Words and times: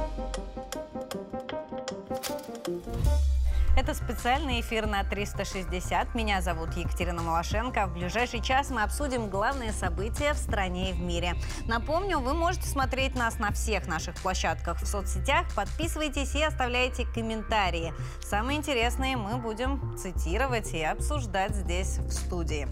Thank 0.00 0.38
you. 0.38 0.49
Это 3.80 3.94
специальный 3.94 4.60
эфир 4.60 4.86
на 4.86 5.02
360. 5.04 6.14
Меня 6.14 6.42
зовут 6.42 6.74
Екатерина 6.74 7.22
Малашенко. 7.22 7.86
В 7.86 7.94
ближайший 7.94 8.42
час 8.42 8.68
мы 8.68 8.82
обсудим 8.82 9.30
главные 9.30 9.72
события 9.72 10.34
в 10.34 10.36
стране 10.36 10.90
и 10.90 10.92
в 10.92 11.00
мире. 11.00 11.34
Напомню, 11.66 12.18
вы 12.18 12.34
можете 12.34 12.68
смотреть 12.68 13.14
нас 13.14 13.38
на 13.38 13.52
всех 13.52 13.86
наших 13.86 14.16
площадках 14.16 14.82
в 14.82 14.86
соцсетях. 14.86 15.46
Подписывайтесь 15.56 16.34
и 16.34 16.42
оставляйте 16.42 17.06
комментарии. 17.06 17.94
Самые 18.20 18.58
интересные 18.58 19.16
мы 19.16 19.38
будем 19.38 19.96
цитировать 19.96 20.74
и 20.74 20.82
обсуждать 20.82 21.54
здесь 21.54 21.96
в 22.00 22.10
студии. 22.10 22.68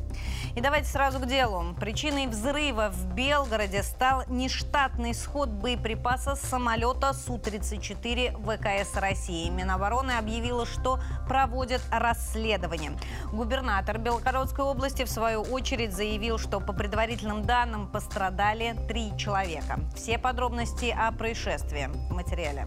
И 0.57 0.61
давайте 0.61 0.89
сразу 0.89 1.21
к 1.21 1.27
делу. 1.27 1.75
Причиной 1.81 2.27
взрыва 2.27 2.91
в 2.91 3.15
Белгороде 3.15 3.83
стал 3.83 4.25
нештатный 4.29 5.15
сход 5.15 5.49
боеприпаса 5.49 6.37
с 6.37 6.43
самолета 6.43 7.15
Су-34 7.15 8.37
ВКС 8.43 8.95
России. 8.97 9.49
Минобороны 9.49 10.13
объявила, 10.13 10.67
что 10.67 10.98
проводят 11.29 11.83
расследование. 11.91 12.93
Губернатор 13.33 13.99
Белгородской 13.99 14.65
области 14.65 15.05
в 15.05 15.11
свою 15.11 15.43
очередь 15.43 15.95
заявил, 15.95 16.39
что 16.39 16.61
по 16.61 16.73
предварительным 16.73 17.43
данным 17.45 17.89
пострадали 17.89 18.77
три 18.89 19.17
человека. 19.17 19.81
Все 19.95 20.19
подробности 20.19 20.95
о 20.97 21.13
происшествии 21.13 21.89
в 22.11 22.15
материале. 22.15 22.67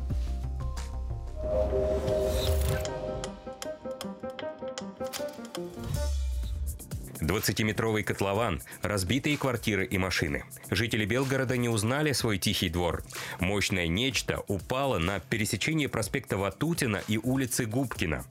20-метровый 7.22 8.04
котлован, 8.04 8.62
разбитые 8.82 9.38
квартиры 9.38 9.86
и 9.86 9.98
машины. 9.98 10.44
Жители 10.70 11.06
Белгорода 11.06 11.58
не 11.58 11.70
узнали 11.70 12.12
свой 12.12 12.38
тихий 12.38 12.70
двор. 12.70 13.04
Мощное 13.40 13.88
нечто 13.88 14.44
упало 14.48 14.98
на 14.98 15.20
пересечении 15.20 15.88
проспекта 15.88 16.38
Ватутина 16.38 17.02
и 17.08 17.18
улицы 17.18 17.66
Губкина. 17.66 18.26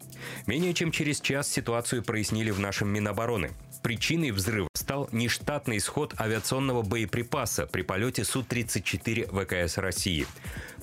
Менее 0.47 0.75
чем 0.75 0.91
через 0.91 1.21
час 1.21 1.49
ситуацию 1.49 2.03
прояснили 2.03 2.51
в 2.51 2.59
нашем 2.59 2.89
Минобороны. 2.89 3.51
Причиной 3.83 4.31
взрыва 4.31 4.69
стал 4.75 5.09
нештатный 5.11 5.79
исход 5.79 6.15
авиационного 6.21 6.83
боеприпаса 6.83 7.67
при 7.67 7.83
полете 7.83 8.25
Су-34 8.25 9.67
ВКС 9.67 9.79
России. 9.79 10.27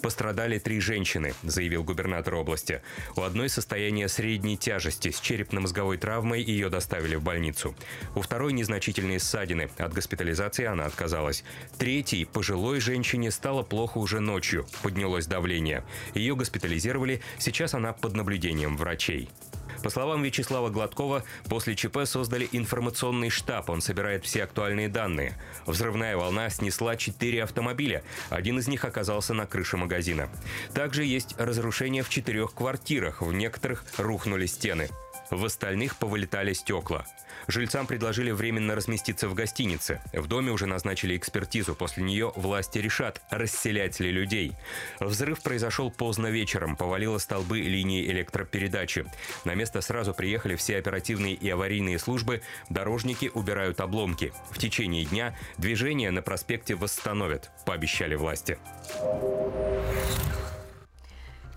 Пострадали 0.01 0.57
три 0.57 0.79
женщины, 0.79 1.33
заявил 1.43 1.83
губернатор 1.83 2.35
области. 2.35 2.81
У 3.15 3.21
одной 3.21 3.49
состояние 3.49 4.07
средней 4.07 4.57
тяжести 4.57 5.11
с 5.11 5.19
черепно-мозговой 5.19 5.97
травмой 5.97 6.41
ее 6.41 6.69
доставили 6.69 7.15
в 7.15 7.23
больницу. 7.23 7.75
У 8.15 8.21
второй 8.21 8.53
незначительные 8.53 9.19
ссадины. 9.19 9.69
От 9.77 9.93
госпитализации 9.93 10.65
она 10.65 10.85
отказалась. 10.85 11.43
Третьей, 11.77 12.25
пожилой 12.25 12.79
женщине, 12.79 13.31
стало 13.31 13.63
плохо 13.63 13.99
уже 13.99 14.19
ночью. 14.19 14.65
Поднялось 14.81 15.27
давление. 15.27 15.83
Ее 16.13 16.35
госпитализировали. 16.35 17.21
Сейчас 17.37 17.73
она 17.73 17.93
под 17.93 18.15
наблюдением 18.15 18.75
врачей. 18.77 19.29
По 19.83 19.89
словам 19.89 20.23
Вячеслава 20.23 20.69
Гладкова, 20.69 21.23
после 21.49 21.75
ЧП 21.75 21.99
создали 22.05 22.47
информационный 22.51 23.29
штаб. 23.29 23.69
Он 23.69 23.81
собирает 23.81 24.25
все 24.25 24.43
актуальные 24.43 24.89
данные. 24.89 25.37
Взрывная 25.65 26.17
волна 26.17 26.49
снесла 26.49 26.95
четыре 26.95 27.43
автомобиля. 27.43 28.03
Один 28.29 28.59
из 28.59 28.67
них 28.67 28.85
оказался 28.85 29.33
на 29.33 29.45
крыше 29.45 29.77
магазина. 29.77 30.29
Также 30.73 31.03
есть 31.05 31.35
разрушения 31.37 32.03
в 32.03 32.09
четырех 32.09 32.53
квартирах. 32.53 33.21
В 33.21 33.33
некоторых 33.33 33.83
рухнули 33.97 34.45
стены. 34.45 34.89
В 35.29 35.43
остальных 35.43 35.97
повылетали 35.97 36.53
стекла. 36.53 37.05
Жильцам 37.47 37.87
предложили 37.87 38.31
временно 38.31 38.75
разместиться 38.75 39.27
в 39.27 39.33
гостинице. 39.33 40.01
В 40.13 40.27
доме 40.27 40.51
уже 40.51 40.65
назначили 40.65 41.15
экспертизу. 41.17 41.75
После 41.75 42.03
нее 42.03 42.31
власти 42.35 42.79
решат, 42.79 43.21
расселять 43.29 43.99
ли 43.99 44.11
людей. 44.11 44.53
Взрыв 44.99 45.41
произошел 45.41 45.91
поздно 45.91 46.27
вечером. 46.27 46.75
Повалило 46.75 47.17
столбы 47.17 47.59
линии 47.59 48.09
электропередачи. 48.09 49.05
На 49.45 49.55
место 49.55 49.81
сразу 49.81 50.13
приехали 50.13 50.55
все 50.55 50.77
оперативные 50.77 51.33
и 51.33 51.49
аварийные 51.49 51.99
службы. 51.99 52.41
Дорожники 52.69 53.29
убирают 53.33 53.79
обломки. 53.81 54.33
В 54.51 54.57
течение 54.57 55.05
дня 55.05 55.37
движение 55.57 56.11
на 56.11 56.21
проспекте 56.21 56.75
восстановят, 56.75 57.51
пообещали 57.65 58.15
власти. 58.15 58.57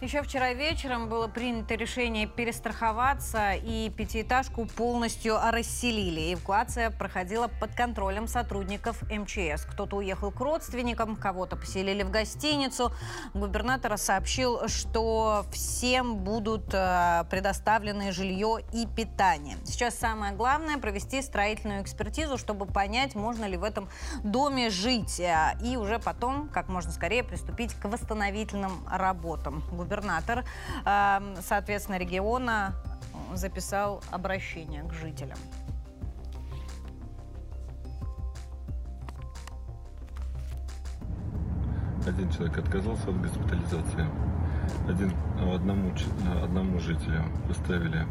Еще 0.01 0.23
вчера 0.23 0.55
вечером 0.55 1.11
было 1.11 1.29
принято 1.29 1.75
решение 1.75 2.27
перестраховаться, 2.27 3.53
и 3.53 3.91
пятиэтажку 3.91 4.65
полностью 4.65 5.37
расселили. 5.39 6.33
Эвакуация 6.33 6.91
проходила 6.91 7.49
под 7.49 7.75
контролем 7.75 8.27
сотрудников 8.27 9.03
МЧС. 9.03 9.67
Кто-то 9.71 9.97
уехал 9.97 10.31
к 10.31 10.41
родственникам, 10.41 11.17
кого-то 11.17 11.57
поселили 11.57 12.03
в 12.03 12.11
гостиницу. 12.11 12.93
Губернатор 13.35 13.99
сообщил, 13.99 14.69
что 14.69 15.45
всем 15.53 16.17
будут 16.17 16.73
э, 16.73 17.25
предоставлены 17.29 18.11
жилье 18.11 18.61
и 18.73 18.87
питание. 18.87 19.59
Сейчас 19.67 19.99
самое 19.99 20.33
главное 20.33 20.79
провести 20.79 21.21
строительную 21.21 21.83
экспертизу, 21.83 22.39
чтобы 22.39 22.65
понять, 22.65 23.15
можно 23.15 23.45
ли 23.45 23.59
в 23.59 23.65
этом 23.65 23.91
доме 24.25 24.71
жить. 24.71 25.21
Э, 25.21 25.59
и 25.63 25.77
уже 25.77 25.99
потом, 25.99 26.49
как 26.49 26.71
можно 26.71 26.91
скорее, 26.91 27.23
приступить 27.23 27.75
к 27.75 27.85
восстановительным 27.85 28.73
работам 28.91 29.63
губернатор, 29.91 30.45
эм, 30.85 31.35
соответственно, 31.43 31.99
региона 31.99 32.75
записал 33.35 34.03
обращение 34.11 34.85
к 34.85 34.93
жителям. 34.93 35.39
Один 42.07 42.31
человек 42.31 42.59
отказался 42.59 43.09
от 43.09 43.21
госпитализации. 43.21 44.07
Один, 44.89 45.13
одному, 45.53 45.93
одному 46.43 46.79
жителю 46.79 47.25
поставили 47.49 48.07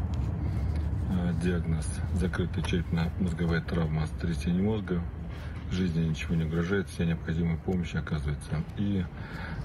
э, 1.10 1.32
диагноз 1.42 1.86
закрытая 2.14 2.62
черепно-мозговая 2.62 3.62
травма 3.62 4.06
с 4.06 4.10
трясением 4.10 4.66
мозга. 4.66 5.02
Жизни 5.70 6.04
ничего 6.04 6.34
не 6.34 6.44
угрожает, 6.44 6.88
вся 6.88 7.04
необходимая 7.04 7.56
помощь 7.56 7.94
оказывается. 7.94 8.62
И 8.76 9.04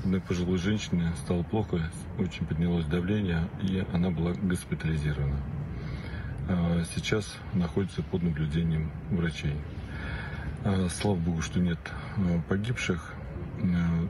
одной 0.05 0.21
пожилой 0.21 0.59
женщине 0.59 1.11
стало 1.23 1.41
плохо, 1.41 1.79
очень 2.19 2.45
поднялось 2.45 2.85
давление, 2.85 3.49
и 3.61 3.83
она 3.91 4.11
была 4.11 4.33
госпитализирована. 4.33 5.37
А, 6.47 6.83
сейчас 6.95 7.35
находится 7.53 8.03
под 8.03 8.21
наблюдением 8.21 8.91
врачей. 9.09 9.55
А, 10.63 10.87
слава 10.89 11.15
богу, 11.15 11.41
что 11.41 11.59
нет 11.59 11.79
а, 12.17 12.39
погибших. 12.47 13.13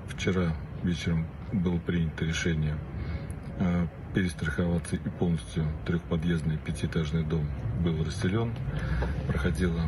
Вчера 0.10 0.54
вечером 0.84 1.28
было 1.54 1.78
принято 1.78 2.26
решение 2.26 2.76
перестраховаться 4.14 4.96
и 4.96 5.10
полностью 5.10 5.66
трехподъездный 5.86 6.58
пятиэтажный 6.58 7.24
дом 7.24 7.46
был 7.82 8.04
расселен. 8.04 8.54
Проходила 9.28 9.82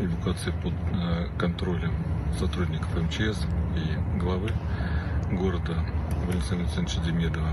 эвакуация 0.00 0.54
под 0.62 0.72
контролем 1.38 1.92
сотрудников 2.38 2.88
МЧС 2.94 3.46
и 3.76 4.18
главы 4.18 4.50
города 5.30 5.76
Валентина 6.26 6.62
Александровича 6.62 7.00
Демедова. 7.02 7.48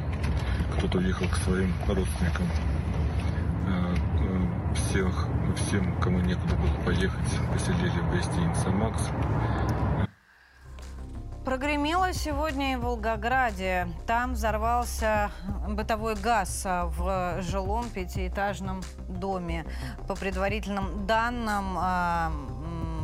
Кто-то 0.77 0.97
уехал 0.99 1.27
к 1.27 1.35
своим 1.37 1.73
родственникам. 1.87 2.45
А, 3.67 3.95
а, 3.95 4.73
всех, 4.75 5.27
всем, 5.55 5.99
кому 5.99 6.19
некуда 6.19 6.55
было 6.55 6.83
поехать, 6.85 7.29
поселили 7.53 7.99
в 7.99 8.11
гостинице 8.11 8.69
«Макс». 8.69 9.01
Прогремело 11.45 12.13
сегодня 12.13 12.73
и 12.73 12.75
в 12.75 12.81
Волгограде. 12.81 13.87
Там 14.05 14.33
взорвался 14.33 15.31
бытовой 15.67 16.13
газ 16.15 16.63
в 16.63 17.41
жилом 17.41 17.89
пятиэтажном 17.89 18.81
доме. 19.07 19.65
По 20.07 20.15
предварительным 20.15 21.07
данным, 21.07 21.75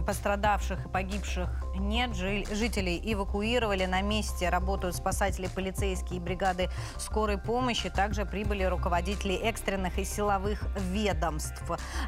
пострадавших 0.06 0.86
и 0.86 0.90
погибших 0.90 1.50
нет. 1.78 2.16
Жителей 2.16 3.02
эвакуировали. 3.04 3.86
На 3.86 4.02
месте 4.02 4.50
работают 4.50 4.96
спасатели, 4.96 5.48
полицейские 5.48 6.20
бригады 6.20 6.70
скорой 6.98 7.38
помощи. 7.38 7.90
Также 7.90 8.26
прибыли 8.26 8.64
руководители 8.64 9.36
экстренных 9.36 9.98
и 9.98 10.06
силовых 10.06 10.64
ведомств. 10.78 11.62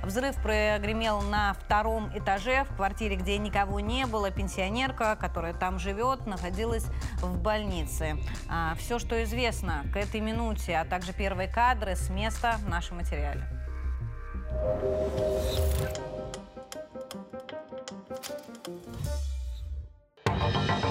Взрыв 0.03 0.35
прогремел 0.41 1.21
на 1.21 1.53
втором 1.53 2.09
этаже 2.17 2.65
в 2.65 2.75
квартире, 2.75 3.15
где 3.15 3.37
никого 3.37 3.79
не 3.79 4.05
было. 4.05 4.31
Пенсионерка, 4.31 5.15
которая 5.15 5.53
там 5.53 5.79
живет, 5.79 6.25
находилась 6.25 6.85
в 7.21 7.37
больнице. 7.37 8.17
А, 8.49 8.75
все, 8.75 8.99
что 8.99 9.23
известно 9.23 9.83
к 9.93 9.97
этой 9.97 10.21
минуте, 10.21 10.77
а 10.77 10.85
также 10.85 11.13
первые 11.13 11.47
кадры 11.47 11.95
с 11.95 12.09
места 12.09 12.57
в 12.59 12.69
нашем 12.69 12.97
материале. 12.97 13.43
спал, 14.57 14.79
было 14.81 16.16
Thank 18.19 18.67
you. 20.83 20.86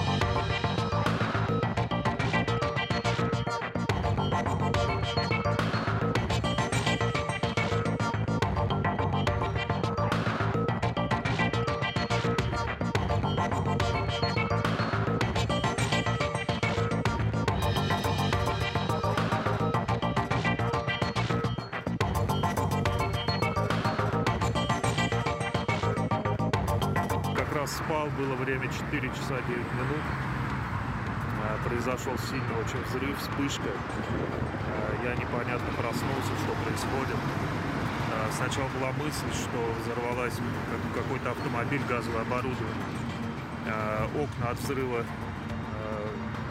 Время 28.47 28.69
4 28.71 29.09
часа 29.09 29.35
9 29.45 29.57
минут. 29.73 30.03
Произошел 31.65 32.17
сильный 32.29 32.55
очень 32.63 32.81
взрыв, 32.87 33.17
вспышка. 33.19 33.69
Я 35.03 35.15
непонятно 35.15 35.67
проснулся, 35.75 36.31
что 36.43 36.55
происходит. 36.63 37.17
Сначала 38.31 38.69
была 38.69 38.91
мысль, 38.93 39.31
что 39.33 39.59
взорвалась 39.83 40.39
какой-то 40.95 41.31
автомобиль, 41.31 41.81
газовое 41.89 42.21
оборудование. 42.21 42.85
Окна 44.15 44.51
от 44.51 44.59
взрыва 44.59 45.03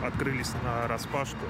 открылись 0.05 0.53
на 0.63 0.87
распашку. 0.89 1.47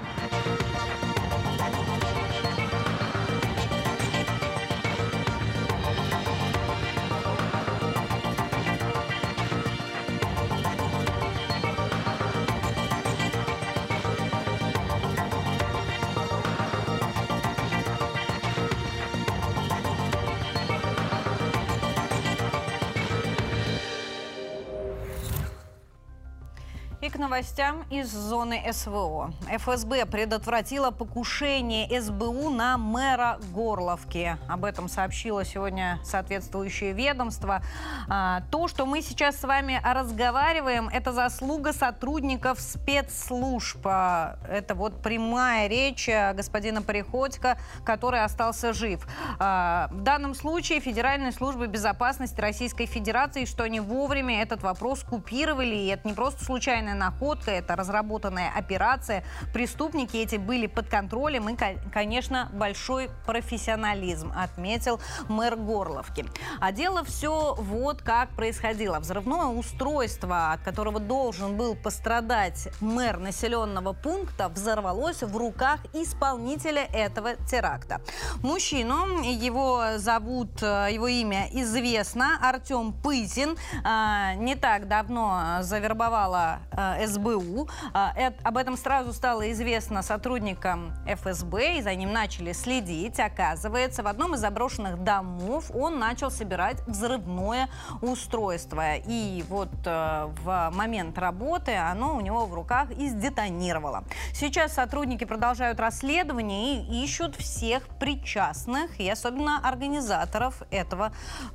Новостям 27.18 27.84
из 27.90 28.10
зоны 28.10 28.62
СВО. 28.72 29.32
ФСБ 29.48 30.06
предотвратила 30.06 30.90
покушение 30.90 32.00
СБУ 32.00 32.50
на 32.50 32.78
мэра 32.78 33.38
Горловки. 33.52 34.36
Об 34.48 34.64
этом 34.64 34.88
сообщило 34.88 35.44
сегодня 35.44 35.98
соответствующее 36.04 36.92
ведомство. 36.92 37.62
А, 38.08 38.42
то, 38.50 38.68
что 38.68 38.86
мы 38.86 39.02
сейчас 39.02 39.36
с 39.36 39.44
вами 39.44 39.80
разговариваем, 39.84 40.88
это 40.88 41.12
заслуга 41.12 41.72
сотрудников 41.72 42.60
спецслужб. 42.60 43.80
А, 43.84 44.38
это 44.48 44.74
вот 44.74 45.02
прямая 45.02 45.68
речь 45.68 46.08
господина 46.34 46.82
Приходько, 46.82 47.58
который 47.84 48.22
остался 48.22 48.72
жив. 48.72 49.06
А, 49.38 49.88
в 49.90 50.02
данном 50.02 50.34
случае 50.34 50.80
Федеральная 50.80 51.32
служба 51.32 51.66
безопасности 51.66 52.40
Российской 52.40 52.86
Федерации, 52.86 53.44
что 53.44 53.64
они 53.64 53.80
вовремя 53.80 54.42
этот 54.42 54.62
вопрос 54.62 55.02
купировали, 55.02 55.74
и 55.74 55.86
это 55.88 56.08
не 56.08 56.14
просто 56.14 56.44
случайная 56.44 56.94
находка, 57.06 57.50
это 57.50 57.76
разработанная 57.76 58.50
операция. 58.54 59.22
Преступники 59.52 60.16
эти 60.16 60.36
были 60.36 60.66
под 60.66 60.88
контролем 60.88 61.48
и, 61.48 61.56
конечно, 61.92 62.48
большой 62.52 63.10
профессионализм, 63.26 64.32
отметил 64.36 65.00
мэр 65.28 65.56
Горловки. 65.56 66.26
А 66.60 66.72
дело 66.72 67.04
все 67.04 67.54
вот 67.58 68.02
как 68.02 68.30
происходило. 68.30 68.98
Взрывное 68.98 69.46
устройство, 69.46 70.52
от 70.52 70.62
которого 70.62 70.98
должен 71.00 71.56
был 71.56 71.76
пострадать 71.76 72.68
мэр 72.80 73.18
населенного 73.18 73.92
пункта, 73.92 74.48
взорвалось 74.48 75.22
в 75.22 75.36
руках 75.36 75.80
исполнителя 75.92 76.84
этого 76.92 77.36
теракта. 77.48 78.00
Мужчину, 78.42 79.22
его 79.22 79.96
зовут, 79.96 80.62
э, 80.62 80.88
его 80.92 81.06
имя 81.06 81.48
известно, 81.52 82.38
Артем 82.42 82.92
Пызин, 82.92 83.56
э, 83.84 84.34
не 84.36 84.56
так 84.56 84.88
давно 84.88 85.58
завербовала 85.60 86.58
э, 86.72 86.95
СБУ. 87.06 87.68
А, 87.92 88.14
об 88.42 88.56
этом 88.56 88.76
сразу 88.76 89.12
стало 89.12 89.50
известно 89.52 90.02
сотрудникам 90.02 90.92
ФСБ, 91.06 91.78
и 91.78 91.82
за 91.82 91.94
ним 91.94 92.12
начали 92.12 92.52
следить. 92.52 93.18
Оказывается, 93.20 94.02
в 94.02 94.06
одном 94.06 94.34
из 94.34 94.40
заброшенных 94.40 95.02
домов 95.02 95.70
он 95.74 95.98
начал 95.98 96.30
собирать 96.30 96.80
взрывное 96.86 97.68
устройство. 98.02 98.96
И 98.96 99.44
вот 99.48 99.70
э, 99.84 100.28
в 100.42 100.70
момент 100.74 101.18
работы 101.18 101.74
оно 101.74 102.16
у 102.16 102.20
него 102.20 102.46
в 102.46 102.54
руках 102.54 102.90
и 102.90 103.08
сдетонировало. 103.08 104.04
Сейчас 104.32 104.74
сотрудники 104.74 105.24
продолжают 105.24 105.80
расследование 105.80 106.82
и 106.82 107.04
ищут 107.04 107.36
всех 107.36 107.88
причастных, 107.98 109.00
и 109.00 109.08
особенно 109.08 109.60
организаторов 109.66 110.62
этого 110.70 111.12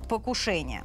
покушения. 0.10 0.84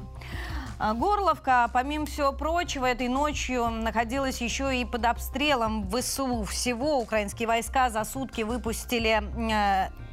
А, 0.78 0.92
Горловка, 0.92 1.70
помимо 1.72 2.04
всего 2.04 2.32
прочего, 2.32 2.84
этой 2.84 3.08
ночью 3.08 3.70
находилась 3.70 4.42
еще 4.42 4.76
и 4.78 4.84
под 4.84 5.06
обстрелом 5.06 5.88
ВСУ. 5.90 6.44
Всего 6.44 6.98
украинские 7.00 7.48
войска 7.48 7.88
за 7.88 8.04
сутки 8.04 8.42
выпустили 8.42 9.22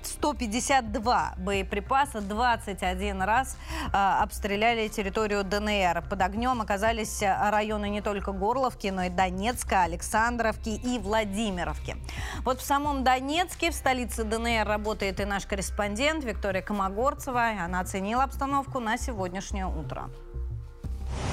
152 0.03 1.33
э, 1.35 1.41
боеприпаса, 1.41 2.21
21 2.21 3.23
раз 3.23 3.57
э, 3.87 3.97
обстреляли 3.97 4.87
территорию 4.87 5.43
ДНР. 5.43 6.05
Под 6.09 6.21
огнем 6.21 6.61
оказались 6.61 7.21
районы 7.21 7.89
не 7.89 7.99
только 7.99 8.31
Горловки, 8.31 8.87
но 8.87 9.03
и 9.03 9.09
Донецка, 9.09 9.83
Александровки 9.83 10.69
и 10.69 10.97
Владимировки. 10.97 11.97
Вот 12.45 12.61
в 12.61 12.63
самом 12.63 13.03
Донецке, 13.03 13.69
в 13.69 13.75
столице 13.75 14.23
ДНР, 14.23 14.65
работает 14.65 15.19
и 15.19 15.25
наш 15.25 15.45
корреспондент 15.45 16.23
Виктория 16.23 16.61
Комогорцева. 16.61 17.49
Она 17.65 17.81
оценила 17.81 18.23
обстановку 18.23 18.79
на 18.79 18.97
сегодняшнее 18.97 19.67
утро. 19.67 20.09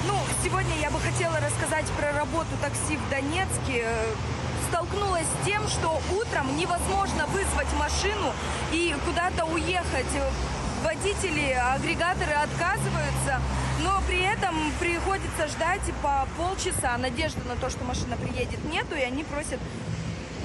Ну, 0.07 0.15
сегодня 0.43 0.75
я 0.79 0.89
бы 0.89 0.99
хотела 0.99 1.39
рассказать 1.39 1.85
про 1.97 2.11
работу 2.13 2.49
такси 2.61 2.97
в 2.97 3.09
Донецке. 3.09 3.87
Столкнулась 4.69 5.25
с 5.25 5.45
тем, 5.45 5.67
что 5.67 6.01
утром 6.13 6.55
невозможно 6.57 7.27
вызвать 7.27 7.67
машину 7.77 8.33
и 8.71 8.95
куда-то 9.05 9.45
уехать. 9.45 10.07
Водители, 10.83 11.51
агрегаторы 11.51 12.33
отказываются, 12.33 13.41
но 13.83 14.01
при 14.07 14.21
этом 14.21 14.55
приходится 14.79 15.47
ждать 15.47 15.81
по 16.01 16.27
полчаса. 16.37 16.97
Надежды 16.97 17.41
на 17.47 17.55
то, 17.55 17.69
что 17.69 17.83
машина 17.83 18.17
приедет, 18.17 18.63
нету, 18.65 18.95
и 18.95 19.01
они 19.01 19.23
просят 19.23 19.59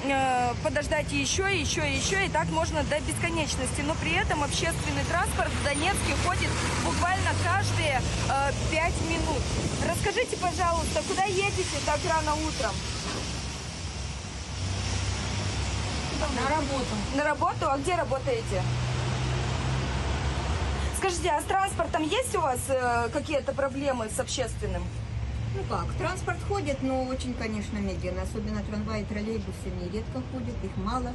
Э, 0.05 0.53
подождать 0.63 1.11
еще, 1.11 1.43
еще, 1.59 1.81
еще, 1.81 2.25
и 2.25 2.29
так 2.29 2.47
можно 2.49 2.83
до 2.83 2.99
бесконечности. 3.01 3.81
Но 3.81 3.93
при 3.95 4.13
этом 4.13 4.43
общественный 4.43 5.03
транспорт 5.09 5.49
в 5.49 5.63
Донецке 5.63 6.15
ходит 6.25 6.49
буквально 6.85 7.31
каждые 7.43 8.01
э, 8.29 8.51
5 8.71 8.93
минут. 9.09 9.41
Расскажите, 9.87 10.37
пожалуйста, 10.37 11.01
куда 11.07 11.23
едете 11.23 11.77
так 11.85 11.99
рано 12.09 12.35
утром? 12.35 12.71
На 16.35 16.49
работу. 16.49 16.95
На 17.15 17.23
работу? 17.23 17.71
А 17.71 17.77
где 17.77 17.95
работаете? 17.95 18.61
Скажите, 20.97 21.29
а 21.29 21.41
с 21.41 21.43
транспортом 21.43 22.03
есть 22.03 22.35
у 22.35 22.41
вас 22.41 22.59
э, 22.69 23.09
какие-то 23.13 23.53
проблемы 23.53 24.09
с 24.15 24.19
общественным? 24.19 24.83
Ну 25.55 25.63
как, 25.69 25.87
транспорт 25.97 26.39
ходит, 26.47 26.83
но 26.83 27.03
очень, 27.03 27.33
конечно, 27.33 27.77
медленно. 27.77 28.23
Особенно 28.23 28.61
трамваи, 28.63 29.03
троллейбусы 29.03 29.71
нередко 29.81 30.21
ходят, 30.31 30.55
их 30.63 30.75
мало. 30.77 31.13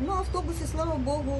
Но 0.00 0.20
автобусы, 0.20 0.66
слава 0.66 0.96
богу, 0.96 1.38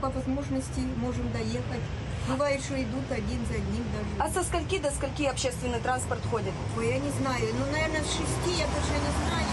по 0.00 0.08
возможности 0.08 0.80
можем 0.96 1.30
доехать. 1.32 1.84
Бывает, 2.28 2.62
что 2.62 2.80
идут 2.80 3.04
один 3.10 3.44
за 3.46 3.54
одним 3.60 3.84
даже. 3.92 4.12
А 4.18 4.32
со 4.32 4.42
скольки 4.48 4.78
до 4.78 4.90
скольки 4.90 5.24
общественный 5.24 5.80
транспорт 5.80 6.24
ходит? 6.30 6.54
Ой, 6.78 6.88
я 6.88 6.98
не 6.98 7.10
знаю. 7.20 7.44
Ну, 7.52 7.66
наверное, 7.70 8.00
с 8.00 8.08
шести 8.08 8.52
я 8.56 8.64
даже 8.72 8.96
не 8.96 9.12
знаю. 9.20 9.44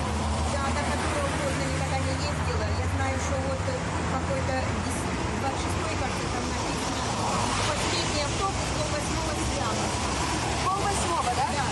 Я 0.55 0.63
до 0.71 0.81
которого 0.87 1.27
поздно 1.35 1.63
никогда 1.67 1.99
не 1.99 2.13
ездила. 2.15 2.65
Я 2.79 2.87
знаю, 2.95 3.15
что 3.19 3.35
вот 3.43 3.59
какой-то 4.15 4.55
26-й, 5.43 5.95
кажется, 5.99 6.27
там 6.31 6.43
написано. 6.47 7.01
Последний 7.67 8.23
автобус 8.23 8.67
до 8.71 8.83
восьмого 8.87 9.33
прямо. 9.51 9.83
Пол 10.63 10.79
восьмого, 10.79 11.31
да? 11.35 11.47
Да 11.59 11.71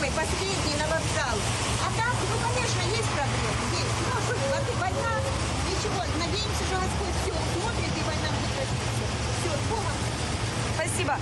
самый 0.00 0.09
последний 0.20 0.76
на 0.76 0.86
вокзал. 0.92 1.36
А 1.80 1.88
так, 1.96 2.14
ну, 2.28 2.36
конечно, 2.44 2.82
есть 2.92 3.10
проблемы, 3.16 3.62
есть. 3.72 3.96
Ну, 4.04 4.08
а 4.12 4.20
что, 4.20 4.34
война, 4.78 5.12
ничего, 5.64 6.00
надеемся, 6.20 6.62
что 6.68 6.76
Господь 6.76 7.16
все 7.22 7.32
смотрит, 7.56 7.92
и 7.96 8.02
война 8.04 8.28
прекратится. 8.36 9.04
Все, 9.40 9.52
с 9.56 9.64
Богом. 9.70 9.96
Спасибо. 10.76 11.16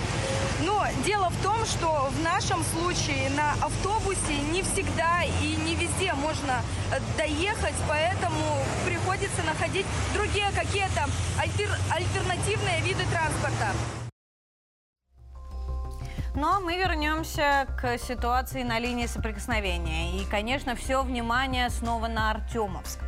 Но 0.61 0.85
дело 1.05 1.29
в 1.29 1.43
том, 1.43 1.65
что 1.65 2.11
в 2.11 2.21
нашем 2.23 2.63
случае 2.73 3.29
на 3.31 3.53
автобусе 3.61 4.35
не 4.51 4.63
всегда 4.63 5.23
и 5.41 5.55
не 5.55 5.75
везде 5.75 6.13
можно 6.13 6.61
э, 6.91 6.99
доехать, 7.17 7.75
поэтому 7.87 8.65
приходится 8.85 9.43
находить 9.43 9.85
другие 10.13 10.51
какие-то 10.51 11.07
альтер 11.37 11.69
альтернативные 11.89 12.81
виды 12.81 13.05
транспорта. 13.11 13.71
Но 16.39 16.51
ну, 16.51 16.55
а 16.55 16.59
мы 16.61 16.77
вернемся 16.77 17.67
к 17.77 17.97
ситуации 17.97 18.63
на 18.63 18.79
линии 18.79 19.07
соприкосновения. 19.07 20.17
И, 20.21 20.25
конечно, 20.25 20.73
все 20.73 21.03
внимание 21.03 21.69
снова 21.69 22.07
на 22.07 22.31
Артемовск. 22.31 22.99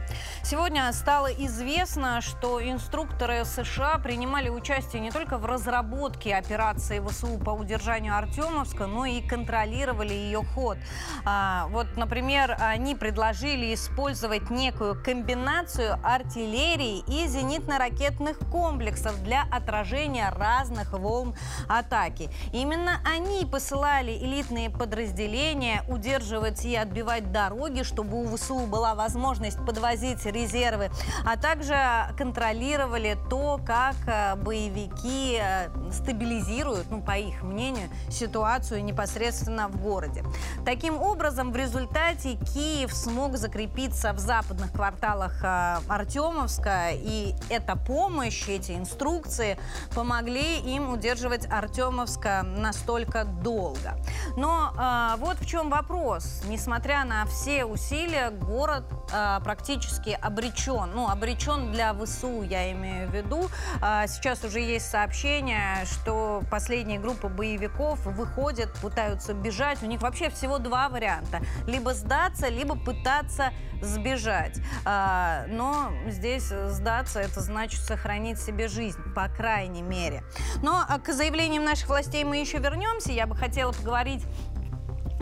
Сегодня 0.44 0.92
стало 0.92 1.28
известно, 1.28 2.20
что 2.20 2.62
инструкторы 2.62 3.46
США 3.46 4.00
принимали 4.00 4.50
участие 4.50 5.02
не 5.02 5.12
только 5.12 5.38
в 5.38 5.46
разработке 5.46 6.36
операции 6.36 7.00
ВСУ 7.00 7.38
по 7.38 7.52
удержанию 7.52 8.18
Артемовска, 8.18 8.88
но 8.88 9.06
и 9.06 9.22
контролировали 9.22 10.14
ее 10.14 10.44
ход. 10.44 10.78
А, 11.24 11.68
вот, 11.70 11.96
например, 11.96 12.58
они 12.60 12.96
предложили 12.96 13.74
использовать 13.74 14.50
некую 14.50 15.02
комбинацию 15.02 15.98
артиллерии 16.04 17.00
и 17.08 17.28
зенитно-ракетных 17.28 18.40
комплексов 18.50 19.24
для 19.24 19.44
отражения 19.52 20.30
разных 20.32 20.92
волн 20.94 21.36
атаки. 21.70 22.30
Именно 22.52 23.00
они 23.06 23.21
посылали 23.52 24.14
элитные 24.14 24.70
подразделения 24.70 25.84
удерживать 25.90 26.64
и 26.66 26.76
отбивать 26.76 27.32
дороги, 27.32 27.84
чтобы 27.84 28.24
у 28.24 28.36
ВСУ 28.36 28.60
была 28.60 28.96
возможность 28.96 29.58
подвозить 29.66 30.26
резервы, 30.26 30.90
а 31.26 31.38
также 31.38 31.76
контролировали 32.18 33.18
то, 33.30 33.60
как 33.66 33.96
э, 34.08 34.36
боевики 34.36 35.38
э, 35.42 35.70
стабилизируют, 35.92 36.90
ну, 36.90 37.02
по 37.02 37.18
их 37.18 37.44
мнению, 37.44 37.90
ситуацию 38.10 38.84
непосредственно 38.84 39.68
в 39.68 39.82
городе. 39.82 40.24
Таким 40.66 41.02
образом, 41.02 41.52
в 41.52 41.56
результате 41.58 42.38
Киев 42.54 42.94
смог 42.94 43.38
закрепиться 43.38 44.14
в 44.14 44.20
западных 44.20 44.72
кварталах 44.72 45.44
э, 45.44 45.78
Артемовска, 45.90 46.92
и 46.94 47.36
эта 47.50 47.76
помощь, 47.76 48.48
эти 48.48 48.72
инструкции 48.72 49.58
помогли 49.94 50.60
им 50.60 50.94
удерживать 50.94 51.46
Артемовска 51.52 52.44
настолько 52.44 53.11
долго. 53.42 53.96
Но 54.38 54.74
э, 54.78 55.16
вот 55.18 55.38
в 55.40 55.46
чем 55.46 55.70
вопрос. 55.70 56.42
Несмотря 56.48 57.04
на 57.04 57.26
все 57.26 57.66
усилия, 57.66 58.30
город 58.30 58.84
э, 59.14 59.40
практически 59.44 60.18
обречен. 60.22 60.92
Ну, 60.94 61.10
обречен 61.10 61.72
для 61.72 61.94
ВСУ, 61.94 62.42
я 62.44 62.72
имею 62.72 63.10
в 63.10 63.14
виду. 63.14 63.50
Э, 63.82 64.06
сейчас 64.08 64.44
уже 64.44 64.60
есть 64.60 64.90
сообщение, 64.90 65.86
что 65.86 66.42
последние 66.50 67.00
группы 67.00 67.28
боевиков 67.28 68.06
выходят, 68.06 68.74
пытаются 68.82 69.34
бежать. 69.34 69.84
У 69.84 69.86
них 69.86 70.02
вообще 70.02 70.30
всего 70.30 70.58
два 70.58 70.90
варианта. 70.90 71.42
Либо 71.68 71.94
сдаться, 71.94 72.48
либо 72.48 72.76
пытаться 72.76 73.52
сбежать. 73.82 74.60
А, 74.86 75.46
но 75.48 75.92
здесь 76.08 76.44
сдаться, 76.44 77.20
это 77.20 77.42
значит 77.42 77.82
сохранить 77.82 78.40
себе 78.40 78.68
жизнь, 78.68 79.02
по 79.16 79.28
крайней 79.28 79.82
мере. 79.82 80.24
Но 80.62 80.86
к 81.04 81.12
заявлениям 81.12 81.64
наших 81.64 81.90
властей 81.90 82.24
мы 82.24 82.38
еще 82.38 82.60
вернемся. 82.60 83.01
Я 83.10 83.28
бы 83.28 83.36
хотела 83.36 83.72
поговорить 83.72 84.24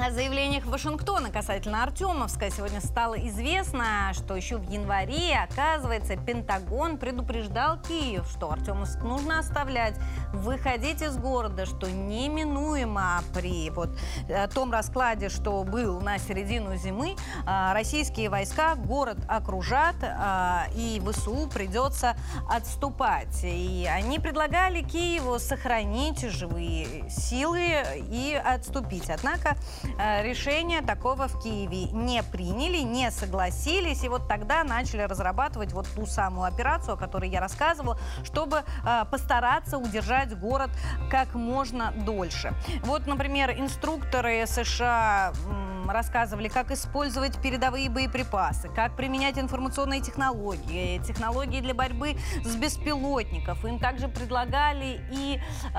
о 0.02 0.12
заявлениях 0.12 0.66
Вашингтона 0.66 1.30
касательно 1.30 1.84
Артемовска 1.84 2.50
сегодня 2.50 2.80
стало 2.80 3.16
известно, 3.28 4.12
что 4.14 4.36
еще 4.36 4.56
в 4.56 4.70
январе, 4.70 5.38
оказывается, 5.38 6.16
Пентагон 6.16 6.98
предупреждал 6.98 7.82
Киев, 7.82 8.26
что 8.30 8.50
Артемовск 8.50 9.02
нужно 9.02 9.40
оставлять, 9.40 9.96
выходить 10.32 11.02
из 11.02 11.18
города, 11.18 11.66
что 11.66 11.92
неминуемо 11.92 13.22
при 13.34 13.70
вот 13.72 13.90
э, 14.30 14.48
том 14.48 14.72
раскладе, 14.72 15.28
что 15.28 15.64
был 15.66 16.00
на 16.00 16.18
середину 16.18 16.76
зимы, 16.76 17.16
э, 17.46 17.74
российские 17.74 18.30
войска 18.30 18.76
город 18.76 19.18
окружат, 19.28 19.96
э, 20.02 20.72
и 20.76 21.02
ВСУ 21.06 21.50
придется 21.54 22.16
отступать. 22.50 23.44
И 23.44 23.86
они 23.92 24.20
предлагали 24.20 24.82
Киеву 24.82 25.40
сохранить 25.40 26.22
живые 26.22 27.10
силы 27.10 27.84
и 28.10 28.42
отступить. 28.42 29.10
Однако 29.10 29.58
решения 29.98 30.82
такого 30.82 31.28
в 31.28 31.40
Киеве 31.42 31.86
не 31.92 32.24
приняли, 32.24 32.78
не 32.80 33.12
согласились, 33.12 34.04
и 34.04 34.10
вот 34.10 34.28
тогда 34.28 34.64
начали 34.64 35.02
разрабатывать 35.02 35.74
вот 35.74 35.88
ту 35.96 36.06
самую 36.06 36.48
операцию, 36.48 36.96
о 36.96 36.98
которой 36.98 37.30
я 37.30 37.40
рассказывала, 37.40 38.00
чтобы 38.24 38.64
э, 38.86 39.06
постараться 39.10 39.78
удержать 39.78 40.38
город 40.38 40.70
как 41.10 41.34
можно 41.34 41.92
дольше. 42.06 42.54
Вот, 42.84 43.08
например, 43.08 43.52
инструкторы 43.52 44.46
США 44.46 45.34
рассказывали, 45.92 46.48
как 46.48 46.72
использовать 46.72 47.42
передовые 47.42 47.90
боеприпасы, 47.90 48.70
как 48.70 48.96
применять 48.96 49.38
информационные 49.38 50.02
технологии, 50.02 51.00
технологии 51.00 51.62
для 51.62 51.74
борьбы 51.74 52.18
с 52.44 52.56
беспилотников. 52.56 53.64
Им 53.66 53.80
также 53.80 54.08
предлагали 54.08 55.02
и 55.12 55.40
э, 55.74 55.78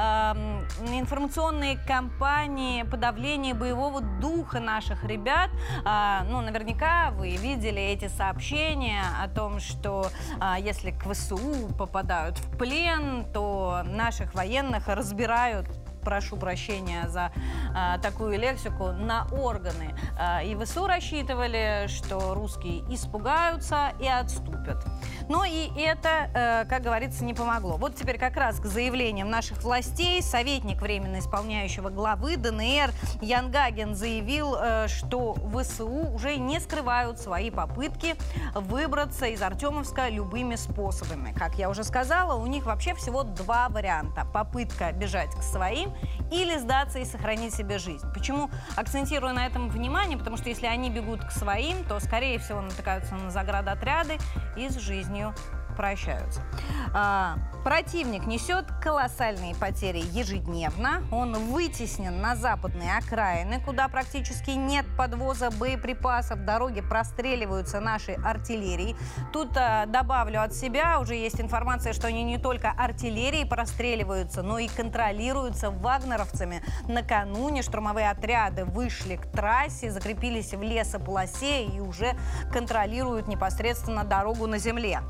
информационные 0.93 1.77
кампании 1.77 2.83
подавления 2.83 3.55
боевого 3.55 4.01
духа 4.01 4.61
наших 4.61 5.05
ребят. 5.05 5.51
Э, 5.85 6.23
ну, 6.29 6.41
наверняка 6.41 7.11
вы 7.13 7.37
видели 7.37 7.81
эти 7.81 8.09
сообщения 8.09 9.03
о 9.23 9.29
том, 9.29 9.61
что 9.61 10.09
э, 10.41 10.61
если 10.61 10.91
к 10.91 11.11
ВСУ 11.11 11.69
попадают 11.79 12.39
в 12.39 12.57
плен, 12.57 13.27
то 13.33 13.83
наших 13.85 14.35
военных 14.35 14.89
разбирают 14.89 15.67
прошу 16.01 16.37
прощения 16.37 17.09
за 17.09 17.33
а, 17.75 17.99
такую 17.99 18.39
лексику, 18.39 18.93
на 18.93 19.27
органы. 19.33 19.95
А, 20.19 20.43
и 20.43 20.55
ВСУ 20.57 20.87
рассчитывали, 20.87 21.87
что 21.89 22.35
русские 22.35 22.81
испугаются 22.93 23.93
и 24.01 24.07
отступят. 24.07 24.85
Но 25.31 25.45
и 25.45 25.71
это, 25.81 26.31
э, 26.35 26.65
как 26.69 26.83
говорится, 26.83 27.25
не 27.25 27.35
помогло. 27.35 27.77
Вот 27.77 27.95
теперь 27.95 28.19
как 28.19 28.37
раз 28.37 28.59
к 28.59 28.67
заявлениям 28.67 29.31
наших 29.31 29.63
властей 29.63 30.21
советник 30.23 30.83
временно 30.83 31.21
исполняющего 31.21 31.89
главы 31.89 32.37
ДНР 32.37 32.91
Ян 33.21 33.53
Гаген 33.53 33.95
заявил, 33.95 34.57
э, 34.57 34.89
что 34.89 35.35
ВСУ 35.35 36.13
уже 36.13 36.37
не 36.37 36.59
скрывают 36.59 37.21
свои 37.21 37.53
попытки 37.53 38.17
выбраться 38.57 39.27
из 39.27 39.41
Артемовска 39.41 40.09
любыми 40.09 40.57
способами. 40.57 41.33
Как 41.39 41.55
я 41.55 41.71
уже 41.71 41.85
сказала, 41.85 42.35
у 42.35 42.47
них 42.47 42.67
вообще 42.67 42.95
всего 42.95 43.23
два 43.23 43.69
варианта. 43.69 44.27
Попытка 44.33 44.91
бежать 44.91 45.31
к 45.37 45.43
своим 45.43 45.90
или 46.31 46.57
сдаться 46.59 46.99
и 46.99 47.05
сохранить 47.05 47.55
себе 47.55 47.79
жизнь. 47.79 48.07
Почему 48.13 48.51
акцентирую 48.77 49.35
на 49.35 49.47
этом 49.47 49.69
внимание? 49.69 50.17
Потому 50.17 50.37
что 50.37 50.49
если 50.49 50.67
они 50.67 50.91
бегут 50.91 51.25
к 51.25 51.31
своим, 51.31 51.85
то, 51.85 51.99
скорее 52.01 52.39
всего, 52.39 52.61
натыкаются 52.61 53.15
на 53.15 53.31
заградотряды 53.31 54.19
и 54.57 54.69
с 54.69 54.79
жизнью 54.79 55.35
прощаются. 55.81 56.43
А, 56.93 57.39
противник 57.65 58.27
несет 58.27 58.67
колоссальные 58.83 59.55
потери 59.55 60.03
ежедневно. 60.13 61.03
Он 61.11 61.33
вытеснен 61.33 62.21
на 62.21 62.37
западные 62.37 62.99
окраины, 62.99 63.63
куда 63.65 63.89
практически 63.89 64.51
нет 64.51 64.85
подвоза 64.99 65.51
боеприпасов. 65.51 66.45
Дороги 66.45 66.83
простреливаются 66.83 67.81
нашей 67.81 68.17
артиллерией. 68.17 68.95
Тут 69.33 69.57
а, 69.57 69.87
добавлю 69.87 70.43
от 70.43 70.53
себя, 70.53 71.01
уже 71.01 71.15
есть 71.15 71.41
информация, 71.41 71.95
что 71.95 72.09
они 72.09 72.25
не 72.25 72.37
только 72.37 72.73
артиллерией 72.77 73.47
простреливаются, 73.49 74.43
но 74.43 74.59
и 74.59 74.69
контролируются 74.69 75.71
вагнеровцами. 75.71 76.63
Накануне 76.89 77.63
штурмовые 77.63 78.11
отряды 78.11 78.67
вышли 78.67 79.17
к 79.17 79.25
трассе, 79.31 79.91
закрепились 79.91 80.53
в 80.53 80.61
лесополосе 80.61 81.65
и 81.65 81.81
уже 81.81 82.19
контролируют 82.53 83.29
непосредственно 83.29 84.05
дорогу 84.05 84.47
на 84.47 84.59
земле. 84.59 85.01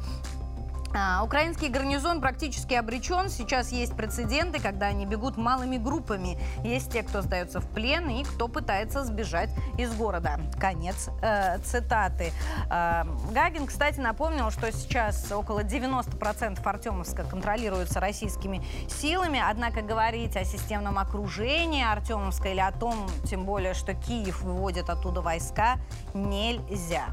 А, 0.92 1.22
украинский 1.22 1.68
гарнизон 1.68 2.20
практически 2.20 2.74
обречен. 2.74 3.28
Сейчас 3.28 3.70
есть 3.70 3.94
прецеденты, 3.96 4.60
когда 4.60 4.86
они 4.86 5.06
бегут 5.06 5.36
малыми 5.36 5.76
группами. 5.76 6.38
Есть 6.64 6.92
те, 6.92 7.02
кто 7.02 7.22
сдается 7.22 7.60
в 7.60 7.68
плен 7.70 8.08
и 8.08 8.24
кто 8.24 8.48
пытается 8.48 9.04
сбежать 9.04 9.50
из 9.78 9.94
города. 9.94 10.40
Конец 10.58 11.08
э, 11.22 11.58
цитаты. 11.58 12.32
Э, 12.70 13.04
Гагин, 13.32 13.66
кстати, 13.66 14.00
напомнил, 14.00 14.50
что 14.50 14.72
сейчас 14.72 15.30
около 15.30 15.60
90% 15.60 16.60
Артемовска 16.64 17.24
контролируется 17.24 18.00
российскими 18.00 18.64
силами. 18.88 19.40
Однако 19.40 19.82
говорить 19.82 20.36
о 20.36 20.44
системном 20.44 20.98
окружении 20.98 21.84
Артемовска 21.84 22.48
или 22.48 22.60
о 22.60 22.72
том, 22.72 23.08
тем 23.26 23.44
более, 23.44 23.74
что 23.74 23.94
Киев 23.94 24.42
выводит 24.42 24.90
оттуда 24.90 25.20
войска, 25.20 25.76
нельзя. 26.14 27.06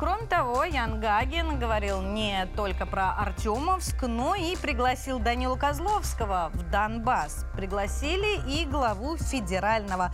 Кроме 0.00 0.26
того, 0.26 0.64
Ян 0.64 0.98
Гагин 0.98 1.58
говорил 1.58 2.00
не 2.00 2.46
только 2.56 2.86
про 2.86 3.12
Артемовск, 3.18 4.00
но 4.04 4.34
и 4.34 4.56
пригласил 4.56 5.18
Данилу 5.18 5.58
Козловского 5.58 6.50
в 6.54 6.70
Донбасс. 6.70 7.44
Пригласили 7.54 8.40
и 8.50 8.64
главу 8.64 9.18
федерального 9.18 10.10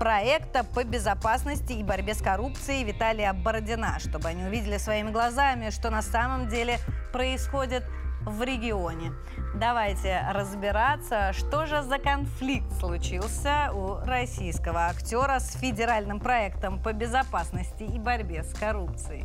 проекта 0.00 0.64
по 0.64 0.84
безопасности 0.84 1.74
и 1.74 1.82
борьбе 1.82 2.14
с 2.14 2.22
коррупцией 2.22 2.84
Виталия 2.84 3.34
Бородина, 3.34 3.98
чтобы 3.98 4.30
они 4.30 4.44
увидели 4.44 4.78
своими 4.78 5.10
глазами, 5.10 5.68
что 5.68 5.90
на 5.90 6.00
самом 6.00 6.48
деле 6.48 6.78
происходит 7.12 7.84
в 8.22 8.42
регионе. 8.42 9.12
Давайте 9.54 10.22
разбираться, 10.30 11.32
что 11.32 11.66
же 11.66 11.82
за 11.82 11.98
конфликт 11.98 12.72
случился 12.78 13.70
у 13.72 14.04
российского 14.04 14.86
актера 14.86 15.38
с 15.38 15.52
федеральным 15.56 16.20
проектом 16.20 16.82
по 16.82 16.92
безопасности 16.92 17.84
и 17.84 17.98
борьбе 17.98 18.42
с 18.42 18.52
коррупцией. 18.52 19.24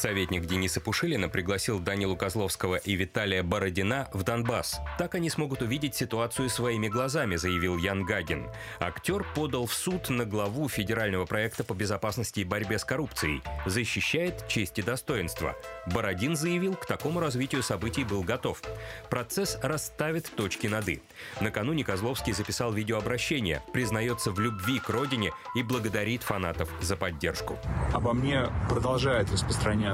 Советник 0.00 0.46
Дениса 0.46 0.80
Пушилина 0.80 1.28
пригласил 1.28 1.78
Данилу 1.78 2.16
Козловского 2.16 2.76
и 2.76 2.94
Виталия 2.94 3.42
Бородина 3.42 4.08
в 4.14 4.22
Донбасс. 4.22 4.80
Так 4.96 5.14
они 5.14 5.28
смогут 5.28 5.60
увидеть 5.60 5.94
ситуацию 5.94 6.48
своими 6.48 6.88
глазами, 6.88 7.36
заявил 7.36 7.76
Ян 7.76 8.06
Гагин. 8.06 8.48
Актер 8.78 9.26
подал 9.34 9.66
в 9.66 9.74
суд 9.74 10.08
на 10.08 10.24
главу 10.24 10.70
федерального 10.70 11.26
проекта 11.26 11.64
по 11.64 11.74
безопасности 11.74 12.40
и 12.40 12.44
борьбе 12.44 12.78
с 12.78 12.84
коррупцией. 12.86 13.42
Защищает 13.66 14.48
честь 14.48 14.78
и 14.78 14.82
достоинство. 14.82 15.54
Бородин 15.92 16.34
заявил, 16.34 16.76
к 16.76 16.86
такому 16.86 17.20
развитию 17.20 17.62
событий 17.62 18.04
был 18.04 18.22
готов. 18.22 18.62
Процесс 19.10 19.58
расставит 19.60 20.34
точки 20.34 20.66
над 20.66 20.88
«и». 20.88 21.02
Накануне 21.42 21.84
Козловский 21.84 22.32
записал 22.32 22.72
видеообращение, 22.72 23.62
признается 23.74 24.30
в 24.30 24.40
любви 24.40 24.78
к 24.78 24.88
родине 24.88 25.32
и 25.54 25.62
благодарит 25.62 26.22
фанатов 26.22 26.70
за 26.80 26.96
поддержку. 26.96 27.58
Обо 27.92 28.14
мне 28.14 28.46
продолжает 28.70 29.30
распространяться, 29.30 29.89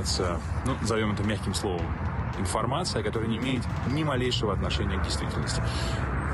ну, 0.65 0.77
назовем 0.81 1.13
это 1.13 1.23
мягким 1.23 1.55
словом, 1.55 1.87
информация, 2.39 3.03
которая 3.03 3.29
не 3.29 3.39
имеет 3.39 3.63
ни 3.89 4.05
малейшего 4.05 4.53
отношения 4.53 4.99
к 4.99 5.03
действительности. 5.03 5.63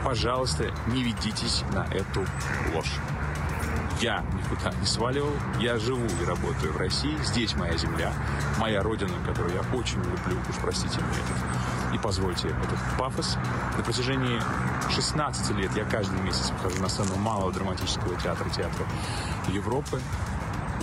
Пожалуйста, 0.04 0.73
не 0.88 1.02
ведитесь 1.04 1.64
на 1.73 1.85
эту 1.95 2.26
ложь. 2.75 2.99
Я 4.00 4.25
никуда 4.33 4.73
не 4.81 4.87
сваливал, 4.87 5.31
я 5.61 5.78
живу 5.78 6.04
и 6.04 6.25
работаю 6.25 6.73
в 6.73 6.76
России, 6.76 7.16
здесь 7.23 7.54
моя 7.54 7.76
земля, 7.76 8.12
моя 8.59 8.83
родина, 8.83 9.12
которую 9.25 9.54
я 9.54 9.61
очень 9.78 9.99
люблю, 9.99 10.37
уж 10.49 10.57
простите 10.61 10.99
мне 10.99 11.12
этот, 11.12 11.95
и 11.95 11.99
позвольте 11.99 12.49
этот 12.49 12.78
пафос. 12.99 13.38
На 13.76 13.85
протяжении 13.85 14.42
16 14.90 15.57
лет 15.57 15.71
я 15.76 15.85
каждый 15.85 16.21
месяц 16.21 16.50
выхожу 16.50 16.83
на 16.83 16.88
сцену 16.88 17.14
малого 17.16 17.52
драматического 17.52 18.16
театра, 18.21 18.50
театра 18.50 18.87
Европы. 19.49 20.00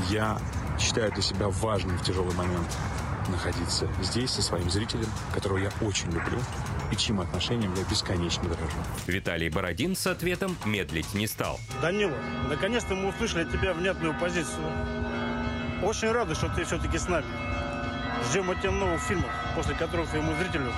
Я 0.10 0.38
считаю 0.80 1.12
для 1.12 1.22
себя 1.22 1.50
важным 1.50 1.98
в 1.98 2.04
тяжелый 2.04 2.34
момент 2.36 2.78
находиться 3.30 3.88
здесь 4.02 4.32
со 4.32 4.42
своим 4.42 4.70
зрителем, 4.70 5.08
которого 5.34 5.58
я 5.58 5.72
очень 5.82 6.12
люблю 6.12 6.40
и 6.92 6.96
чьим 6.96 7.20
отношением 7.20 7.74
я 7.76 7.84
бесконечно 7.84 8.44
дорожу. 8.44 8.78
Виталий 9.08 9.50
Бородин 9.50 9.96
с 9.96 10.08
ответом 10.08 10.58
медлить 10.66 11.14
не 11.14 11.28
стал. 11.28 11.60
Данила, 11.82 12.18
наконец-то 12.50 12.96
мы 12.96 13.10
услышали 13.10 13.44
от 13.44 13.52
тебя 13.52 13.74
внятную 13.74 14.18
позицию. 14.20 14.66
Очень 15.84 16.12
рады, 16.12 16.36
что 16.36 16.50
ты 16.50 16.66
все-таки 16.66 16.98
с 16.98 17.08
нами. 17.08 17.28
Ждем 18.30 18.50
от 18.50 18.60
тебя 18.60 18.72
новых 18.72 19.02
фильмов, 19.02 19.32
после 19.56 19.76
которых 19.76 20.10
твоему 20.10 20.34
зрителю 20.36 20.72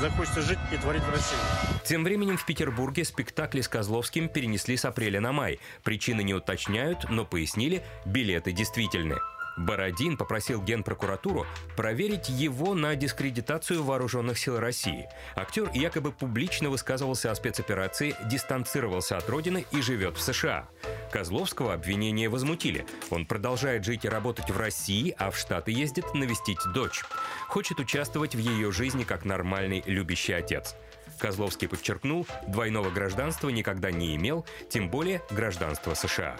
захочется 0.00 0.42
жить 0.42 0.58
и 0.72 0.76
творить 0.76 1.02
в 1.02 1.10
России. 1.10 1.36
Тем 1.84 2.04
временем 2.04 2.36
в 2.36 2.44
Петербурге 2.44 3.04
спектакли 3.04 3.60
с 3.60 3.68
Козловским 3.68 4.28
перенесли 4.28 4.76
с 4.76 4.84
апреля 4.84 5.20
на 5.20 5.32
май. 5.32 5.60
Причины 5.82 6.22
не 6.22 6.34
уточняют, 6.34 7.08
но 7.08 7.24
пояснили, 7.24 7.82
билеты 8.04 8.52
действительны. 8.52 9.16
Бородин 9.58 10.16
попросил 10.16 10.62
Генпрокуратуру 10.62 11.46
проверить 11.76 12.28
его 12.28 12.74
на 12.74 12.94
дискредитацию 12.94 13.82
вооруженных 13.82 14.38
сил 14.38 14.58
России. 14.58 15.08
Актер 15.34 15.70
якобы 15.74 16.12
публично 16.12 16.70
высказывался 16.70 17.30
о 17.30 17.34
спецоперации, 17.34 18.14
дистанцировался 18.26 19.16
от 19.16 19.28
родины 19.28 19.66
и 19.72 19.82
живет 19.82 20.16
в 20.16 20.22
США. 20.22 20.68
Козловского 21.12 21.74
обвинения 21.74 22.28
возмутили. 22.28 22.86
Он 23.10 23.26
продолжает 23.26 23.84
жить 23.84 24.04
и 24.04 24.08
работать 24.08 24.50
в 24.50 24.56
России, 24.56 25.14
а 25.18 25.30
в 25.30 25.36
Штаты 25.36 25.72
ездит 25.72 26.14
навестить 26.14 26.58
дочь. 26.72 27.02
Хочет 27.48 27.80
участвовать 27.80 28.34
в 28.34 28.38
ее 28.38 28.70
жизни 28.70 29.04
как 29.04 29.24
нормальный 29.24 29.82
любящий 29.86 30.32
отец. 30.32 30.76
Козловский 31.18 31.68
подчеркнул, 31.68 32.26
двойного 32.46 32.90
гражданства 32.90 33.48
никогда 33.48 33.90
не 33.90 34.14
имел, 34.14 34.46
тем 34.68 34.88
более 34.88 35.20
гражданство 35.30 35.94
США. 35.94 36.36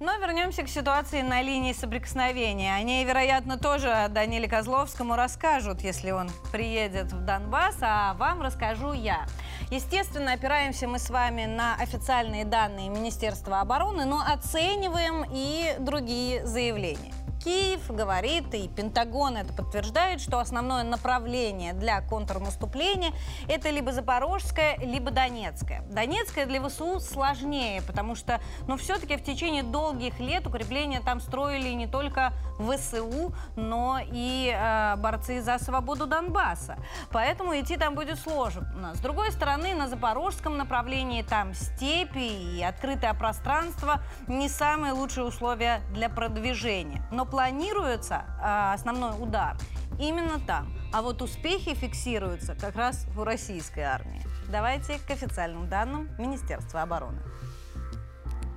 Но 0.00 0.16
вернемся 0.16 0.62
к 0.62 0.68
ситуации 0.70 1.20
на 1.20 1.42
линии 1.42 1.74
соприкосновения. 1.74 2.74
О 2.74 2.80
ней, 2.82 3.04
вероятно, 3.04 3.58
тоже 3.58 4.06
Даниле 4.08 4.48
Козловскому 4.48 5.14
расскажут, 5.14 5.82
если 5.82 6.10
он 6.10 6.30
приедет 6.50 7.12
в 7.12 7.22
Донбасс, 7.26 7.76
а 7.82 8.14
вам 8.14 8.40
расскажу 8.40 8.94
я. 8.94 9.26
Естественно, 9.70 10.32
опираемся 10.32 10.88
мы 10.88 10.98
с 10.98 11.10
вами 11.10 11.44
на 11.44 11.74
официальные 11.74 12.46
данные 12.46 12.88
Министерства 12.88 13.60
обороны, 13.60 14.06
но 14.06 14.22
оцениваем 14.26 15.26
и 15.30 15.76
другие 15.78 16.46
заявления. 16.46 17.12
Киев 17.42 17.90
говорит, 17.90 18.54
и 18.54 18.68
Пентагон 18.68 19.38
это 19.38 19.52
подтверждает, 19.52 20.20
что 20.20 20.38
основное 20.38 20.84
направление 20.84 21.72
для 21.72 22.00
контрнаступления 22.02 23.12
это 23.48 23.70
либо 23.70 23.92
Запорожское, 23.92 24.76
либо 24.78 25.10
Донецкое. 25.10 25.82
Донецкое 25.90 26.46
для 26.46 26.62
ВСУ 26.66 27.00
сложнее, 27.00 27.82
потому 27.82 28.14
что, 28.14 28.40
ну, 28.66 28.76
все-таки 28.76 29.16
в 29.16 29.24
течение 29.24 29.62
долгих 29.62 30.20
лет 30.20 30.46
укрепления 30.46 31.00
там 31.00 31.20
строили 31.20 31.70
не 31.70 31.86
только 31.86 32.32
ВСУ, 32.58 33.32
но 33.56 33.98
и 34.04 34.54
э, 34.54 34.96
борцы 34.96 35.40
за 35.40 35.58
свободу 35.58 36.06
Донбасса. 36.06 36.76
Поэтому 37.10 37.58
идти 37.58 37.76
там 37.76 37.94
будет 37.94 38.18
сложно. 38.18 38.92
С 38.94 39.00
другой 39.00 39.32
стороны, 39.32 39.74
на 39.74 39.88
Запорожском 39.88 40.58
направлении 40.58 41.22
там 41.22 41.54
степи 41.54 42.58
и 42.58 42.62
открытое 42.62 43.14
пространство 43.14 44.02
не 44.26 44.48
самые 44.48 44.92
лучшие 44.92 45.24
условия 45.24 45.80
для 45.92 46.10
продвижения. 46.10 47.02
Но 47.10 47.24
планируется 47.30 48.24
э, 48.40 48.74
основной 48.74 49.12
удар 49.22 49.56
именно 49.98 50.40
там. 50.46 50.72
А 50.92 51.02
вот 51.02 51.22
успехи 51.22 51.74
фиксируются 51.74 52.54
как 52.54 52.74
раз 52.74 53.06
у 53.16 53.24
российской 53.24 53.80
армии. 53.80 54.22
Давайте 54.50 54.98
к 55.06 55.10
официальным 55.10 55.68
данным 55.68 56.08
Министерства 56.18 56.82
обороны. 56.82 57.20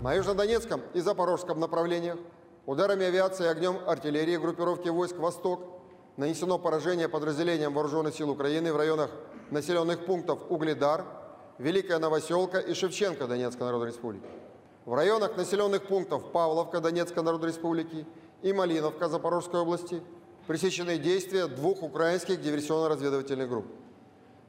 На 0.01 0.13
Южнодонецком 0.13 0.81
и 0.93 0.99
Запорожском 0.99 1.59
направлениях 1.59 2.17
ударами 2.65 3.05
авиации 3.05 3.45
и 3.45 3.47
огнем 3.47 3.77
артиллерии 3.88 4.38
группировки 4.38 4.89
войск 4.89 5.17
«Восток» 5.17 5.62
нанесено 6.17 6.57
поражение 6.57 7.07
подразделениям 7.07 7.73
Вооруженных 7.73 8.15
сил 8.15 8.29
Украины 8.29 8.73
в 8.73 8.77
районах 8.77 9.12
населенных 9.51 10.05
пунктов 10.05 10.39
Угледар, 10.49 11.05
Великая 11.57 11.99
Новоселка 11.99 12.59
и 12.59 12.73
Шевченко 12.73 13.27
Донецкой 13.27 13.65
Народной 13.65 13.89
Республики. 13.89 14.27
В 14.86 14.93
районах 14.93 15.38
населенных 15.38 15.88
пунктов 15.88 16.31
Павловка 16.31 16.81
Донецкой 16.81 17.23
Народной 17.23 17.49
Республики 17.49 18.05
и 18.43 18.53
Малиновка 18.53 19.08
Запорожской 19.08 19.62
области 19.62 20.01
пресечены 20.47 20.97
действия 20.97 21.47
двух 21.47 21.82
украинских 21.82 22.41
диверсионно-разведывательных 22.41 23.49
групп. 23.49 23.65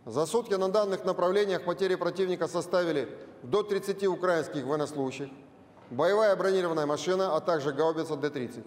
За 0.04 0.26
сутки 0.26 0.54
на 0.54 0.68
данных 0.68 1.04
направлениях 1.04 1.64
потери 1.64 1.94
противника 1.94 2.46
составили 2.46 3.08
до 3.42 3.62
30 3.62 4.04
украинских 4.08 4.64
военнослужащих, 4.64 5.30
боевая 5.90 6.36
бронированная 6.36 6.86
машина, 6.86 7.36
а 7.36 7.40
также 7.40 7.72
гаубица 7.72 8.16
Д-30. 8.16 8.66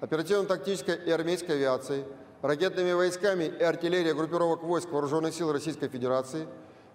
Оперативно-тактической 0.00 0.96
и 0.96 1.10
армейской 1.10 1.54
авиацией, 1.54 2.04
ракетными 2.42 2.92
войсками 2.92 3.44
и 3.44 3.62
артиллерией 3.62 4.12
группировок 4.12 4.64
войск 4.64 4.90
Вооруженных 4.90 5.32
сил 5.32 5.50
Российской 5.52 5.88
Федерации 5.88 6.46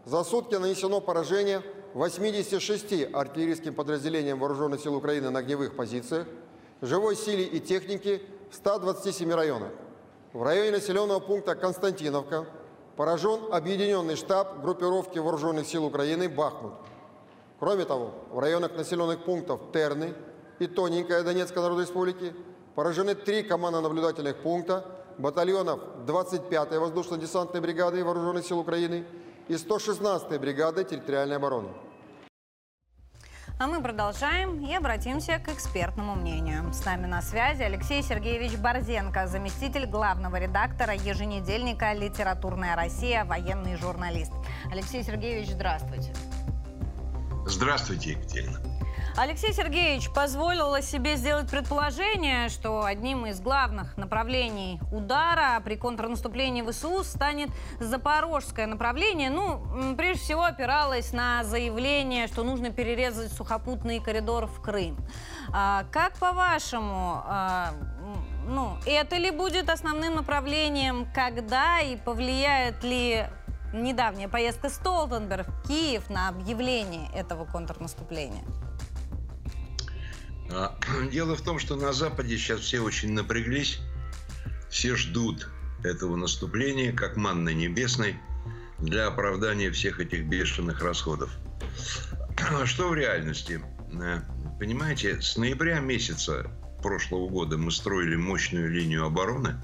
за 0.05 0.23
сутки 0.23 0.55
нанесено 0.55 1.01
поражение 1.01 1.63
86 1.93 3.13
артиллерийским 3.13 3.73
подразделениям 3.73 4.39
Вооруженных 4.39 4.81
сил 4.81 4.95
Украины 4.95 5.29
на 5.29 5.39
огневых 5.39 5.75
позициях, 5.75 6.27
живой 6.81 7.15
силе 7.15 7.43
и 7.43 7.59
технике 7.59 8.21
в 8.49 8.55
127 8.55 9.31
районах. 9.33 9.71
В 10.33 10.43
районе 10.43 10.71
населенного 10.71 11.19
пункта 11.19 11.55
Константиновка 11.55 12.45
поражен 12.95 13.39
объединенный 13.51 14.15
штаб 14.15 14.61
группировки 14.61 15.19
Вооруженных 15.19 15.67
сил 15.67 15.85
Украины 15.85 16.29
«Бахмут». 16.29 16.73
Кроме 17.59 17.85
того, 17.85 18.11
в 18.31 18.39
районах 18.39 18.75
населенных 18.75 19.23
пунктов 19.23 19.61
Терны 19.71 20.13
и 20.59 20.67
Тоненькая 20.67 21.23
Донецкой 21.23 21.61
Народной 21.61 21.85
Республики 21.85 22.33
поражены 22.75 23.13
три 23.13 23.43
командно-наблюдательных 23.43 24.37
пункта 24.37 24.85
батальонов 25.17 25.79
25-й 26.07 26.79
воздушно-десантной 26.79 27.61
бригады 27.61 28.03
Вооруженных 28.03 28.45
сил 28.45 28.59
Украины 28.59 29.05
и 29.47 29.53
116-й 29.53 30.39
бригады 30.39 30.83
территориальной 30.83 31.35
обороны. 31.35 31.69
А 33.61 33.67
мы 33.67 33.79
продолжаем 33.79 34.65
и 34.65 34.73
обратимся 34.73 35.37
к 35.37 35.49
экспертному 35.49 36.15
мнению. 36.15 36.73
С 36.73 36.83
нами 36.83 37.05
на 37.05 37.21
связи 37.21 37.61
Алексей 37.61 38.01
Сергеевич 38.01 38.57
Борзенко, 38.57 39.27
заместитель 39.27 39.85
главного 39.85 40.37
редактора 40.37 40.95
еженедельника 40.95 41.93
«Литературная 41.93 42.75
Россия», 42.75 43.23
военный 43.23 43.77
журналист. 43.77 44.31
Алексей 44.71 45.03
Сергеевич, 45.03 45.49
здравствуйте. 45.51 46.11
Здравствуйте, 47.45 48.13
Екатерина. 48.13 48.70
Алексей 49.17 49.53
Сергеевич 49.53 50.09
позволил 50.09 50.81
себе 50.81 51.17
сделать 51.17 51.49
предположение, 51.49 52.47
что 52.47 52.85
одним 52.85 53.25
из 53.25 53.41
главных 53.41 53.97
направлений 53.97 54.79
удара 54.91 55.61
при 55.63 55.75
контрнаступлении 55.75 56.61
ВСУ 56.61 57.03
станет 57.03 57.49
запорожское 57.79 58.67
направление. 58.67 59.29
Ну, 59.29 59.95
прежде 59.97 60.23
всего 60.23 60.43
опиралось 60.43 61.11
на 61.11 61.43
заявление, 61.43 62.27
что 62.27 62.43
нужно 62.43 62.71
перерезать 62.71 63.33
сухопутный 63.33 63.99
коридор 63.99 64.47
в 64.47 64.61
Крым. 64.61 64.97
А, 65.53 65.83
как 65.91 66.17
по-вашему, 66.17 67.21
а, 67.25 67.73
ну, 68.47 68.77
это 68.85 69.17
ли 69.17 69.29
будет 69.31 69.69
основным 69.69 70.15
направлением, 70.15 71.05
когда 71.13 71.81
и 71.81 71.97
повлияет 71.97 72.81
ли 72.83 73.25
недавняя 73.73 74.29
поездка 74.29 74.69
Столтенберг 74.69 75.47
в 75.47 75.67
Киев 75.67 76.09
на 76.09 76.29
объявление 76.29 77.09
этого 77.13 77.45
контрнаступления? 77.45 78.43
А, 80.53 80.75
дело 81.11 81.35
в 81.35 81.41
том, 81.41 81.59
что 81.59 81.75
на 81.75 81.93
Западе 81.93 82.37
сейчас 82.37 82.61
все 82.61 82.79
очень 82.79 83.13
напряглись, 83.13 83.79
все 84.69 84.95
ждут 84.95 85.49
этого 85.83 86.15
наступления, 86.15 86.93
как 86.93 87.17
манны 87.17 87.53
небесной, 87.53 88.15
для 88.79 89.07
оправдания 89.07 89.71
всех 89.71 89.99
этих 89.99 90.25
бешеных 90.25 90.81
расходов. 90.81 91.31
Что 92.65 92.89
в 92.89 92.95
реальности? 92.95 93.63
Э, 93.93 94.21
понимаете, 94.59 95.21
с 95.21 95.37
ноября 95.37 95.79
месяца 95.79 96.51
прошлого 96.81 97.29
года 97.29 97.57
мы 97.57 97.71
строили 97.71 98.15
мощную 98.15 98.69
линию 98.71 99.05
обороны, 99.05 99.55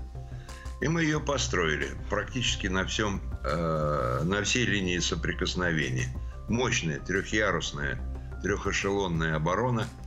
и 0.81 0.87
мы 0.87 1.01
ее 1.03 1.19
построили 1.19 1.89
практически 2.09 2.67
на 2.67 2.85
всем, 2.85 3.21
э, 3.43 4.21
на 4.23 4.43
всей 4.43 4.65
линии 4.65 4.99
соприкосновения. 4.99 6.07
Мощная, 6.47 6.99
трехъярусная, 6.99 7.99
трехэшелонная 8.41 9.35
оборона– 9.35 9.87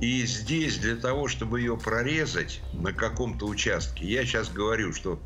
И 0.00 0.24
здесь 0.26 0.78
для 0.78 0.94
того, 0.94 1.26
чтобы 1.26 1.60
ее 1.60 1.76
прорезать 1.76 2.60
на 2.72 2.92
каком-то 2.92 3.46
участке, 3.46 4.06
я 4.06 4.24
сейчас 4.24 4.48
говорю, 4.48 4.92
что 4.92 5.20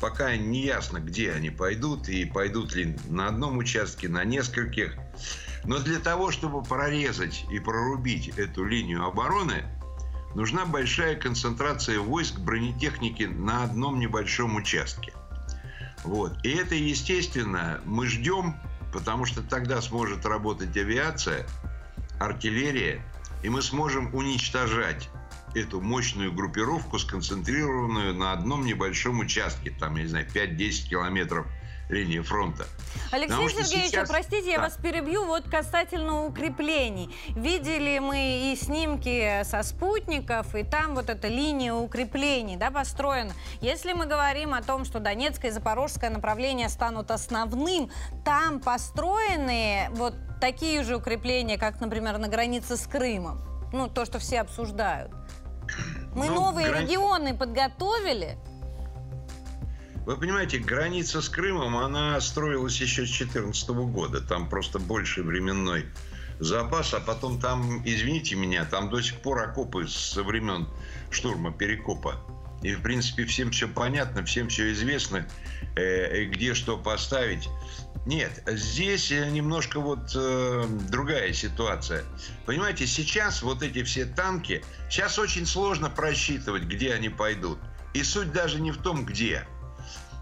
пока 0.00 0.34
не 0.36 0.64
ясно, 0.64 0.98
где 1.00 1.32
они 1.32 1.50
пойдут, 1.50 2.08
и 2.08 2.24
пойдут 2.24 2.74
ли 2.74 2.96
на 3.08 3.28
одном 3.28 3.58
участке, 3.58 4.08
на 4.08 4.24
нескольких. 4.24 4.96
Но 5.64 5.78
для 5.80 5.98
того, 5.98 6.30
чтобы 6.30 6.62
прорезать 6.62 7.44
и 7.50 7.58
прорубить 7.58 8.28
эту 8.38 8.64
линию 8.64 9.04
обороны, 9.04 9.64
нужна 10.34 10.64
большая 10.64 11.16
концентрация 11.16 11.98
войск 11.98 12.38
бронетехники 12.38 13.24
на 13.24 13.64
одном 13.64 13.98
небольшом 13.98 14.56
участке. 14.56 15.12
Вот. 16.04 16.32
И 16.42 16.50
это, 16.50 16.74
естественно, 16.74 17.80
мы 17.84 18.06
ждем, 18.06 18.54
потому 18.94 19.26
что 19.26 19.42
тогда 19.42 19.82
сможет 19.82 20.24
работать 20.24 20.74
авиация, 20.76 21.46
артиллерия, 22.18 23.02
и 23.46 23.48
мы 23.48 23.62
сможем 23.62 24.12
уничтожать 24.12 25.08
эту 25.54 25.80
мощную 25.80 26.32
группировку, 26.32 26.98
сконцентрированную 26.98 28.12
на 28.12 28.32
одном 28.32 28.66
небольшом 28.66 29.20
участке, 29.20 29.70
там, 29.70 29.94
я 29.94 30.02
не 30.02 30.08
знаю, 30.08 30.26
5-10 30.26 30.88
километров 30.88 31.46
линии 31.88 32.20
фронта. 32.20 32.66
Алексей 33.12 33.48
Сергеевич, 33.50 33.90
сейчас... 33.90 34.08
простите, 34.08 34.46
да. 34.46 34.50
я 34.50 34.60
вас 34.60 34.76
перебью. 34.76 35.24
Вот 35.24 35.44
касательно 35.48 36.26
укреплений. 36.26 37.14
Видели 37.28 37.98
мы 37.98 38.52
и 38.52 38.56
снимки 38.56 39.42
со 39.44 39.62
спутников, 39.62 40.54
и 40.54 40.64
там 40.64 40.94
вот 40.94 41.08
эта 41.08 41.28
линия 41.28 41.74
укреплений 41.74 42.56
да, 42.56 42.70
построена. 42.70 43.32
Если 43.60 43.92
мы 43.92 44.06
говорим 44.06 44.54
о 44.54 44.62
том, 44.62 44.84
что 44.84 44.98
Донецкое 44.98 45.50
и 45.50 45.54
Запорожское 45.54 46.10
направления 46.10 46.68
станут 46.68 47.10
основным, 47.10 47.90
там 48.24 48.60
построены 48.60 49.88
вот 49.92 50.14
такие 50.40 50.82
же 50.82 50.96
укрепления, 50.96 51.58
как, 51.58 51.80
например, 51.80 52.18
на 52.18 52.28
границе 52.28 52.76
с 52.76 52.86
Крымом. 52.86 53.40
Ну, 53.72 53.88
то, 53.88 54.04
что 54.04 54.18
все 54.18 54.40
обсуждают. 54.40 55.12
Мы 56.14 56.28
ну, 56.28 56.34
новые 56.34 56.68
грани... 56.68 56.84
регионы 56.84 57.36
подготовили. 57.36 58.38
Вы 60.06 60.16
понимаете, 60.16 60.58
граница 60.58 61.20
с 61.20 61.28
Крымом, 61.28 61.76
она 61.76 62.20
строилась 62.20 62.80
еще 62.80 63.04
с 63.04 63.10
2014 63.10 63.68
года. 63.70 64.20
Там 64.20 64.48
просто 64.48 64.78
больше 64.78 65.24
временной 65.24 65.86
запас, 66.38 66.94
а 66.94 67.00
потом 67.00 67.40
там, 67.40 67.82
извините 67.84 68.36
меня, 68.36 68.64
там 68.66 68.88
до 68.88 69.00
сих 69.02 69.16
пор 69.16 69.40
окопы 69.40 69.88
со 69.88 70.22
времен 70.22 70.68
штурма 71.10 71.52
Перекопа. 71.52 72.22
И, 72.62 72.72
в 72.72 72.82
принципе, 72.82 73.24
всем 73.24 73.50
все 73.50 73.66
понятно, 73.66 74.24
всем 74.24 74.48
все 74.48 74.70
известно, 74.72 75.26
э, 75.74 76.24
где 76.26 76.54
что 76.54 76.78
поставить. 76.78 77.48
Нет, 78.06 78.44
здесь 78.46 79.10
э, 79.10 79.28
немножко 79.30 79.80
вот 79.80 80.12
э, 80.14 80.66
другая 80.88 81.32
ситуация. 81.32 82.04
Понимаете, 82.44 82.86
сейчас 82.86 83.42
вот 83.42 83.64
эти 83.64 83.82
все 83.82 84.06
танки, 84.06 84.64
сейчас 84.88 85.18
очень 85.18 85.46
сложно 85.46 85.90
просчитывать, 85.90 86.62
где 86.62 86.92
они 86.92 87.08
пойдут. 87.08 87.58
И 87.92 88.04
суть 88.04 88.32
даже 88.32 88.60
не 88.60 88.70
в 88.70 88.76
том, 88.76 89.04
где. 89.04 89.48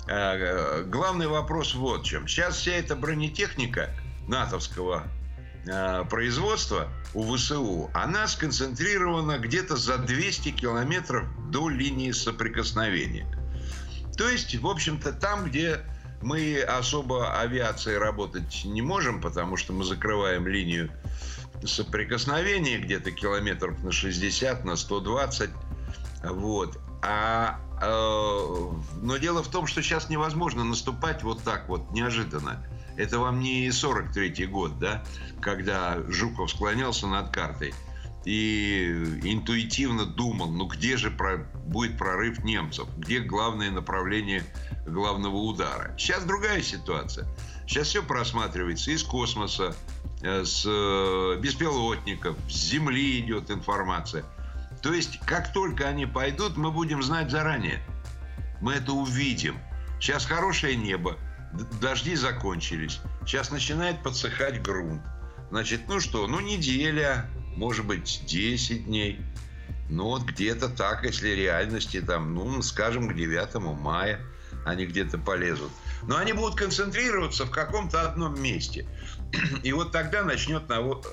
Э, 0.07 0.83
главный 0.83 1.27
вопрос 1.27 1.75
вот 1.75 2.03
в 2.03 2.05
чем. 2.05 2.29
Сейчас 2.29 2.57
вся 2.57 2.73
эта 2.73 2.95
бронетехника 2.95 3.91
натовского 4.29 5.05
э, 5.67 6.05
производства 6.11 6.89
у 7.15 7.35
ВСУ, 7.35 7.91
она 7.95 8.27
сконцентрирована 8.27 9.39
где-то 9.39 9.77
за 9.77 9.99
200 9.99 10.51
километров 10.51 11.27
до 11.51 11.69
линии 11.69 12.11
соприкосновения. 12.13 13.27
То 14.17 14.29
есть, 14.29 14.55
в 14.55 14.67
общем-то, 14.67 15.13
там, 15.13 15.47
где 15.47 15.81
мы 16.23 16.61
особо 16.61 17.39
авиацией 17.39 17.99
работать 17.99 18.63
не 18.65 18.83
можем, 18.83 19.21
потому 19.21 19.57
что 19.57 19.73
мы 19.73 19.85
закрываем 19.85 20.47
линию 20.47 20.91
соприкосновения 21.65 22.79
где-то 22.79 23.11
километров 23.11 23.83
на 23.83 23.91
60, 23.91 24.65
на 24.65 24.77
120. 24.77 25.51
Вот. 26.25 26.79
А, 27.07 27.61
э, 27.83 29.03
но 29.03 29.17
дело 29.19 29.43
в 29.43 29.49
том, 29.49 29.67
что 29.67 29.83
сейчас 29.83 30.09
невозможно 30.09 30.65
наступать 30.65 31.23
вот 31.23 31.43
так 31.43 31.69
вот 31.69 31.91
неожиданно. 31.91 32.65
Это 32.97 33.19
вам 33.19 33.41
не 33.41 33.69
43-й 33.69 34.47
год, 34.47 34.79
да, 34.79 35.05
когда 35.41 35.99
Жуков 36.09 36.51
склонялся 36.51 37.07
над 37.07 37.31
картой 37.31 37.75
и 38.25 39.21
интуитивно 39.25 40.07
думал, 40.07 40.51
ну 40.51 40.67
где 40.67 40.97
же 40.97 41.11
про, 41.11 41.47
будет 41.67 41.99
прорыв 41.99 42.43
немцев, 42.43 42.89
где 42.97 43.21
главное 43.21 43.71
направление 43.71 44.45
главного 44.87 45.37
удара. 45.37 45.95
Сейчас 45.99 46.25
другая 46.25 46.63
ситуация. 46.63 47.27
Сейчас 47.67 47.89
все 47.89 48.03
просматривается 48.03 48.93
из 48.93 49.03
космоса, 49.03 49.77
э, 50.23 50.45
с 50.45 50.65
э, 50.67 51.39
беспилотников, 51.41 52.37
с 52.49 52.71
Земли 52.71 53.21
идет 53.21 53.51
информация. 53.51 54.25
То 54.85 54.93
есть, 54.93 55.19
как 55.25 55.51
только 55.51 55.89
они 55.89 56.05
пойдут, 56.05 56.59
мы 56.59 56.71
будем 56.71 57.03
знать 57.03 57.31
заранее. 57.31 57.83
Мы 58.61 58.75
это 58.75 58.93
увидим. 58.93 59.59
Сейчас 59.99 60.27
хорошее 60.27 60.77
небо, 60.77 61.17
дожди 61.81 62.15
закончились. 62.15 63.01
Сейчас 63.23 63.51
начинает 63.51 64.03
подсыхать 64.03 64.61
грунт. 64.61 65.01
Значит, 65.49 65.89
ну 65.89 66.01
что, 66.01 66.27
ну 66.27 66.39
неделя, 66.39 67.31
может 67.57 67.87
быть, 67.87 68.25
10 68.27 68.85
дней. 68.85 69.23
Ну 69.89 70.05
вот 70.05 70.25
где-то 70.25 70.69
так, 70.69 71.05
если 71.05 71.31
реальности 71.31 72.03
там, 72.03 72.35
ну, 72.35 72.61
скажем, 72.61 73.09
к 73.09 73.15
9 73.15 73.55
мая– 73.81 74.21
они 74.65 74.87
где-то 74.87 75.19
полезут. 75.19 75.71
Но 76.03 76.17
они 76.17 76.33
будут 76.33 76.57
концентрироваться 76.57 77.45
в 77.45 77.51
каком-то 77.51 78.03
одном 78.03 78.41
месте. 78.41 78.87
И 79.63 79.73
вот 79.73 79.93
тогда 79.93 80.23
начнет 80.23 80.63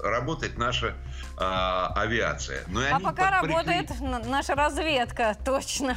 работать 0.03 0.57
наша 0.57 0.95
а, 1.37 1.93
авиация. 1.95 2.63
Но 2.67 2.81
а 2.91 2.99
пока 2.99 3.31
работает 3.31 3.89
наша 4.25 4.55
разведка, 4.55 5.35
точно. 5.43 5.95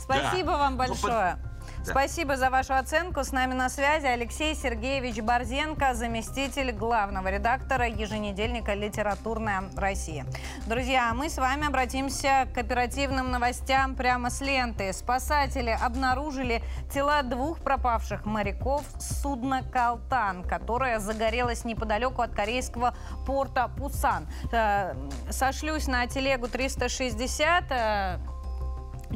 Спасибо 0.00 0.52
да. 0.52 0.58
вам 0.58 0.76
большое. 0.76 1.38
Спасибо 1.84 2.36
за 2.36 2.48
вашу 2.48 2.74
оценку. 2.74 3.24
С 3.24 3.32
нами 3.32 3.54
на 3.54 3.68
связи 3.68 4.06
Алексей 4.06 4.54
Сергеевич 4.54 5.20
Борзенко, 5.20 5.94
заместитель 5.94 6.70
главного 6.70 7.28
редактора 7.28 7.88
еженедельника 7.88 8.74
«Литературная 8.74 9.64
Россия». 9.76 10.24
Друзья, 10.66 11.12
мы 11.12 11.28
с 11.28 11.38
вами 11.38 11.66
обратимся 11.66 12.46
к 12.54 12.58
оперативным 12.58 13.32
новостям 13.32 13.96
прямо 13.96 14.30
с 14.30 14.40
ленты. 14.40 14.92
Спасатели 14.92 15.70
обнаружили 15.70 16.62
тела 16.94 17.24
двух 17.24 17.58
пропавших 17.58 18.26
моряков 18.26 18.84
судна 19.00 19.62
«Калтан», 19.64 20.44
которое 20.44 21.00
загорелось 21.00 21.64
неподалеку 21.64 22.22
от 22.22 22.32
корейского 22.32 22.94
порта 23.26 23.68
Пусан. 23.76 24.28
Э, 24.52 24.94
сошлюсь 25.30 25.88
на 25.88 26.06
телегу 26.06 26.46
360 26.46 28.20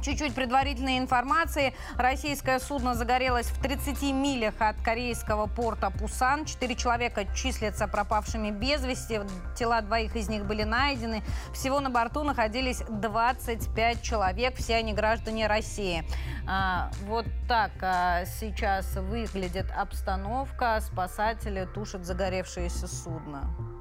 Чуть-чуть 0.02 0.34
предварительной 0.34 0.98
информации. 0.98 1.74
Российское 1.96 2.58
судно 2.58 2.94
загорелось 2.94 3.46
в 3.46 3.60
30 3.62 4.02
милях 4.12 4.54
от 4.58 4.76
корейского 4.82 5.46
порта 5.46 5.90
Пусан. 5.90 6.44
Четыре 6.44 6.76
человека 6.76 7.24
числятся 7.34 7.88
пропавшими 7.88 8.50
без 8.50 8.84
вести. 8.84 9.20
Тела 9.56 9.80
двоих 9.80 10.14
из 10.14 10.28
них 10.28 10.44
были 10.44 10.64
найдены. 10.64 11.22
Всего 11.52 11.80
на 11.80 11.90
борту 11.90 12.22
находились 12.22 12.82
25 12.88 14.02
человек. 14.02 14.56
Все 14.56 14.76
они 14.76 14.92
граждане 14.92 15.46
России. 15.46 16.04
А, 16.46 16.90
вот 17.06 17.26
так 17.48 17.72
а, 17.80 18.24
сейчас 18.26 18.96
выглядит 18.96 19.66
обстановка. 19.76 20.78
Спасатели 20.80 21.66
тушат 21.74 22.04
загоревшееся 22.04 22.86
судно. 22.86 23.75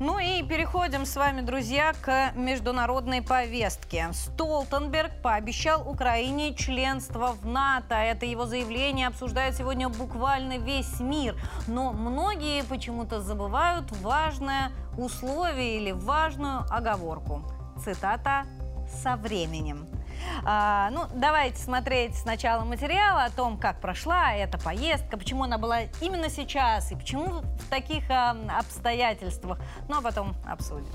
Ну 0.00 0.18
и 0.18 0.42
переходим 0.42 1.04
с 1.04 1.14
вами, 1.14 1.42
друзья, 1.42 1.92
к 2.00 2.32
международной 2.34 3.20
повестке. 3.20 4.08
Столтенберг 4.14 5.10
пообещал 5.22 5.86
Украине 5.86 6.54
членство 6.54 7.32
в 7.34 7.44
НАТО. 7.44 7.96
Это 7.96 8.24
его 8.24 8.46
заявление 8.46 9.08
обсуждает 9.08 9.58
сегодня 9.58 9.90
буквально 9.90 10.56
весь 10.56 11.00
мир. 11.00 11.36
Но 11.66 11.92
многие 11.92 12.64
почему-то 12.64 13.20
забывают 13.20 13.92
важное 13.98 14.72
условие 14.96 15.76
или 15.76 15.90
важную 15.90 16.60
оговорку. 16.70 17.42
Цитата 17.84 18.46
«со 19.02 19.16
временем». 19.16 19.86
А, 20.44 20.90
ну, 20.90 21.06
давайте 21.14 21.58
смотреть 21.58 22.16
сначала 22.16 22.64
материал 22.64 23.18
о 23.18 23.30
том, 23.30 23.58
как 23.58 23.80
прошла 23.80 24.32
эта 24.32 24.58
поездка, 24.58 25.16
почему 25.16 25.44
она 25.44 25.58
была 25.58 25.82
именно 26.00 26.28
сейчас 26.28 26.92
и 26.92 26.96
почему 26.96 27.42
в 27.42 27.70
таких 27.70 28.04
а, 28.10 28.36
обстоятельствах. 28.58 29.58
Ну, 29.88 29.98
а 29.98 30.02
потом 30.02 30.34
обсудим. 30.46 30.86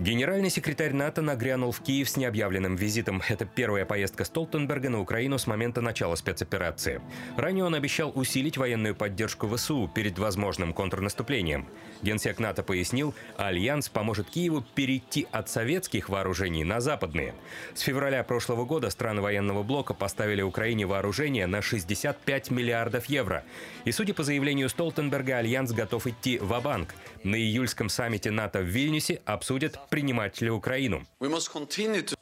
Генеральный 0.00 0.48
секретарь 0.48 0.94
НАТО 0.94 1.20
нагрянул 1.20 1.72
в 1.72 1.82
Киев 1.82 2.08
с 2.08 2.16
необъявленным 2.16 2.74
визитом. 2.74 3.20
Это 3.28 3.44
первая 3.44 3.84
поездка 3.84 4.24
Столтенберга 4.24 4.88
на 4.88 4.98
Украину 4.98 5.36
с 5.36 5.46
момента 5.46 5.82
начала 5.82 6.14
спецоперации. 6.14 7.02
Ранее 7.36 7.66
он 7.66 7.74
обещал 7.74 8.10
усилить 8.14 8.56
военную 8.56 8.94
поддержку 8.94 9.46
ВСУ 9.46 9.90
перед 9.94 10.18
возможным 10.18 10.72
контрнаступлением. 10.72 11.68
Генсек 12.00 12.38
НАТО 12.38 12.62
пояснил, 12.62 13.14
Альянс 13.36 13.90
поможет 13.90 14.30
Киеву 14.30 14.64
перейти 14.74 15.26
от 15.32 15.50
советских 15.50 16.08
вооружений 16.08 16.64
на 16.64 16.80
западные. 16.80 17.34
С 17.74 17.80
февраля 17.80 18.24
прошлого 18.24 18.64
года 18.64 18.88
страны 18.88 19.20
военного 19.20 19.62
блока 19.62 19.92
поставили 19.92 20.40
Украине 20.40 20.86
вооружение 20.86 21.46
на 21.46 21.60
65 21.60 22.50
миллиардов 22.50 23.04
евро. 23.04 23.44
И 23.84 23.92
судя 23.92 24.14
по 24.14 24.22
заявлению 24.22 24.70
Столтенберга, 24.70 25.36
Альянс 25.36 25.72
готов 25.72 26.06
идти 26.06 26.38
ва-банк 26.38 26.94
На 27.22 27.36
июльском 27.36 27.90
саммите 27.90 28.30
НАТО 28.30 28.60
в 28.60 28.64
Вильнюсе 28.64 29.20
обсудят 29.26 29.78
принимать 29.90 30.40
ли 30.40 30.50
Украину. 30.50 31.04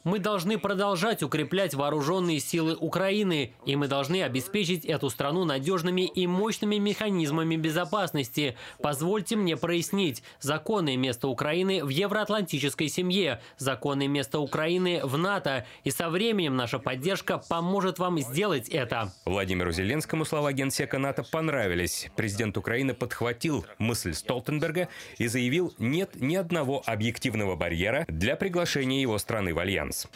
Мы 0.03 0.19
должны 0.19 0.57
продолжать 0.57 1.23
укреплять 1.23 1.73
вооруженные 1.75 2.39
силы 2.39 2.75
Украины, 2.75 3.53
и 3.65 3.75
мы 3.75 3.87
должны 3.87 4.23
обеспечить 4.23 4.85
эту 4.85 5.09
страну 5.09 5.45
надежными 5.45 6.01
и 6.01 6.27
мощными 6.27 6.77
механизмами 6.77 7.55
безопасности. 7.55 8.57
Позвольте 8.81 9.35
мне 9.35 9.55
прояснить. 9.55 10.23
Законное 10.39 10.97
место 10.97 11.27
Украины 11.27 11.85
в 11.85 11.89
евроатлантической 11.89 12.89
семье, 12.89 13.41
законное 13.57 14.07
место 14.07 14.39
Украины 14.39 15.01
в 15.03 15.17
НАТО, 15.17 15.65
и 15.83 15.91
со 15.91 16.09
временем 16.09 16.55
наша 16.55 16.79
поддержка 16.79 17.37
поможет 17.37 17.99
вам 17.99 18.19
сделать 18.19 18.67
это. 18.69 19.13
Владимиру 19.25 19.71
Зеленскому 19.71 20.25
слова 20.25 20.51
генсека 20.53 20.97
НАТО 20.97 21.23
понравились. 21.23 22.09
Президент 22.15 22.57
Украины 22.57 22.95
подхватил 22.95 23.65
мысль 23.77 24.13
Столтенберга 24.13 24.89
и 25.19 25.27
заявил, 25.27 25.73
нет 25.77 26.15
ни 26.15 26.35
одного 26.35 26.81
объективного 26.85 27.58
барьера 27.59 28.05
для 28.07 28.35
приглашения 28.35 29.01
его 29.01 29.19
страны 29.19 29.53
в 29.53 29.59
Альянс. 29.59 30.07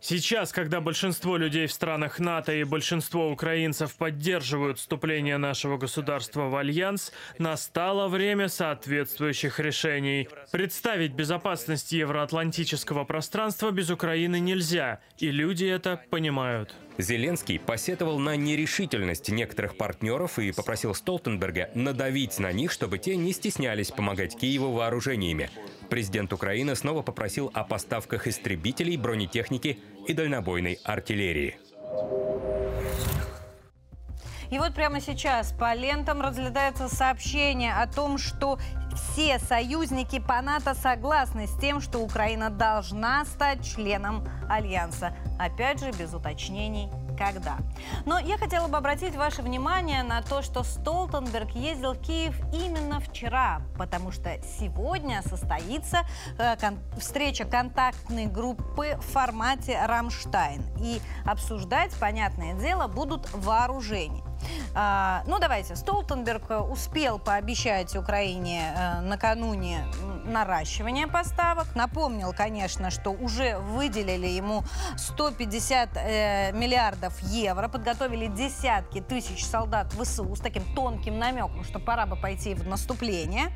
Сейчас, 0.00 0.52
когда 0.52 0.80
большинство 0.80 1.36
людей 1.36 1.66
в 1.66 1.72
странах 1.72 2.18
НАТО 2.18 2.52
и 2.52 2.64
большинство 2.64 3.30
украинцев 3.30 3.94
поддерживают 3.94 4.78
вступление 4.78 5.36
нашего 5.36 5.76
государства 5.76 6.48
в 6.48 6.56
Альянс, 6.56 7.12
настало 7.38 8.08
время 8.08 8.48
соответствующих 8.48 9.60
решений. 9.60 10.28
Представить 10.50 11.12
безопасность 11.12 11.92
евроатлантического 11.92 13.04
пространства 13.04 13.70
без 13.70 13.90
Украины 13.90 14.40
нельзя, 14.40 15.00
и 15.18 15.30
люди 15.30 15.66
это 15.66 16.02
понимают. 16.10 16.74
Зеленский 17.00 17.58
посетовал 17.58 18.18
на 18.18 18.36
нерешительность 18.36 19.28
некоторых 19.30 19.76
партнеров 19.76 20.38
и 20.38 20.52
попросил 20.52 20.94
Столтенберга 20.94 21.70
надавить 21.74 22.38
на 22.38 22.52
них, 22.52 22.70
чтобы 22.70 22.98
те 22.98 23.16
не 23.16 23.32
стеснялись 23.32 23.90
помогать 23.90 24.36
Киеву 24.36 24.72
вооружениями. 24.72 25.50
Президент 25.88 26.32
Украины 26.32 26.76
снова 26.76 27.02
попросил 27.02 27.50
о 27.54 27.64
поставках 27.64 28.26
истребителей, 28.26 28.96
бронетехники 28.96 29.78
и 30.06 30.12
дальнобойной 30.12 30.78
артиллерии. 30.84 31.56
И 34.50 34.58
вот 34.58 34.74
прямо 34.74 35.00
сейчас 35.00 35.52
по 35.52 35.74
лентам 35.74 36.20
разлетается 36.20 36.88
сообщение 36.88 37.72
о 37.72 37.86
том, 37.86 38.18
что 38.18 38.58
все 38.94 39.38
союзники 39.38 40.18
по 40.18 40.40
НАТО 40.40 40.74
согласны 40.74 41.46
с 41.46 41.56
тем, 41.58 41.80
что 41.80 41.98
Украина 41.98 42.50
должна 42.50 43.24
стать 43.24 43.64
членом 43.64 44.26
Альянса. 44.48 45.14
Опять 45.38 45.80
же, 45.80 45.92
без 45.92 46.12
уточнений 46.14 46.90
когда. 47.20 47.58
Но 48.06 48.18
я 48.18 48.38
хотела 48.38 48.66
бы 48.66 48.78
обратить 48.78 49.14
ваше 49.14 49.42
внимание 49.42 50.02
на 50.02 50.22
то, 50.22 50.40
что 50.40 50.62
Столтенберг 50.62 51.50
ездил 51.50 51.92
в 51.92 52.00
Киев 52.00 52.34
именно 52.52 52.98
вчера, 52.98 53.60
потому 53.76 54.10
что 54.10 54.38
сегодня 54.58 55.22
состоится 55.22 56.00
э, 56.38 56.56
кон 56.56 56.78
встреча 56.98 57.44
контактной 57.44 58.24
группы 58.24 58.96
в 58.98 59.12
формате 59.12 59.78
«Рамштайн». 59.84 60.62
И 60.80 61.00
обсуждать, 61.26 61.94
понятное 62.00 62.54
дело, 62.54 62.88
будут 62.88 63.28
вооружения. 63.34 64.29
А, 64.74 65.22
ну, 65.26 65.38
давайте. 65.38 65.76
Столтенберг 65.76 66.50
успел 66.70 67.18
пообещать 67.18 67.96
Украине 67.96 68.74
э, 68.76 69.00
накануне 69.00 69.84
наращивания 70.24 71.06
поставок. 71.06 71.74
Напомнил, 71.74 72.32
конечно, 72.32 72.90
что 72.90 73.10
уже 73.10 73.58
выделили 73.58 74.26
ему 74.26 74.64
150 74.96 75.90
э, 75.96 76.52
миллиардов 76.52 77.18
евро, 77.20 77.68
подготовили 77.68 78.26
десятки 78.26 79.00
тысяч 79.00 79.44
солдат 79.44 79.92
ВСУ 79.92 80.34
с 80.34 80.40
таким 80.40 80.62
тонким 80.74 81.18
намеком, 81.18 81.64
что 81.64 81.78
пора 81.78 82.06
бы 82.06 82.16
пойти 82.16 82.54
в 82.54 82.66
наступление. 82.66 83.48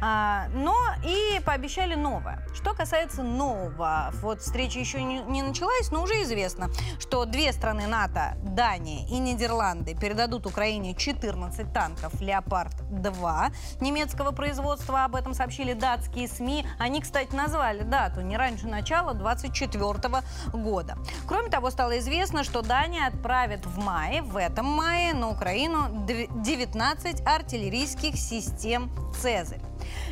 А, 0.00 0.48
но 0.52 0.76
и 1.04 1.40
пообещали 1.44 1.94
новое. 1.94 2.46
Что 2.54 2.74
касается 2.74 3.22
нового, 3.22 4.10
вот 4.14 4.40
встреча 4.40 4.78
еще 4.78 5.02
не, 5.02 5.20
не 5.20 5.42
началась, 5.42 5.90
но 5.90 6.02
уже 6.02 6.22
известно, 6.22 6.70
что 6.98 7.24
две 7.24 7.52
страны 7.52 7.86
НАТО, 7.86 8.36
Дания 8.42 9.06
и 9.08 9.18
Нидерланды, 9.18 9.94
передадут 10.20 10.46
Украине 10.46 10.94
14 10.94 11.72
танков 11.72 12.20
«Леопард-2» 12.20 13.52
немецкого 13.80 14.32
производства. 14.32 15.04
Об 15.04 15.16
этом 15.16 15.32
сообщили 15.32 15.72
датские 15.72 16.28
СМИ. 16.28 16.66
Они, 16.78 17.00
кстати, 17.00 17.34
назвали 17.34 17.84
дату 17.84 18.20
не 18.20 18.36
раньше 18.36 18.66
начала 18.66 19.14
24 19.14 20.22
года. 20.52 20.98
Кроме 21.26 21.48
того, 21.48 21.70
стало 21.70 21.98
известно, 22.00 22.44
что 22.44 22.60
Дания 22.60 23.06
отправит 23.06 23.64
в 23.64 23.78
мае, 23.78 24.20
в 24.20 24.36
этом 24.36 24.66
мае, 24.66 25.14
на 25.14 25.30
Украину 25.30 26.06
19 26.06 27.26
артиллерийских 27.26 28.16
систем 28.16 28.90
«Цезарь». 29.22 29.69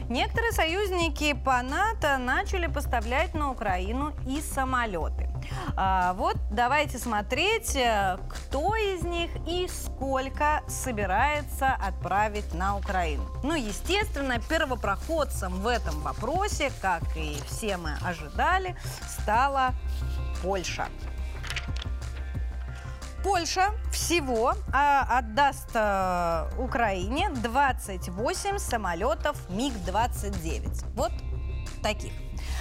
Некоторые 0.09 0.53
союзники 0.53 1.33
по 1.33 1.62
НАТО 1.62 2.19
начали 2.19 2.67
поставлять 2.67 3.35
на 3.35 3.51
Украину 3.51 4.12
и 4.27 4.41
самолеты. 4.41 5.29
А, 5.77 6.14
вот 6.14 6.37
давайте 6.51 6.99
смотреть, 6.99 7.77
э, 7.77 8.19
кто 8.29 8.75
из 8.75 9.03
них 9.03 9.31
и 9.47 9.69
сколько 9.69 10.62
собирается 10.67 11.69
отправить 11.69 12.55
на 12.55 12.77
Украину. 12.77 13.25
Ну, 13.43 13.55
естественно, 13.55 14.41
первопроходцем 14.41 15.61
в 15.61 15.67
этом 15.67 16.01
вопросе, 16.01 16.73
как 16.81 17.03
и 17.17 17.38
все 17.47 17.77
мы 17.77 17.97
ожидали, 18.05 18.77
стала 19.07 19.75
Польша. 20.43 20.88
Польша 23.23 23.73
всего 23.91 24.55
а, 24.73 25.19
отдаст 25.19 25.71
а, 25.75 26.49
Украине 26.59 27.31
28 27.31 28.59
самолетов 28.59 29.37
МиГ-29. 29.51 30.85
Вот 30.95 31.13
таких. 31.83 32.13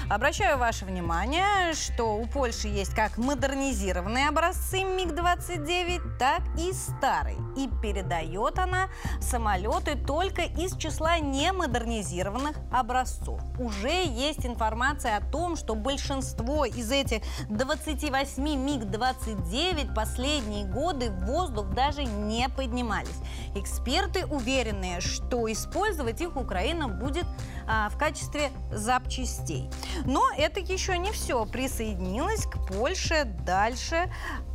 Обращаю 0.09 0.57
ваше 0.57 0.85
внимание, 0.85 1.73
что 1.73 2.15
у 2.15 2.25
Польши 2.27 2.69
есть 2.69 2.95
как 2.95 3.17
модернизированные 3.17 4.29
образцы 4.29 4.83
МиГ-29, 4.85 6.17
так 6.17 6.41
и 6.57 6.71
старый. 6.71 7.35
И 7.57 7.69
передает 7.81 8.57
она 8.57 8.87
самолеты 9.19 9.97
только 9.97 10.43
из 10.43 10.77
числа 10.77 11.19
немодернизированных 11.19 12.55
образцов. 12.71 13.41
Уже 13.59 14.05
есть 14.05 14.45
информация 14.45 15.17
о 15.17 15.21
том, 15.21 15.57
что 15.57 15.75
большинство 15.75 16.63
из 16.63 16.89
этих 16.89 17.21
28 17.49 18.41
МиГ-29 18.43 19.93
последние 19.93 20.65
годы 20.67 21.09
в 21.09 21.25
воздух 21.25 21.73
даже 21.73 22.05
не 22.05 22.47
поднимались. 22.47 23.19
Эксперты 23.55 24.25
уверены, 24.25 25.01
что 25.01 25.51
использовать 25.51 26.21
их 26.21 26.37
Украина 26.37 26.87
будет 26.87 27.25
а, 27.67 27.89
в 27.89 27.97
качестве 27.97 28.51
запчастей. 28.71 29.69
Но 30.05 30.23
это 30.37 30.59
еще 30.59 30.97
не 30.97 31.11
все. 31.11 31.45
Присоединилась 31.45 32.45
к 32.45 32.65
Польше 32.67 33.25
дальше 33.45 34.11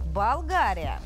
Болгария. 0.06 1.00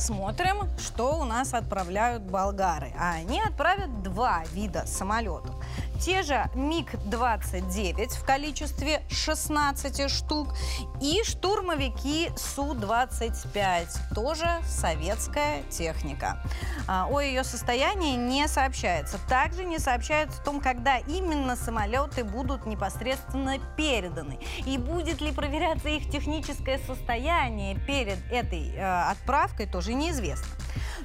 Смотрим, 0.00 0.66
что 0.78 1.18
у 1.20 1.24
нас 1.24 1.52
отправляют 1.52 2.22
болгары. 2.22 2.90
А 2.98 3.12
они 3.12 3.38
отправят 3.38 4.02
два 4.02 4.44
вида 4.52 4.86
самолетов. 4.86 5.54
Те 6.00 6.22
же 6.22 6.48
МиГ-29 6.54 8.08
в 8.18 8.24
количестве 8.24 9.02
16 9.10 10.10
штук 10.10 10.54
и 11.02 11.22
штурмовики 11.24 12.30
Су-25, 12.36 14.14
тоже 14.14 14.48
советская 14.66 15.62
техника. 15.68 16.42
А, 16.88 17.06
о 17.10 17.20
ее 17.20 17.44
состоянии 17.44 18.16
не 18.16 18.48
сообщается. 18.48 19.18
Также 19.28 19.64
не 19.64 19.78
сообщается 19.78 20.40
о 20.40 20.44
том, 20.44 20.60
когда 20.62 20.96
именно 20.96 21.54
самолеты 21.54 22.24
будут 22.24 22.64
непосредственно 22.64 23.58
переданы. 23.76 24.38
И 24.64 24.78
будет 24.78 25.20
ли 25.20 25.32
проверяться 25.32 25.90
их 25.90 26.10
техническое 26.10 26.78
состояние 26.78 27.78
перед 27.86 28.18
этой 28.32 28.74
э, 28.74 29.10
отправкой, 29.10 29.66
тоже 29.66 29.92
неизвестно. 29.92 30.48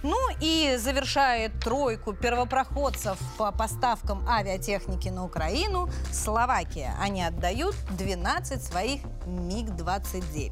Ну 0.04 0.18
и 0.40 0.78
завершает 0.78 1.60
тройку 1.60 2.14
первопроходцев 2.14 3.18
по 3.38 3.52
поставкам 3.52 4.28
авиатехники 4.28 5.10
на 5.10 5.26
Украину 5.26 5.90
Словакия. 6.12 6.96
Они 7.02 7.24
отдают 7.24 7.76
12 7.98 8.64
своих 8.64 9.02
МиГ-29. 9.26 10.52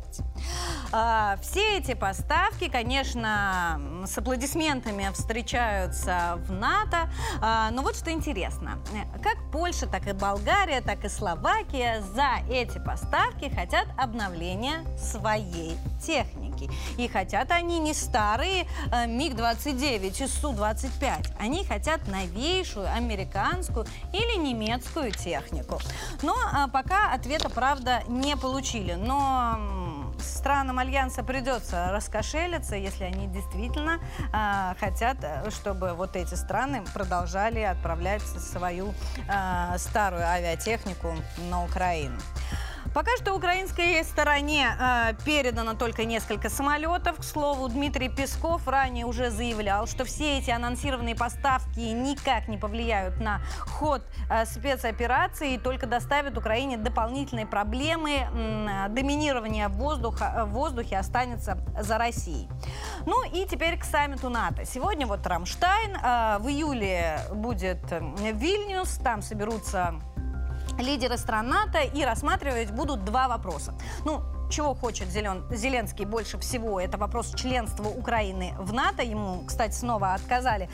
А, 0.91 1.37
все 1.41 1.77
эти 1.77 1.93
поставки, 1.93 2.69
конечно, 2.69 3.79
с 4.05 4.17
аплодисментами 4.17 5.09
встречаются 5.13 6.39
в 6.47 6.51
НАТО. 6.51 7.09
А, 7.41 7.71
но 7.71 7.81
вот 7.81 7.95
что 7.95 8.11
интересно. 8.11 8.79
Как 9.21 9.37
Польша, 9.51 9.87
так 9.87 10.07
и 10.07 10.13
Болгария, 10.13 10.81
так 10.81 11.03
и 11.05 11.09
Словакия 11.09 12.01
за 12.15 12.41
эти 12.49 12.79
поставки 12.79 13.53
хотят 13.53 13.87
обновления 13.97 14.83
своей 14.97 15.77
техники. 16.05 16.69
И 16.97 17.07
хотят 17.07 17.51
они 17.51 17.79
не 17.79 17.93
старые 17.93 18.67
э, 19.03 19.07
МиГ-29 19.07 20.23
и 20.23 20.27
Су-25. 20.27 21.35
Они 21.39 21.65
хотят 21.65 22.07
новейшую 22.07 22.87
американскую 22.91 23.85
или 24.11 24.37
немецкую 24.37 25.11
технику. 25.11 25.79
Но 26.21 26.35
а, 26.51 26.67
пока 26.67 27.13
ответа, 27.13 27.49
правда, 27.49 28.03
не 28.07 28.35
получили. 28.35 28.93
Но 28.93 30.13
странам 30.19 30.79
Альянса 30.79 31.23
придется 31.23 31.89
раскошелиться, 31.91 32.75
если 32.75 33.03
они 33.03 33.27
действительно 33.27 33.99
э, 34.33 34.75
хотят, 34.79 35.17
чтобы 35.49 35.93
вот 35.93 36.15
эти 36.15 36.35
страны 36.35 36.83
продолжали 36.93 37.59
отправлять 37.59 38.21
свою 38.21 38.93
э, 39.27 39.77
старую 39.77 40.27
авиатехнику 40.27 41.13
на 41.49 41.63
Украину. 41.63 42.17
Пока 42.93 43.17
что 43.17 43.33
украинской 43.33 44.03
стороне 44.03 44.67
э, 44.79 45.13
передано 45.25 45.73
только 45.73 46.05
несколько 46.05 46.49
самолетов. 46.49 47.17
К 47.17 47.23
слову, 47.23 47.67
Дмитрий 47.67 48.07
Песков 48.07 48.67
ранее 48.67 49.07
уже 49.07 49.31
заявлял, 49.31 49.87
что 49.87 50.05
все 50.05 50.37
эти 50.37 50.51
анонсированы 50.51 51.15
поставки 51.15 51.79
никак 51.79 52.47
не 52.47 52.57
повлияют 52.57 53.19
на 53.19 53.41
ход 53.61 54.03
э, 54.29 54.45
спецоперации 54.45 55.55
и 55.55 55.57
только 55.57 55.87
доставят 55.87 56.37
Украине 56.37 56.77
дополнительные 56.77 57.47
проблемы. 57.47 58.27
Э, 58.31 58.89
доминирование 58.89 59.69
воздуха, 59.69 60.43
в 60.45 60.51
воздухе 60.51 60.97
останется 60.97 61.57
за 61.79 61.97
Россией. 61.97 62.47
Ну 63.07 63.23
и 63.23 63.47
теперь 63.47 63.79
к 63.79 63.85
саммиту 63.85 64.29
НАТО. 64.29 64.65
Сегодня 64.65 65.07
вот 65.07 65.25
Рамштайн, 65.25 65.95
э, 65.95 66.37
в 66.39 66.47
июле 66.47 67.21
будет 67.31 67.79
Вильнюс, 67.89 68.99
там 69.03 69.23
соберутся 69.23 69.95
лидеры 70.79 71.17
стран 71.17 71.49
НАТО 71.49 71.79
и 71.79 72.03
рассматривать 72.03 72.71
будут 72.71 73.03
два 73.05 73.27
вопроса. 73.27 73.73
Ну, 74.05 74.21
чего 74.53 74.75
хочет 74.75 75.09
Зелен... 75.09 75.43
Зеленский 75.49 76.05
больше 76.05 76.37
всего, 76.37 76.79
это 76.79 76.97
вопрос 76.97 77.33
членства 77.35 77.87
Украины 77.87 78.53
в 78.59 78.71
НАТО, 78.71 79.01
ему, 79.01 79.43
кстати, 79.45 79.73
снова 79.73 80.13
отказали, 80.13 80.69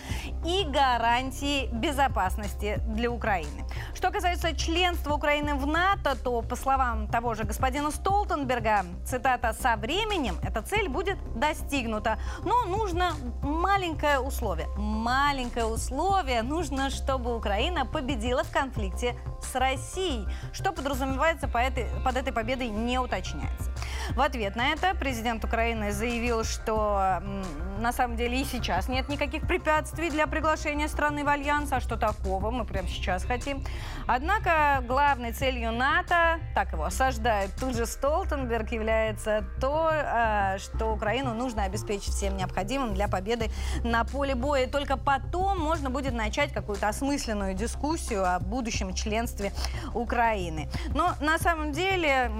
и 0.45 0.65
гарантии 0.65 1.67
безопасности 1.67 2.81
для 2.87 3.09
Украины. 3.09 3.63
Что 3.93 4.11
касается 4.11 4.55
членства 4.55 5.13
Украины 5.13 5.55
в 5.55 5.65
НАТО, 5.65 6.17
то, 6.21 6.41
по 6.41 6.55
словам 6.55 7.07
того 7.07 7.33
же 7.35 7.43
господина 7.43 7.91
Столтенберга, 7.91 8.85
цитата, 9.05 9.53
«со 9.53 9.77
временем 9.77 10.35
эта 10.43 10.61
цель 10.61 10.89
будет 10.89 11.17
достигнута, 11.39 12.19
но 12.43 12.65
нужно 12.65 13.13
маленькое 13.41 14.19
условие. 14.19 14.67
Маленькое 14.77 15.65
условие 15.65 16.41
нужно, 16.41 16.89
чтобы 16.89 17.35
Украина 17.35 17.85
победила 17.85 18.43
в 18.43 18.51
конфликте 18.51 19.15
с 19.41 19.55
Россией. 19.55 20.27
Что 20.51 20.73
подразумевается 20.73 21.47
по 21.47 21.57
этой, 21.57 21.85
под 22.03 22.17
этой 22.17 22.33
победой, 22.33 22.69
не 22.69 22.99
уточняется. 22.99 23.68
В 24.15 24.21
ответ 24.21 24.55
на 24.55 24.69
это 24.69 24.95
президент 24.95 25.43
Украины 25.43 25.91
заявил, 25.91 26.43
что 26.43 27.21
на 27.79 27.93
самом 27.93 28.17
деле 28.17 28.41
и 28.41 28.43
сейчас 28.43 28.87
нет 28.87 29.09
никаких 29.09 29.47
препятствий 29.47 30.09
для 30.09 30.27
приглашения 30.27 30.87
страны 30.87 31.23
в 31.23 31.29
альянс, 31.29 31.71
а 31.71 31.79
что 31.79 31.97
такого 31.97 32.51
мы 32.51 32.65
прямо 32.65 32.87
сейчас 32.87 33.23
хотим. 33.23 33.63
Однако 34.07 34.83
главной 34.87 35.31
целью 35.31 35.71
НАТО, 35.71 36.39
так 36.55 36.73
его 36.73 36.85
осаждает 36.85 37.51
тут 37.59 37.75
же 37.75 37.85
Столтенберг, 37.85 38.71
является 38.71 39.45
то, 39.61 39.89
а, 39.91 40.57
что 40.57 40.87
Украину 40.87 41.33
нужно 41.33 41.63
обеспечить 41.63 42.13
всем 42.13 42.37
необходимым 42.37 42.93
для 42.93 43.07
победы 43.07 43.49
на 43.83 44.03
поле 44.03 44.35
боя. 44.35 44.63
И 44.63 44.69
только 44.69 44.97
потом 44.97 45.59
можно 45.59 45.89
будет 45.89 46.13
начать 46.13 46.51
какую-то 46.51 46.87
осмысленную 46.87 47.53
дискуссию 47.53 48.25
о 48.25 48.39
будущем 48.39 48.93
членстве 48.93 49.53
Украины. 49.93 50.69
Но 50.93 51.13
на 51.19 51.37
самом 51.37 51.71
деле 51.71 52.31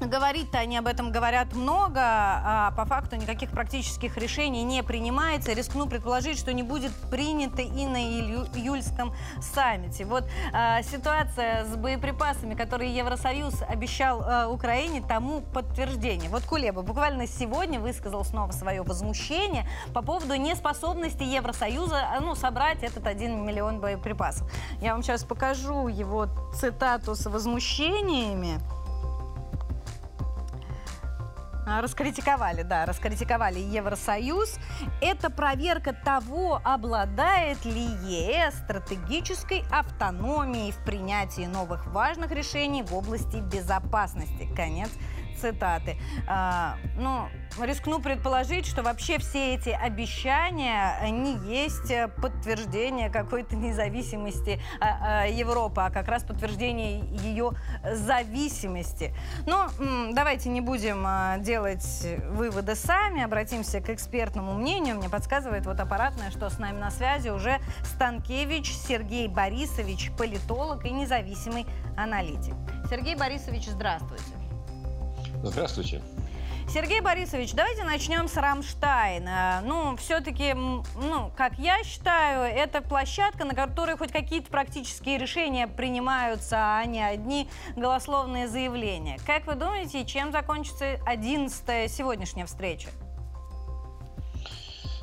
Говорить-то 0.00 0.58
они 0.58 0.78
об 0.78 0.86
этом 0.86 1.10
говорят 1.10 1.54
много, 1.54 2.00
а 2.00 2.72
по 2.76 2.84
факту 2.84 3.16
никаких 3.16 3.50
практических 3.50 4.16
решений 4.16 4.62
не 4.62 4.82
принимается. 4.84 5.52
Рискну 5.52 5.86
предположить, 5.86 6.38
что 6.38 6.52
не 6.52 6.62
будет 6.62 6.92
принято 7.10 7.62
и 7.62 7.86
на 7.86 8.00
июльском 8.00 9.12
саммите. 9.40 10.04
Вот 10.04 10.24
а, 10.52 10.82
ситуация 10.82 11.64
с 11.64 11.76
боеприпасами, 11.76 12.54
которые 12.54 12.94
Евросоюз 12.94 13.62
обещал 13.62 14.22
а, 14.22 14.48
Украине, 14.48 15.02
тому 15.06 15.40
подтверждение. 15.40 16.30
Вот 16.30 16.44
Кулеба 16.44 16.82
буквально 16.82 17.26
сегодня 17.26 17.80
высказал 17.80 18.24
снова 18.24 18.52
свое 18.52 18.82
возмущение 18.82 19.68
по 19.92 20.02
поводу 20.02 20.36
неспособности 20.36 21.24
Евросоюза 21.24 22.06
ну, 22.20 22.36
собрать 22.36 22.84
этот 22.84 23.06
один 23.06 23.44
миллион 23.44 23.80
боеприпасов. 23.80 24.48
Я 24.80 24.92
вам 24.92 25.02
сейчас 25.02 25.24
покажу 25.24 25.88
его 25.88 26.28
цитату 26.54 27.16
с 27.16 27.28
возмущениями. 27.28 28.60
А, 31.70 31.82
раскритиковали, 31.82 32.62
да, 32.62 32.86
раскритиковали 32.86 33.58
Евросоюз. 33.58 34.58
Это 35.02 35.28
проверка 35.28 35.92
того, 35.92 36.62
обладает 36.64 37.62
ли 37.66 37.82
ЕС 37.82 38.54
стратегической 38.54 39.62
автономией 39.70 40.72
в 40.72 40.82
принятии 40.84 41.42
новых 41.42 41.86
важных 41.88 42.30
решений 42.30 42.82
в 42.82 42.94
области 42.94 43.36
безопасности. 43.36 44.48
Конец 44.56 44.88
цитаты. 45.40 45.96
А, 46.26 46.76
ну, 46.96 47.28
рискну 47.60 48.00
предположить, 48.00 48.66
что 48.66 48.82
вообще 48.82 49.18
все 49.18 49.54
эти 49.54 49.70
обещания 49.70 50.98
не 51.10 51.36
есть 51.46 51.92
подтверждение 52.20 53.10
какой-то 53.10 53.56
независимости 53.56 54.60
а, 54.80 55.22
а, 55.22 55.26
Европы, 55.26 55.80
а 55.80 55.90
как 55.90 56.08
раз 56.08 56.22
подтверждение 56.22 57.00
ее 57.22 57.52
зависимости. 57.84 59.14
Но 59.46 59.68
давайте 60.12 60.48
не 60.48 60.60
будем 60.60 61.04
а, 61.06 61.38
делать 61.38 62.06
выводы 62.30 62.74
сами, 62.74 63.22
обратимся 63.22 63.80
к 63.80 63.90
экспертному 63.90 64.54
мнению. 64.54 64.96
Мне 64.96 65.08
подсказывает 65.08 65.66
вот 65.66 65.80
аппаратное, 65.80 66.30
что 66.30 66.50
с 66.50 66.58
нами 66.58 66.78
на 66.78 66.90
связи 66.90 67.28
уже 67.28 67.58
Станкевич 67.84 68.74
Сергей 68.74 69.28
Борисович, 69.28 70.10
политолог 70.16 70.84
и 70.84 70.90
независимый 70.90 71.66
аналитик. 71.96 72.54
Сергей 72.88 73.16
Борисович, 73.16 73.68
здравствуйте. 73.68 74.37
Здравствуйте. 75.42 76.02
Сергей 76.68 77.00
Борисович, 77.00 77.54
давайте 77.54 77.82
начнем 77.84 78.28
с 78.28 78.36
Рамштайна. 78.36 79.62
Ну, 79.64 79.96
все-таки, 79.96 80.52
ну, 80.52 81.32
как 81.34 81.58
я 81.58 81.82
считаю, 81.82 82.42
это 82.42 82.82
площадка, 82.82 83.46
на 83.46 83.54
которой 83.54 83.96
хоть 83.96 84.12
какие-то 84.12 84.50
практические 84.50 85.16
решения 85.16 85.66
принимаются, 85.66 86.56
а 86.58 86.84
не 86.84 87.02
одни 87.02 87.48
голословные 87.74 88.48
заявления. 88.48 89.18
Как 89.26 89.46
вы 89.46 89.54
думаете, 89.54 90.04
чем 90.04 90.30
закончится 90.30 90.98
11 91.06 91.90
сегодняшняя 91.90 92.44
встреча? 92.44 92.88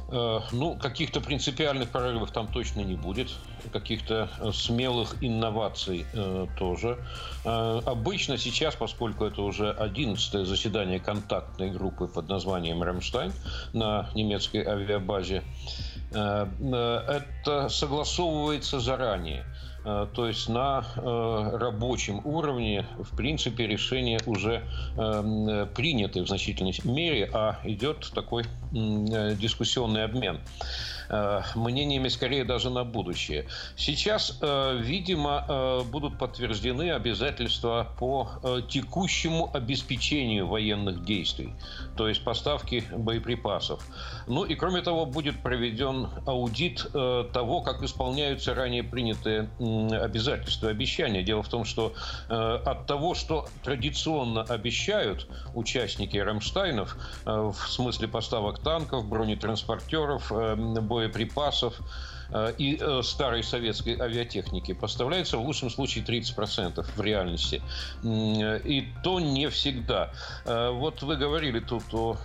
Э, 0.10 0.42
ну, 0.52 0.78
каких-то 0.78 1.20
принципиальных 1.20 1.90
прорывов 1.90 2.30
там 2.30 2.48
точно 2.48 2.82
не 2.82 2.96
будет, 2.96 3.32
каких-то 3.80 4.30
э, 4.40 4.52
смелых 4.54 5.16
инноваций 5.20 6.06
э, 6.14 6.48
тоже. 6.58 6.98
Э, 7.44 7.82
обычно 7.86 8.38
сейчас, 8.38 8.74
поскольку 8.76 9.26
это 9.26 9.42
уже 9.42 9.70
11 9.72 10.48
заседание 10.48 11.00
контактной 11.00 11.72
группы 11.72 12.08
под 12.08 12.30
названием 12.30 12.82
«Рамштайн» 12.82 13.34
на 13.74 14.10
немецкой 14.16 14.66
авиабазе, 14.66 15.44
это 16.12 17.68
согласовывается 17.70 18.80
заранее. 18.80 19.44
Э, 19.86 20.08
то 20.14 20.28
есть 20.28 20.50
на 20.50 20.84
э, 20.96 21.58
рабочем 21.58 22.22
уровне, 22.24 22.86
в 22.98 23.16
принципе, 23.16 23.68
решения 23.68 24.20
уже 24.26 24.64
эм, 24.98 25.70
приняты 25.70 26.24
в 26.24 26.28
значительной 26.28 26.74
мере, 26.84 27.30
а 27.32 27.60
идет 27.64 28.12
такой 28.14 28.44
э, 28.44 29.36
дискуссионный 29.36 30.04
обмен 30.04 30.40
мнениями 31.54 32.08
скорее 32.08 32.46
даже 32.46 32.72
на 32.72 32.84
будущее. 32.84 33.46
Сейчас, 33.76 34.40
видимо, 34.42 35.84
будут 35.92 36.18
подтверждены 36.18 36.90
обязательства 36.90 37.88
по 38.00 38.28
текущему 38.68 39.52
обеспечению 39.54 40.48
военных 40.48 41.06
действий, 41.06 41.54
то 41.96 42.08
есть 42.08 42.24
поставки 42.24 42.84
боеприпасов. 42.92 43.86
Ну 44.26 44.46
и 44.46 44.56
кроме 44.56 44.82
того, 44.82 45.06
будет 45.06 45.44
проведен 45.44 46.10
аудит 46.26 46.88
того, 46.92 47.62
как 47.62 47.84
исполняются 47.84 48.56
ранее 48.56 48.82
принятые 48.82 49.48
обязательства, 49.92 50.70
обещания. 50.70 51.24
Дело 51.24 51.44
в 51.44 51.50
том, 51.50 51.66
что 51.66 51.94
э, 52.30 52.34
от 52.34 52.86
того, 52.86 53.16
что 53.16 53.48
традиционно 53.64 54.42
обещают 54.44 55.28
участники 55.54 56.18
Рамштайнов 56.18 56.98
э, 57.26 57.52
в 57.54 57.70
смысле 57.70 58.08
поставок 58.08 58.60
танков, 58.60 59.08
бронетранспортеров, 59.08 60.32
э, 60.32 60.56
боеприпасов, 60.56 61.80
и 62.58 62.78
э, 62.80 63.02
старой 63.04 63.44
советской 63.44 64.00
авиатехники 64.00 64.74
поставляется 64.74 65.38
в 65.38 65.46
лучшем 65.46 65.70
случае 65.70 66.04
30% 66.04 66.86
в 66.96 67.02
реальности. 67.02 67.62
И 68.04 68.88
то 69.04 69.20
не 69.20 69.50
всегда. 69.50 70.12
Вот 70.46 71.02
вы 71.02 71.16
говорили 71.16 71.60
тут 71.60 71.84
о 71.94 72.18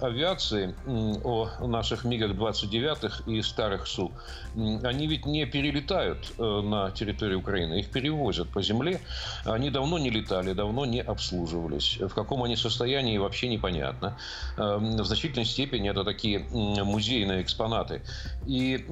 авиации, 0.00 0.74
о 0.86 1.66
наших 1.66 2.04
МиГах-29 2.04 3.30
и 3.30 3.42
старых 3.42 3.86
Су. 3.86 4.12
Они 4.54 5.06
ведь 5.06 5.26
не 5.26 5.46
перелетают 5.46 6.38
на 6.38 6.90
территорию 6.90 7.38
Украины, 7.38 7.80
их 7.80 7.90
перевозят 7.90 8.48
по 8.48 8.62
земле. 8.62 9.00
Они 9.44 9.70
давно 9.70 9.98
не 9.98 10.10
летали, 10.10 10.52
давно 10.52 10.84
не 10.86 11.00
обслуживались. 11.00 11.98
В 12.00 12.14
каком 12.14 12.42
они 12.42 12.56
состоянии 12.56 13.18
вообще 13.18 13.48
непонятно. 13.48 14.16
В 14.56 15.04
значительной 15.04 15.46
степени 15.46 15.90
это 15.90 16.04
такие 16.04 16.40
музейные 16.50 17.42
экспонаты. 17.42 18.02
И 18.46 18.84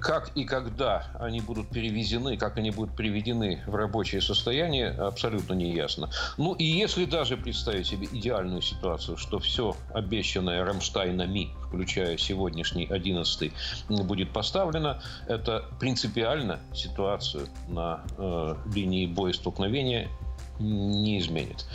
как 0.00 0.30
и 0.34 0.44
когда 0.44 1.06
они 1.18 1.40
будут 1.40 1.68
перевезены, 1.68 2.36
как 2.36 2.56
они 2.58 2.70
будут 2.70 2.94
приведены 2.96 3.62
в 3.66 3.74
рабочее 3.74 4.20
состояние, 4.20 4.90
абсолютно 4.90 5.54
не 5.54 5.72
ясно. 5.74 6.10
Ну 6.36 6.54
и 6.54 6.64
если 6.64 7.04
даже 7.04 7.36
представить 7.36 7.86
себе 7.86 8.08
идеальную 8.10 8.62
ситуацию, 8.62 9.16
что 9.16 9.38
все 9.38 9.76
обещанное 9.94 10.64
Рамштайнами, 10.64 11.50
включая 11.66 12.16
сегодняшний 12.16 12.86
11 12.86 13.52
будет 13.88 14.32
поставлено, 14.32 15.00
это 15.28 15.64
принципиально 15.80 16.60
ситуацию 16.74 17.48
на 17.68 18.02
э, 18.18 18.54
линии 18.74 19.06
боестолкновения 19.06 20.08
не 20.58 21.18
изменит. 21.18 21.66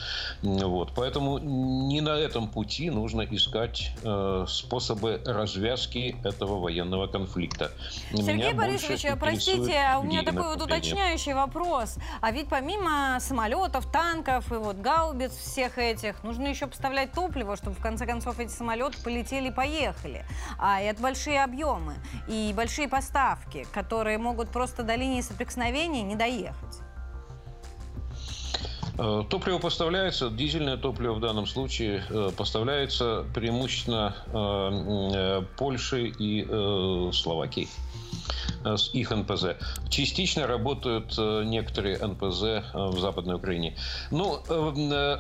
Вот. 0.42 0.92
Поэтому 0.96 1.38
не 1.40 2.02
на 2.02 2.18
этом 2.18 2.48
пути 2.48 2.90
нужно 2.90 3.22
искать 3.22 3.92
э, 4.04 4.46
способы 4.48 5.22
развязки 5.26 6.16
этого 6.24 6.60
военного 6.60 7.08
конфликта. 7.08 7.72
Сергей 8.12 8.34
меня 8.36 8.54
Борисович, 8.54 9.06
простите, 9.20 9.78
а 9.78 10.00
у 10.00 10.04
меня 10.04 10.24
такой 10.24 10.48
вот 10.56 10.62
уточняющий 10.62 11.34
вопрос. 11.34 11.98
А 12.22 12.32
ведь 12.32 12.48
помимо 12.48 13.18
самолетов, 13.20 13.92
танков 13.92 14.52
и 14.52 14.56
вот 14.56 14.78
гаубиц 14.78 15.32
всех 15.32 15.78
этих, 15.78 16.24
нужно 16.24 16.48
еще 16.48 16.68
поставлять 16.68 17.12
топливо, 17.12 17.56
чтобы 17.56 17.76
в 17.76 17.82
конце 17.82 18.06
концов 18.06 18.40
эти 18.40 18.52
самолеты 18.52 18.98
полетели 19.04 19.50
и 19.50 19.52
поехали. 19.52 20.26
А 20.58 20.82
это 20.82 21.02
большие 21.02 21.44
объемы 21.44 21.96
и 22.28 22.54
большие 22.56 22.88
поставки, 22.88 23.66
которые 23.72 24.18
могут 24.18 24.50
просто 24.50 24.84
до 24.84 24.96
линии 24.96 25.22
соприкосновения 25.22 26.02
не 26.02 26.16
доехать. 26.16 26.82
Э, 29.02 29.24
топливо 29.28 29.58
поставляется, 29.58 30.30
дизельное 30.30 30.78
топливо 30.78 31.14
в 31.14 31.20
данном 31.20 31.48
случае 31.48 32.04
э, 32.08 32.30
поставляется 32.38 33.26
преимущественно 33.34 34.16
э, 34.28 35.42
Польшей 35.58 36.14
и 36.20 36.46
Словакией 37.12 37.68
с 38.64 38.94
их 38.94 39.10
НПЗ. 39.10 39.56
Частично 39.90 40.46
работают 40.46 41.18
некоторые 41.18 41.98
НПЗ 41.98 42.64
в 42.74 43.00
Западной 43.00 43.36
Украине. 43.36 43.76
Ну, 44.12 44.40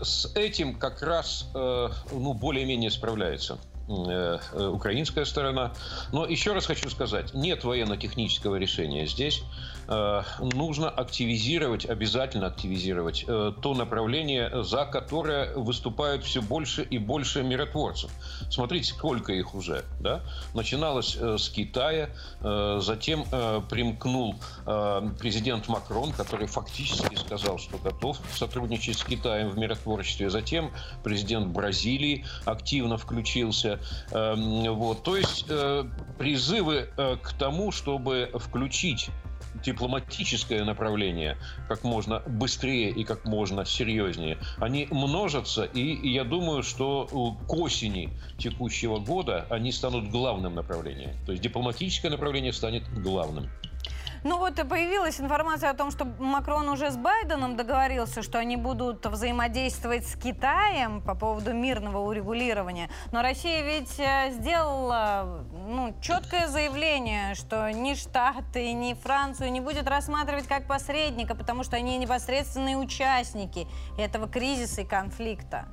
с 0.03 0.31
этим 0.35 0.75
как 0.75 1.01
раз 1.01 1.49
ну, 1.53 2.33
более-менее 2.33 2.91
справляется. 2.91 3.57
Украинская 3.87 5.25
сторона. 5.25 5.73
Но 6.11 6.27
еще 6.27 6.53
раз 6.53 6.67
хочу 6.67 6.89
сказать, 6.89 7.33
нет 7.33 7.63
военно-технического 7.63 8.57
решения 8.57 9.07
здесь. 9.07 9.41
Э, 9.87 10.23
нужно 10.39 10.89
активизировать, 10.89 11.85
обязательно 11.85 12.47
активизировать 12.47 13.25
то 13.25 13.73
направление, 13.73 14.63
за 14.63 14.85
которое 14.85 15.53
выступают 15.55 16.23
все 16.23 16.41
больше 16.41 16.83
и 16.83 16.97
больше 16.97 17.43
миротворцев. 17.43 18.11
Смотрите, 18.49 18.89
сколько 18.89 19.33
их 19.33 19.55
уже. 19.55 19.83
Да? 19.99 20.21
Начиналось 20.53 21.15
с 21.15 21.49
Китая, 21.49 22.09
затем 22.41 23.25
примкнул 23.69 24.35
президент 25.19 25.67
Макрон, 25.67 26.11
который 26.13 26.47
фактически 26.47 27.15
сказал, 27.15 27.57
что 27.59 27.77
готов 27.77 28.17
сотрудничать 28.33 28.97
с 28.97 29.03
Китаем 29.03 29.49
в 29.49 29.57
миротворчестве. 29.57 30.29
Затем 30.29 30.71
президент 31.03 31.47
Бразилии 31.47 32.25
активно 32.45 32.97
включился. 32.97 33.79
Эм, 34.11 34.73
вот. 34.75 35.03
То 35.03 35.17
есть 35.17 35.45
э, 35.49 35.85
призывы 36.17 36.89
э, 36.97 37.17
к 37.21 37.33
тому, 37.33 37.71
чтобы 37.71 38.31
включить 38.35 39.09
дипломатическое 39.63 40.63
направление 40.63 41.37
как 41.67 41.83
можно 41.83 42.21
быстрее 42.25 42.89
и 42.91 43.03
как 43.03 43.25
можно 43.25 43.65
серьезнее, 43.65 44.39
они 44.59 44.87
множатся, 44.91 45.63
и 45.63 46.09
я 46.09 46.23
думаю, 46.23 46.63
что 46.63 47.07
к 47.47 47.53
осени 47.53 48.13
текущего 48.37 48.99
года 48.99 49.45
они 49.49 49.71
станут 49.71 50.09
главным 50.09 50.55
направлением. 50.55 51.15
То 51.25 51.31
есть 51.31 51.43
дипломатическое 51.43 52.11
направление 52.11 52.53
станет 52.53 52.83
главным. 52.91 53.49
Ну 54.23 54.37
вот 54.37 54.55
появилась 54.69 55.19
информация 55.19 55.71
о 55.71 55.73
том, 55.73 55.89
что 55.89 56.05
Макрон 56.05 56.69
уже 56.69 56.91
с 56.91 56.95
Байденом 56.95 57.55
договорился, 57.55 58.21
что 58.21 58.37
они 58.37 58.55
будут 58.55 59.03
взаимодействовать 59.03 60.07
с 60.07 60.15
Китаем 60.15 61.01
по 61.01 61.15
поводу 61.15 61.53
мирного 61.53 61.97
урегулирования. 61.97 62.89
Но 63.11 63.23
Россия 63.23 63.63
ведь 63.63 63.99
э, 63.99 64.31
сделала 64.31 65.43
ну, 65.67 65.95
четкое 66.01 66.47
заявление, 66.47 67.33
что 67.33 67.71
ни 67.71 67.95
Штаты, 67.95 68.73
ни 68.73 68.93
Францию 68.93 69.51
не 69.51 69.59
будет 69.59 69.87
рассматривать 69.87 70.47
как 70.47 70.67
посредника, 70.67 71.33
потому 71.33 71.63
что 71.63 71.75
они 71.75 71.97
непосредственные 71.97 72.77
участники 72.77 73.67
этого 73.97 74.27
кризиса 74.27 74.81
и 74.81 74.85
конфликта. 74.85 75.65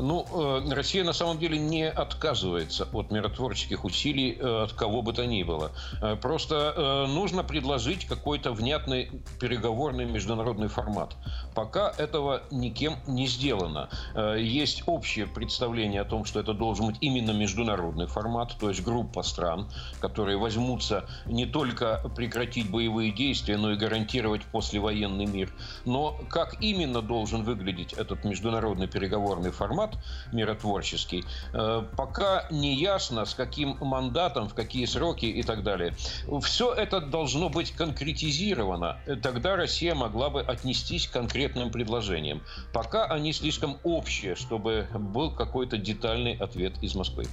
Ну, 0.00 0.24
э, 0.30 0.74
Россия 0.74 1.02
на 1.02 1.12
самом 1.12 1.38
деле 1.38 1.58
не 1.58 1.88
отказывается 1.88 2.88
от 2.92 3.10
миротворческих 3.10 3.84
усилий 3.84 4.36
э, 4.38 4.62
от 4.64 4.72
кого 4.72 5.02
бы 5.02 5.12
то 5.12 5.26
ни 5.26 5.42
было. 5.42 5.72
Э, 6.00 6.16
просто 6.16 7.06
нужно 7.08 7.42
предложить 7.42 8.06
какой-то 8.06 8.52
внятный 8.52 9.10
переговорный 9.40 10.04
международный 10.04 10.68
формат. 10.68 11.16
Пока 11.54 11.92
этого 11.98 12.42
никем 12.50 12.96
не 13.06 13.26
сделано. 13.26 13.88
Есть 14.36 14.84
общее 14.86 15.26
представление 15.26 16.02
о 16.02 16.04
том, 16.04 16.24
что 16.24 16.40
это 16.40 16.52
должен 16.52 16.86
быть 16.86 16.96
именно 17.00 17.32
международный 17.32 18.06
формат, 18.06 18.56
то 18.58 18.68
есть 18.68 18.82
группа 18.82 19.22
стран, 19.22 19.68
которые 20.00 20.38
возьмутся 20.38 21.04
не 21.26 21.46
только 21.46 22.10
прекратить 22.14 22.70
боевые 22.70 23.12
действия, 23.12 23.56
но 23.56 23.72
и 23.72 23.76
гарантировать 23.76 24.44
послевоенный 24.44 25.26
мир. 25.26 25.52
Но 25.84 26.18
как 26.28 26.60
именно 26.62 27.02
должен 27.02 27.42
выглядеть 27.42 27.92
этот 27.94 28.24
международный 28.24 28.86
переговорный 28.86 29.50
формат, 29.50 29.87
формат 29.88 29.98
миротворческий, 30.32 31.24
э, 31.52 31.82
пока 31.96 32.46
не 32.50 32.74
ясно, 32.74 33.24
с 33.24 33.34
каким 33.34 33.76
мандатом, 33.80 34.48
в 34.48 34.54
какие 34.54 34.86
сроки 34.86 35.26
и 35.26 35.42
так 35.42 35.62
далее. 35.62 35.94
Все 36.42 36.72
это 36.72 37.00
должно 37.00 37.48
быть 37.48 37.72
конкретизировано. 37.72 38.98
Тогда 39.22 39.56
Россия 39.56 39.94
могла 39.94 40.30
бы 40.30 40.42
отнестись 40.42 41.06
к 41.06 41.12
конкретным 41.12 41.70
предложениям. 41.70 42.42
Пока 42.72 43.06
они 43.06 43.32
слишком 43.32 43.78
общие, 43.84 44.34
чтобы 44.34 44.86
был 44.94 45.34
какой-то 45.34 45.78
детальный 45.78 46.34
ответ 46.34 46.74
из 46.82 46.94
Москвы. 46.94 47.24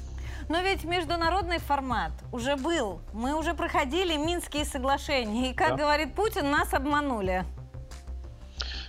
Но 0.47 0.61
ведь 0.61 0.83
международный 0.83 1.59
формат 1.59 2.11
уже 2.31 2.55
был. 2.55 3.01
Мы 3.13 3.33
уже 3.35 3.53
проходили 3.53 4.15
Минские 4.15 4.65
соглашения. 4.65 5.51
И, 5.51 5.53
как 5.53 5.69
да. 5.69 5.75
говорит 5.77 6.13
Путин, 6.13 6.51
нас 6.51 6.73
обманули. 6.73 7.45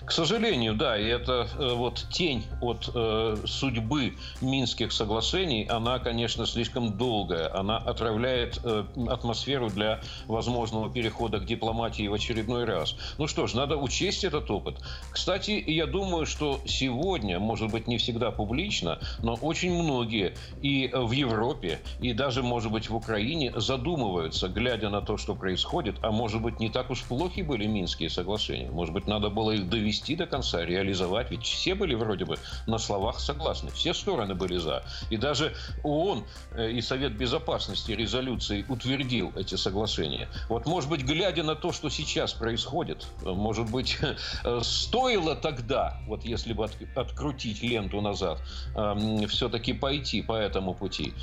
К 0.07 0.13
сожалению, 0.13 0.77
да, 0.77 0.97
и 0.97 1.05
это 1.05 1.49
э, 1.59 1.75
вот 1.75 2.07
тень 2.13 2.45
от 2.61 2.89
э, 2.95 3.37
судьбы 3.45 4.15
Минских 4.41 4.93
соглашений, 4.93 5.67
она, 5.69 5.99
конечно, 5.99 6.47
слишком 6.47 6.97
долгая. 6.97 7.53
Она 7.53 7.79
отравляет 7.79 8.61
э, 8.63 8.85
атмосферу 9.09 9.69
для 9.69 10.01
возможного 10.29 10.89
перехода 10.89 11.41
к 11.41 11.45
дипломатии 11.45 12.07
в 12.07 12.15
очередной 12.15 12.67
раз. 12.67 12.95
Ну 13.19 13.27
что 13.27 13.49
ж, 13.49 13.55
надо 13.55 13.77
учесть 13.77 14.23
этот 14.23 14.49
опыт. 14.49 14.77
Кстати, 15.11 15.63
я 15.67 15.87
думаю, 15.87 16.25
что 16.25 16.61
сегодня, 16.67 17.41
может 17.41 17.73
быть, 17.73 17.89
не 17.89 17.99
всегда 17.99 18.31
публично, 18.31 19.01
но 19.23 19.35
очень 19.35 19.75
многие 19.75 20.37
и 20.63 20.89
в 20.95 21.11
Европе, 21.11 21.81
и 21.99 22.13
даже, 22.13 22.45
может 22.45 22.71
быть, 22.71 22.89
в 22.89 22.95
Украине 22.95 23.53
задумываются, 23.57 24.47
глядя 24.47 24.89
на 24.89 25.01
то, 25.01 25.17
что 25.17 25.35
происходит, 25.35 25.97
а 26.03 26.13
может 26.13 26.41
быть, 26.41 26.61
не 26.61 26.69
так 26.69 26.91
уж 26.91 27.03
плохи 27.03 27.41
были 27.41 27.67
Минские 27.67 28.09
соглашения. 28.09 28.71
Может 28.71 28.95
быть, 28.95 29.09
надо 29.09 29.31
было 29.31 29.51
их 29.51 29.69
довести 29.69 29.96
довести 29.97 30.17
до 30.17 30.27
конца, 30.27 30.65
реализовать. 30.65 31.31
Ведь 31.31 31.43
все 31.43 31.75
были 31.75 31.95
вроде 31.95 32.25
бы 32.25 32.37
на 32.67 32.79
словах 32.79 33.21
согласны, 33.21 33.71
все 33.71 33.95
стороны 33.95 34.35
были 34.35 34.59
за. 34.59 34.85
И 35.11 35.17
даже 35.17 35.55
ООН 35.83 36.25
э, 36.53 36.71
и 36.73 36.81
Совет 36.81 37.17
Безопасности 37.17 37.93
резолюцией 37.93 38.65
утвердил 38.69 39.33
эти 39.37 39.55
соглашения. 39.57 40.29
Вот, 40.49 40.67
может 40.67 40.91
быть, 40.91 41.03
глядя 41.03 41.43
на 41.43 41.55
то, 41.55 41.73
что 41.73 41.89
сейчас 41.89 42.35
происходит, 42.35 43.07
э, 43.23 43.31
может 43.31 43.71
быть, 43.71 43.99
э, 44.45 44.61
стоило 44.63 45.35
тогда, 45.35 45.99
вот 46.07 46.25
если 46.25 46.53
бы 46.53 46.69
открутить 46.95 47.63
ленту 47.63 48.01
назад, 48.01 48.41
эм, 48.75 49.27
все-таки 49.29 49.73
пойти 49.73 50.23
по 50.23 50.33
этому 50.33 50.75
пути. 50.75 51.15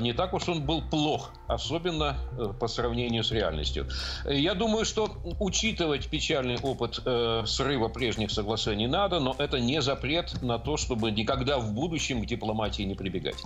Не 0.00 0.12
так 0.12 0.34
уж 0.34 0.48
он 0.48 0.62
был 0.62 0.82
плох, 0.82 1.32
особенно 1.46 2.16
по 2.60 2.68
сравнению 2.68 3.22
с 3.22 3.30
реальностью. 3.30 3.88
Я 4.24 4.54
думаю, 4.54 4.84
что 4.84 5.16
учитывать 5.40 6.08
печальный 6.08 6.58
опыт 6.58 7.00
срыва 7.48 7.88
прежних 7.88 8.17
прежних 8.18 8.32
соглашений 8.32 8.88
надо, 8.88 9.20
но 9.20 9.34
это 9.38 9.60
не 9.60 9.80
запрет 9.80 10.42
на 10.42 10.58
то, 10.58 10.76
чтобы 10.76 11.10
никогда 11.12 11.58
в 11.58 11.72
будущем 11.72 12.22
к 12.22 12.26
дипломатии 12.26 12.82
не 12.82 12.94
прибегать. 12.94 13.36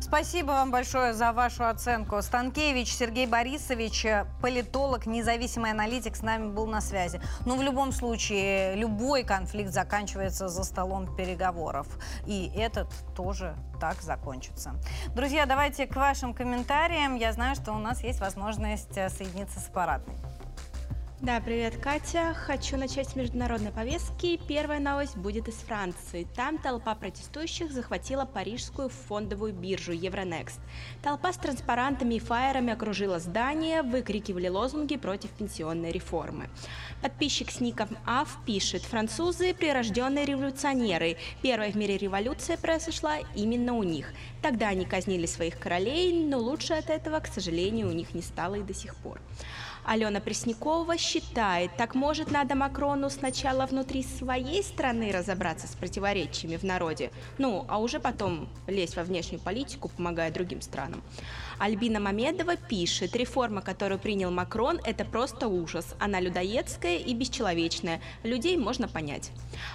Спасибо 0.00 0.48
вам 0.52 0.70
большое 0.70 1.12
за 1.12 1.32
вашу 1.32 1.64
оценку. 1.64 2.20
Станкевич 2.22 2.92
Сергей 2.92 3.26
Борисович, 3.26 4.06
политолог, 4.42 5.06
независимый 5.06 5.70
аналитик, 5.70 6.16
с 6.16 6.22
нами 6.22 6.50
был 6.50 6.66
на 6.66 6.80
связи. 6.80 7.20
Но 7.46 7.56
в 7.56 7.62
любом 7.62 7.92
случае, 7.92 8.74
любой 8.76 9.22
конфликт 9.22 9.72
заканчивается 9.72 10.48
за 10.48 10.64
столом 10.64 11.14
переговоров. 11.16 11.86
И 12.26 12.50
этот 12.56 12.88
тоже 13.14 13.54
так 13.80 14.02
закончится. 14.02 14.72
Друзья, 15.14 15.46
давайте 15.46 15.86
к 15.86 15.94
вашим 15.94 16.34
комментариям. 16.34 17.16
Я 17.16 17.32
знаю, 17.32 17.54
что 17.54 17.72
у 17.72 17.78
нас 17.78 18.02
есть 18.02 18.20
возможность 18.20 18.96
э, 18.96 19.08
соединиться 19.08 19.60
с 19.60 19.68
аппаратной. 19.68 20.14
Да, 21.22 21.38
привет, 21.38 21.76
Катя. 21.76 22.32
Хочу 22.32 22.78
начать 22.78 23.10
с 23.10 23.14
международной 23.14 23.70
повестки. 23.70 24.40
Первая 24.48 24.80
новость 24.80 25.18
будет 25.18 25.48
из 25.48 25.56
Франции. 25.56 26.26
Там 26.34 26.56
толпа 26.56 26.94
протестующих 26.94 27.70
захватила 27.72 28.24
парижскую 28.24 28.88
фондовую 28.88 29.52
биржу 29.52 29.92
Euronext. 29.92 30.58
Толпа 31.02 31.34
с 31.34 31.36
транспарантами 31.36 32.14
и 32.14 32.18
фаерами 32.20 32.72
окружила 32.72 33.18
здание, 33.18 33.82
выкрикивали 33.82 34.48
лозунги 34.48 34.96
против 34.96 35.28
пенсионной 35.32 35.92
реформы. 35.92 36.48
Подписчик 37.02 37.50
с 37.50 37.60
ником 37.60 37.98
АВ 38.06 38.38
пишет, 38.46 38.80
французы– 38.80 39.52
прирожденные 39.58 40.24
революционеры. 40.24 41.18
Первая 41.42 41.70
в 41.70 41.74
мире 41.74 41.98
революция 41.98 42.56
произошла 42.56 43.18
именно 43.34 43.74
у 43.74 43.82
них. 43.82 44.10
Тогда 44.40 44.68
они 44.68 44.86
казнили 44.86 45.26
своих 45.26 45.58
королей, 45.58 46.24
но 46.24 46.38
лучше 46.38 46.72
от 46.72 46.88
этого, 46.88 47.20
к 47.20 47.26
сожалению, 47.26 47.88
у 47.88 47.92
них 47.92 48.14
не 48.14 48.22
стало 48.22 48.54
и 48.54 48.62
до 48.62 48.72
сих 48.72 48.96
пор. 48.96 49.20
Алена 49.84 50.20
Преснякова 50.20 50.96
считает, 50.98 51.76
так 51.76 51.94
может 51.94 52.30
надо 52.30 52.54
Макрону 52.54 53.10
сначала 53.10 53.66
внутри 53.66 54.02
своей 54.02 54.62
страны 54.62 55.12
разобраться 55.12 55.66
с 55.66 55.74
противоречиями 55.74 56.56
в 56.56 56.62
народе, 56.62 57.10
ну, 57.38 57.64
а 57.68 57.78
уже 57.78 58.00
потом 58.00 58.48
лезть 58.66 58.96
во 58.96 59.02
внешнюю 59.02 59.40
политику, 59.40 59.88
помогая 59.88 60.30
другим 60.30 60.60
странам. 60.60 61.02
Альбина 61.60 62.00
Мамедова 62.00 62.56
пишет, 62.56 63.14
реформа, 63.14 63.60
которую 63.60 63.98
принял 63.98 64.30
Макрон, 64.30 64.80
это 64.82 65.04
просто 65.04 65.46
ужас. 65.46 65.94
Она 65.98 66.18
людоедская 66.18 66.96
и 66.96 67.12
бесчеловечная. 67.12 68.00
Людей 68.22 68.56
можно 68.56 68.88
понять. 68.88 69.30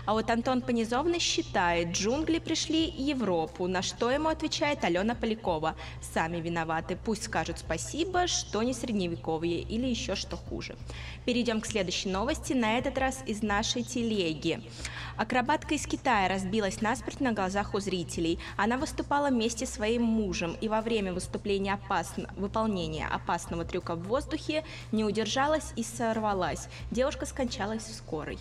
А 0.07 0.13
вот 0.13 0.31
Антон 0.31 0.63
Понизовный 0.63 1.19
считает, 1.19 1.89
джунгли 1.89 2.39
пришли 2.39 2.89
Европу, 2.89 3.67
на 3.67 3.83
что 3.83 4.09
ему 4.09 4.29
отвечает 4.29 4.83
Алена 4.83 5.13
Полякова. 5.13 5.75
Сами 6.01 6.37
виноваты, 6.37 6.97
пусть 7.05 7.25
скажут 7.25 7.59
спасибо, 7.59 8.25
что 8.25 8.63
не 8.63 8.73
средневековье 8.73 9.61
или 9.61 9.85
еще 9.85 10.15
что 10.15 10.37
хуже. 10.37 10.75
Перейдем 11.23 11.61
к 11.61 11.67
следующей 11.67 12.09
новости, 12.09 12.53
на 12.53 12.79
этот 12.79 12.97
раз 12.97 13.21
из 13.27 13.43
нашей 13.43 13.83
телеги. 13.83 14.59
Акробатка 15.17 15.75
из 15.75 15.85
Китая 15.85 16.27
разбилась 16.27 16.81
насмерть 16.81 17.21
на 17.21 17.31
глазах 17.31 17.75
у 17.75 17.79
зрителей. 17.79 18.39
Она 18.57 18.77
выступала 18.77 19.29
вместе 19.29 19.67
с 19.67 19.73
своим 19.73 20.01
мужем 20.01 20.57
и 20.59 20.67
во 20.67 20.81
время 20.81 21.13
выступления 21.13 21.74
опасно, 21.75 22.29
выполнения 22.35 23.07
опасного 23.07 23.63
трюка 23.63 23.95
в 23.95 24.03
воздухе 24.03 24.63
не 24.91 25.03
удержалась 25.03 25.71
и 25.75 25.83
сорвалась. 25.83 26.67
Девушка 26.91 27.25
скончалась 27.25 27.83
в 27.83 27.93
скорой. 27.93 28.39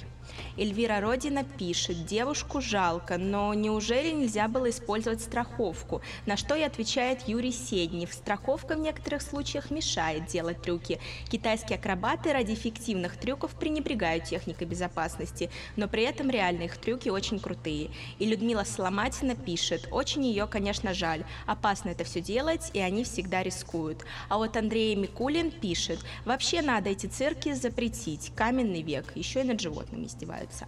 Эльвира 0.56 1.00
Родина 1.00 1.44
пишет, 1.44 2.06
девушку 2.06 2.60
жалко, 2.60 3.18
но 3.18 3.54
неужели 3.54 4.10
нельзя 4.10 4.48
было 4.48 4.70
использовать 4.70 5.20
страховку? 5.20 6.02
На 6.26 6.36
что 6.36 6.54
и 6.54 6.62
отвечает 6.62 7.28
Юрий 7.28 7.52
Седнев. 7.52 8.12
Страховка 8.12 8.74
в 8.76 8.78
некоторых 8.78 9.22
случаях 9.22 9.70
мешает 9.70 10.26
делать 10.26 10.62
трюки. 10.62 11.00
Китайские 11.28 11.78
акробаты 11.78 12.32
ради 12.32 12.54
фиктивных 12.54 13.16
трюков 13.16 13.52
пренебрегают 13.52 14.24
техникой 14.24 14.66
безопасности, 14.66 15.50
но 15.76 15.88
при 15.88 16.04
этом 16.04 16.30
реально 16.30 16.62
их 16.62 16.76
трюки 16.76 17.08
очень 17.08 17.38
крутые. 17.38 17.90
И 18.18 18.26
Людмила 18.26 18.64
Сломатина 18.64 19.34
пишет, 19.34 19.88
очень 19.90 20.24
ее, 20.24 20.46
конечно, 20.46 20.94
жаль. 20.94 21.24
Опасно 21.46 21.90
это 21.90 22.04
все 22.04 22.20
делать, 22.20 22.70
и 22.74 22.78
они 22.80 23.04
всегда 23.04 23.42
рискуют. 23.42 24.04
А 24.28 24.38
вот 24.38 24.56
Андрей 24.56 24.94
Микулин 24.94 25.50
пишет, 25.50 26.00
вообще 26.24 26.62
надо 26.62 26.90
эти 26.90 27.06
цирки 27.06 27.52
запретить. 27.52 28.32
Каменный 28.34 28.82
век, 28.82 29.12
еще 29.14 29.40
и 29.40 29.44
над 29.44 29.60
животными 29.60 30.06
издеваются. 30.24 30.66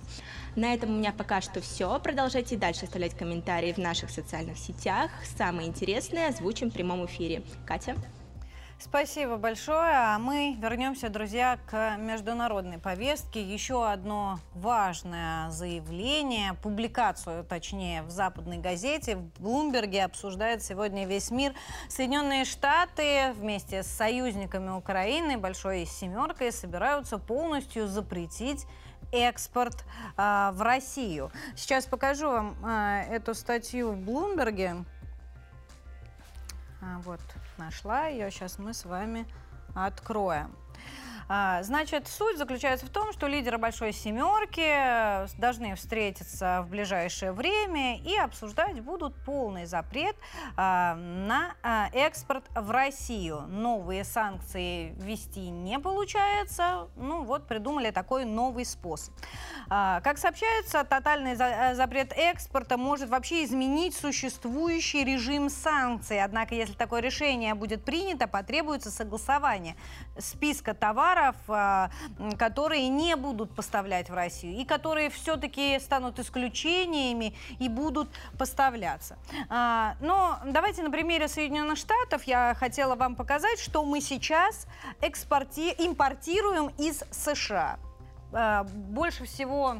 На 0.55 0.75
этом 0.75 0.91
у 0.91 0.99
меня 0.99 1.13
пока 1.13 1.41
что 1.41 1.61
все. 1.61 1.99
Продолжайте 1.99 2.57
дальше 2.57 2.85
оставлять 2.85 3.17
комментарии 3.17 3.73
в 3.73 3.79
наших 3.79 4.11
социальных 4.11 4.59
сетях. 4.59 5.11
Самые 5.37 5.69
интересные 5.69 6.29
озвучим 6.29 6.71
в 6.71 6.75
прямом 6.75 7.07
эфире. 7.07 7.43
Катя? 7.67 7.97
Спасибо 8.79 9.39
большое. 9.39 9.95
А 9.95 10.19
мы 10.19 10.55
вернемся, 10.61 11.09
друзья, 11.09 11.59
к 11.67 11.97
международной 11.97 12.79
повестке. 12.79 13.43
Еще 13.43 13.89
одно 13.89 14.39
важное 14.53 15.49
заявление, 15.51 16.53
публикацию, 16.63 17.43
точнее, 17.43 18.03
в 18.03 18.11
западной 18.11 18.59
газете, 18.59 19.17
в 19.17 19.41
Блумберге 19.41 20.05
обсуждает 20.05 20.63
сегодня 20.63 21.07
весь 21.07 21.31
мир. 21.31 21.55
Соединенные 21.89 22.45
Штаты 22.45 23.33
вместе 23.37 23.83
с 23.83 23.87
союзниками 23.87 24.69
Украины, 24.69 25.39
Большой 25.39 25.87
Семеркой, 25.87 26.53
собираются 26.53 27.17
полностью 27.17 27.89
запретить 27.89 28.67
экспорт 29.13 29.85
э, 30.17 30.51
в 30.53 30.63
Россию. 30.63 31.31
Сейчас 31.55 31.87
покажу 31.87 32.29
вам 32.29 32.57
э, 32.65 33.05
эту 33.11 33.35
статью 33.35 33.93
в 33.93 33.99
Блумберге. 33.99 34.85
А, 36.83 36.99
вот, 37.05 37.21
нашла 37.59 38.07
ее. 38.07 38.31
Сейчас 38.31 38.59
мы 38.59 38.75
с 38.75 38.85
вами 38.85 39.27
откроем. 39.75 40.55
А, 41.29 41.63
значит, 41.65 42.07
суть 42.07 42.39
заключается 42.39 42.87
в 42.87 42.91
том, 42.91 43.13
что 43.13 43.27
лидеры 43.27 43.59
Большой 43.59 43.93
Семерки 43.93 45.37
должны 45.41 45.75
встретиться 45.75 46.63
в 46.65 46.71
ближайшее 46.71 47.33
время 47.33 47.99
и 47.99 48.17
обсуждать 48.17 48.81
будут 48.81 49.15
полный 49.25 49.67
запрет 49.67 50.15
а, 50.57 50.95
на 50.95 51.55
а, 51.63 51.89
экспорт 51.93 52.45
в 52.55 52.71
Россию. 52.71 53.41
Новые 53.49 54.05
санкции 54.05 54.95
ввести 54.99 55.51
не 55.51 55.81
получается. 55.81 56.89
Ну 56.97 57.25
вот 57.25 57.49
придумали 57.49 57.91
такой 57.91 58.25
новый 58.25 58.65
способ. 58.65 59.13
Как 59.69 60.19
сообщается, 60.19 60.85
тотальный 60.85 61.35
запрет 61.35 62.13
экспорта 62.17 62.77
может 62.77 63.09
вообще 63.09 63.45
изменить 63.45 63.97
существующий 63.97 65.05
режим 65.05 65.51
санкций. 65.51 66.23
Однако, 66.23 66.55
если 66.55 66.75
такое 66.75 67.01
решение 67.01 67.55
будет 67.55 67.85
принято, 67.85 68.29
потребуется 68.29 68.91
согласование 68.91 69.75
списка 70.19 70.73
товаров, 70.73 71.16
товаров, 71.17 71.37
а, 71.49 71.91
которые 72.39 72.89
не 72.89 73.17
будут 73.17 73.55
поставлять 73.55 74.11
в 74.11 74.15
Россию 74.15 74.57
и 74.61 74.65
которые 74.65 75.11
все-таки 75.11 75.79
станут 75.79 76.19
исключениями 76.19 77.35
и 77.59 77.69
будут 77.69 78.09
поставляться. 78.39 79.17
А, 79.49 79.97
но 80.01 80.39
давайте 80.45 80.83
на 80.83 80.91
примере 80.91 81.29
Соединенных 81.29 81.79
Штатов 81.79 82.25
я 82.25 82.55
хотела 82.55 82.95
вам 82.95 83.17
показать, 83.17 83.59
что 83.59 83.85
мы 83.85 84.01
сейчас 84.01 84.67
экспорти... 85.01 85.75
импортируем 85.79 86.71
из 86.79 87.03
США. 87.11 87.79
А, 88.33 88.65
больше 88.65 89.25
всего 89.25 89.77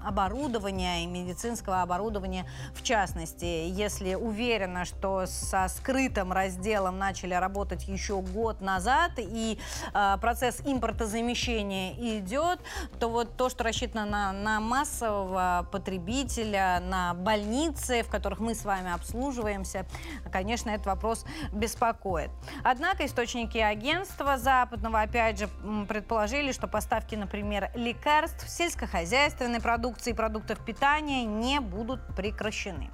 оборудования 0.03 1.03
и 1.03 1.07
медицинского 1.07 1.81
оборудования 1.81 2.45
в 2.73 2.83
частности. 2.83 3.45
Если 3.45 4.15
уверена, 4.15 4.85
что 4.85 5.25
со 5.25 5.67
скрытым 5.67 6.31
разделом 6.31 6.97
начали 6.97 7.33
работать 7.33 7.87
еще 7.87 8.21
год 8.21 8.61
назад 8.61 9.13
и 9.17 9.59
а, 9.93 10.17
процесс 10.17 10.61
импортозамещения 10.65 11.93
идет, 12.19 12.59
то 12.99 13.09
вот 13.09 13.35
то, 13.37 13.49
что 13.49 13.56
рассчитано 13.61 14.05
на, 14.05 14.31
на 14.31 14.59
массового 14.59 15.67
потребителя, 15.71 16.79
на 16.79 17.13
больницы, 17.13 18.03
в 18.03 18.09
которых 18.09 18.39
мы 18.39 18.55
с 18.55 18.65
вами 18.65 18.91
обслуживаемся, 18.91 19.85
конечно, 20.31 20.69
этот 20.69 20.85
вопрос 20.87 21.25
беспокоит. 21.51 22.29
Однако 22.63 23.05
источники 23.05 23.57
агентства 23.57 24.37
западного, 24.37 25.01
опять 25.01 25.39
же, 25.39 25.49
предположили, 25.87 26.51
что 26.51 26.67
поставки, 26.67 27.15
например, 27.15 27.71
лекарств, 27.75 28.47
сельскохозяйственной 28.49 29.61
продукции 29.61 30.11
и 30.11 30.13
продуктов 30.13 30.59
питания 30.63 31.25
не 31.25 31.59
будут 31.59 31.99
прекращены. 32.15 32.89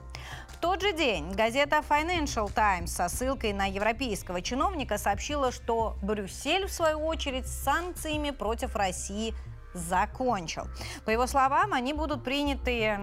В 0.48 0.58
тот 0.58 0.82
же 0.82 0.94
день 0.94 1.32
газета 1.34 1.84
Financial 1.88 2.50
Times 2.50 2.96
со 2.96 3.10
ссылкой 3.10 3.52
на 3.52 3.66
европейского 3.66 4.42
чиновника 4.42 4.98
сообщила, 4.98 5.52
что 5.52 5.98
Брюссель, 6.02 6.68
в 6.68 6.72
свою 6.72 7.06
очередь, 7.06 7.48
с 7.48 7.64
санкциями 7.64 8.32
против 8.32 8.76
России 8.78 9.34
закончил. 9.74 10.68
По 11.06 11.10
его 11.10 11.28
словам, 11.28 11.74
они 11.74 11.94
будут 11.94 12.24
приняты 12.24 12.98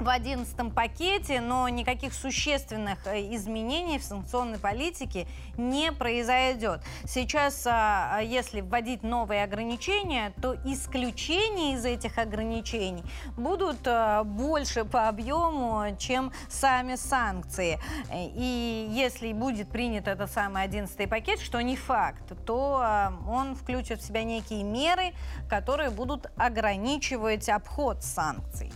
в 0.00 0.08
одиннадцатом 0.08 0.70
пакете, 0.70 1.40
но 1.40 1.68
никаких 1.68 2.14
существенных 2.14 3.06
э, 3.06 3.34
изменений 3.34 3.98
в 3.98 4.04
санкционной 4.04 4.58
политике 4.58 5.26
не 5.56 5.92
произойдет. 5.92 6.80
Сейчас, 7.04 7.66
а, 7.66 8.16
а, 8.16 8.22
если 8.22 8.60
вводить 8.60 9.02
новые 9.02 9.44
ограничения, 9.44 10.32
то 10.42 10.54
исключения 10.64 11.74
из 11.74 11.84
этих 11.84 12.18
ограничений 12.18 13.04
будут 13.36 13.86
э, 13.86 14.22
больше 14.24 14.84
по 14.84 15.08
объему, 15.08 15.96
чем 15.98 16.32
сами 16.48 16.96
санкции. 16.96 17.78
И 18.12 18.88
если 18.90 19.32
будет 19.32 19.70
принят 19.70 20.08
этот 20.08 20.30
самый 20.30 20.64
одиннадцатый 20.64 21.06
пакет, 21.06 21.40
что 21.40 21.60
не 21.60 21.76
факт, 21.76 22.32
то 22.44 22.82
э, 22.84 23.30
он 23.30 23.54
включит 23.54 24.00
в 24.00 24.06
себя 24.06 24.24
некие 24.24 24.64
меры, 24.64 25.14
которые 25.48 25.90
будут 25.90 26.26
ограничивать 26.36 27.48
обход 27.48 28.02
санкций. 28.02 28.72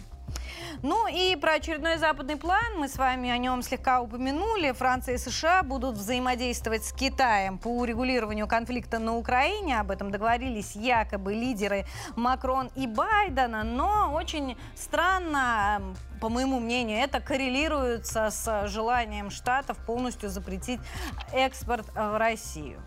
Ну 0.82 1.06
и 1.08 1.36
про 1.36 1.54
очередной 1.54 1.98
западный 1.98 2.36
план, 2.36 2.78
мы 2.78 2.88
с 2.88 2.96
вами 2.96 3.30
о 3.30 3.38
нем 3.38 3.62
слегка 3.62 4.00
упомянули. 4.00 4.72
Франция 4.72 5.16
и 5.16 5.18
США 5.18 5.62
будут 5.62 5.96
взаимодействовать 5.96 6.84
с 6.84 6.92
Китаем 6.92 7.58
по 7.58 7.68
урегулированию 7.68 8.46
конфликта 8.46 8.98
на 8.98 9.16
Украине. 9.16 9.80
Об 9.80 9.90
этом 9.90 10.10
договорились 10.10 10.76
якобы 10.76 11.34
лидеры 11.34 11.86
Макрон 12.16 12.70
и 12.76 12.86
Байдена. 12.86 13.64
Но 13.64 14.12
очень 14.12 14.56
странно, 14.74 15.82
по 16.20 16.28
моему 16.28 16.60
мнению, 16.60 16.98
это 16.98 17.20
коррелируется 17.20 18.30
с 18.30 18.68
желанием 18.68 19.30
Штатов 19.30 19.76
полностью 19.78 20.28
запретить 20.28 20.80
экспорт 21.32 21.86
в 21.94 22.18
Россию. 22.18 22.80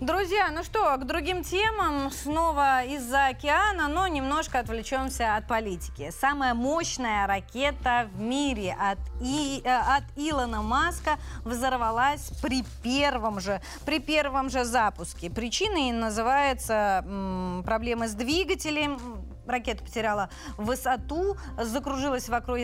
Друзья, 0.00 0.50
ну 0.50 0.64
что, 0.64 0.96
к 0.96 1.04
другим 1.04 1.44
темам 1.44 2.10
снова 2.10 2.82
из-за 2.84 3.26
океана, 3.26 3.86
но 3.86 4.06
немножко 4.06 4.58
отвлечемся 4.58 5.36
от 5.36 5.46
политики. 5.46 6.10
Самая 6.18 6.54
мощная 6.54 7.26
ракета 7.26 8.08
в 8.14 8.18
мире 8.18 8.74
от, 8.80 8.98
И, 9.20 9.60
э, 9.62 9.68
от 9.68 10.04
Илона 10.16 10.62
Маска 10.62 11.18
взорвалась 11.44 12.30
при 12.40 12.64
первом 12.82 13.40
же, 13.40 13.60
при 13.84 13.98
первом 13.98 14.48
же 14.48 14.64
запуске. 14.64 15.28
Причиной 15.28 15.92
называется 15.92 17.04
м, 17.04 17.62
проблемы 17.66 18.08
с 18.08 18.14
двигателем, 18.14 18.98
ракета 19.46 19.84
потеряла 19.84 20.30
высоту, 20.56 21.36
закружилась 21.58 22.30
вокруг 22.30 22.58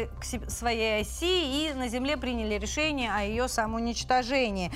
своей 0.48 1.02
оси, 1.02 1.68
и 1.68 1.74
на 1.74 1.88
Земле 1.88 2.16
приняли 2.16 2.54
решение 2.54 3.12
о 3.12 3.20
ее 3.20 3.46
самоуничтожении. 3.46 4.72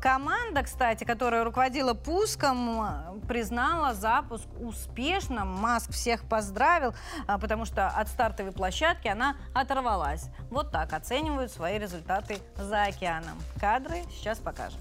Команда, 0.00 0.62
кстати, 0.62 1.04
которая 1.04 1.42
руководила 1.42 1.92
пуском, 1.92 3.20
признала 3.26 3.94
запуск 3.94 4.46
успешным. 4.60 5.48
Маск 5.48 5.90
всех 5.90 6.22
поздравил, 6.28 6.94
а, 7.26 7.38
потому 7.38 7.64
что 7.64 7.88
от 7.88 8.08
стартовой 8.08 8.52
площадки 8.52 9.08
она 9.08 9.36
оторвалась. 9.54 10.30
Вот 10.50 10.70
так 10.70 10.92
оценивают 10.92 11.50
свои 11.50 11.78
результаты 11.78 12.38
за 12.56 12.84
океаном. 12.84 13.38
Кадры 13.60 14.02
сейчас 14.10 14.38
покажем. 14.38 14.80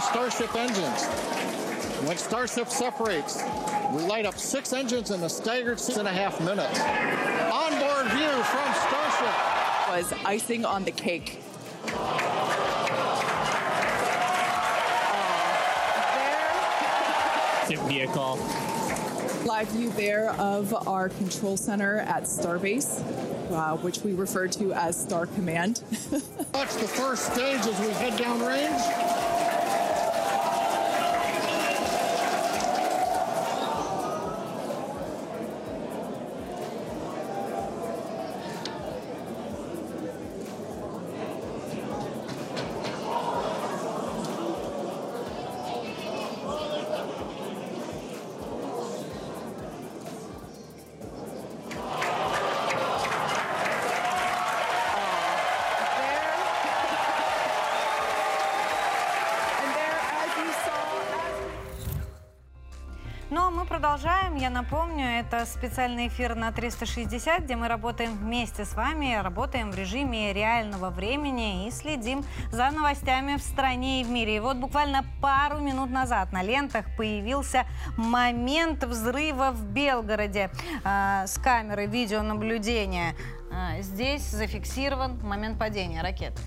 Starship 0.00 0.54
engines. 0.54 1.04
When 2.06 2.16
Starship 2.16 2.68
separates. 2.68 3.42
We 3.92 4.02
light 4.02 4.26
up 4.26 4.38
six 4.38 4.72
engines 4.72 5.10
in 5.10 5.22
a 5.22 5.28
staggered 5.28 5.78
six 5.78 5.98
and 5.98 6.08
a 6.08 6.12
half 6.12 6.40
minutes. 6.40 6.80
Onboard 6.80 8.06
view 8.12 8.30
from 8.44 8.74
Starship. 8.74 9.34
Was 9.90 10.12
icing 10.24 10.64
on 10.64 10.84
the 10.84 10.92
cake. 10.92 11.40
vehicle. 17.88 18.38
Live 19.44 19.68
view 19.68 19.90
there 19.90 20.30
of 20.32 20.88
our 20.88 21.10
control 21.10 21.56
center 21.56 21.98
at 21.98 22.24
Starbase, 22.24 23.00
uh, 23.52 23.76
which 23.78 24.00
we 24.00 24.14
refer 24.14 24.48
to 24.48 24.72
as 24.72 25.00
Star 25.00 25.26
Command. 25.26 25.82
Watch 26.54 26.74
the 26.74 26.88
first 26.88 27.32
stage 27.32 27.60
as 27.60 27.80
we 27.80 27.88
head 27.88 28.18
down 63.30 63.54
range. 63.54 63.68
продолжаем. 63.68 64.34
Я 64.34 64.50
напомню, 64.50 65.06
это 65.06 65.44
специальный 65.46 66.08
эфир 66.08 66.34
на 66.34 66.50
360, 66.50 67.44
где 67.44 67.54
мы 67.54 67.68
работаем 67.68 68.16
вместе 68.16 68.64
с 68.64 68.74
вами, 68.74 69.14
работаем 69.22 69.70
в 69.70 69.76
режиме 69.76 70.32
реального 70.32 70.90
времени 70.90 71.68
и 71.68 71.70
следим 71.70 72.24
за 72.50 72.70
новостями 72.70 73.36
в 73.36 73.40
стране 73.40 74.00
и 74.00 74.04
в 74.04 74.10
мире. 74.10 74.36
И 74.36 74.40
вот 74.40 74.56
буквально 74.56 75.04
пару 75.20 75.58
минут 75.58 75.90
назад 75.90 76.32
на 76.32 76.42
лентах 76.42 76.86
появился 76.96 77.66
момент 77.96 78.82
взрыва 78.84 79.52
в 79.52 79.64
Белгороде 79.66 80.50
э, 80.84 81.26
с 81.26 81.38
камеры 81.38 81.86
видеонаблюдения. 81.86 83.14
Э, 83.52 83.80
здесь 83.82 84.22
зафиксирован 84.22 85.20
момент 85.22 85.58
падения 85.58 86.02
ракеты. 86.02 86.40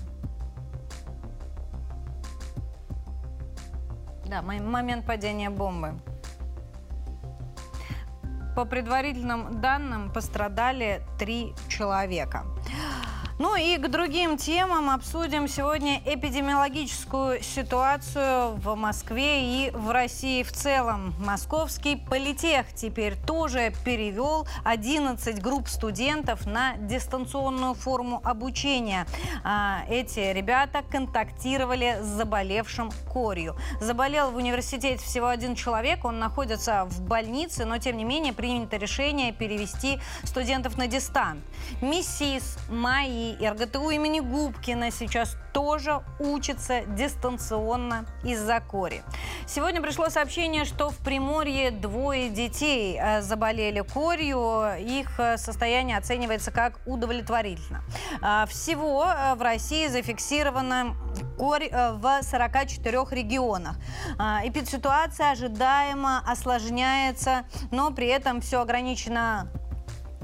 Да, 4.26 4.42
момент 4.42 5.06
падения 5.06 5.50
бомбы. 5.50 5.94
По 8.54 8.66
предварительным 8.66 9.60
данным 9.62 10.10
пострадали 10.10 11.02
три 11.18 11.54
человека. 11.68 12.44
Ну 13.38 13.56
и 13.56 13.78
к 13.78 13.88
другим 13.88 14.36
темам 14.36 14.90
обсудим 14.90 15.48
сегодня 15.48 16.00
эпидемиологическую 16.04 17.42
ситуацию 17.42 18.56
в 18.56 18.74
Москве 18.74 19.66
и 19.66 19.70
в 19.70 19.90
России 19.90 20.42
в 20.42 20.52
целом. 20.52 21.14
Московский 21.18 21.96
политех 21.96 22.66
теперь 22.74 23.16
тоже 23.16 23.72
перевел 23.84 24.46
11 24.64 25.40
групп 25.40 25.68
студентов 25.68 26.46
на 26.46 26.76
дистанционную 26.76 27.74
форму 27.74 28.20
обучения. 28.22 29.06
А, 29.44 29.84
эти 29.88 30.20
ребята 30.32 30.82
контактировали 30.90 31.98
с 32.02 32.06
заболевшим 32.06 32.90
корью. 33.12 33.56
Заболел 33.80 34.30
в 34.30 34.36
университете 34.36 35.02
всего 35.02 35.28
один 35.28 35.54
человек, 35.54 36.04
он 36.04 36.18
находится 36.18 36.84
в 36.84 37.00
больнице, 37.00 37.64
но 37.64 37.78
тем 37.78 37.96
не 37.96 38.04
менее 38.04 38.34
принято 38.34 38.76
решение 38.76 39.32
перевести 39.32 39.98
студентов 40.24 40.76
на 40.76 40.86
дистант. 40.86 41.42
МИСИС, 41.80 42.58
МАИ 42.68 43.21
и 43.30 43.48
РГТУ 43.48 43.90
имени 43.90 44.20
Губкина 44.20 44.90
сейчас 44.90 45.36
тоже 45.52 46.02
учатся 46.18 46.82
дистанционно 46.86 48.06
из-за 48.24 48.60
кори. 48.60 49.02
Сегодня 49.46 49.80
пришло 49.80 50.08
сообщение, 50.08 50.64
что 50.64 50.90
в 50.90 50.98
Приморье 50.98 51.70
двое 51.70 52.30
детей 52.30 52.98
э, 53.00 53.22
заболели 53.22 53.80
корью. 53.80 54.64
Их 54.78 55.18
э, 55.18 55.36
состояние 55.36 55.98
оценивается 55.98 56.50
как 56.50 56.80
удовлетворительно. 56.86 57.82
А, 58.20 58.46
всего 58.46 59.06
э, 59.06 59.34
в 59.34 59.42
России 59.42 59.86
зафиксировано 59.88 60.96
корь 61.38 61.70
в 61.70 62.22
44 62.22 62.98
регионах. 63.10 63.76
Эпидситуация 64.44 65.32
ожидаемо 65.32 66.22
осложняется, 66.26 67.44
но 67.70 67.90
при 67.90 68.06
этом 68.06 68.40
все 68.40 68.60
ограничено 68.60 69.48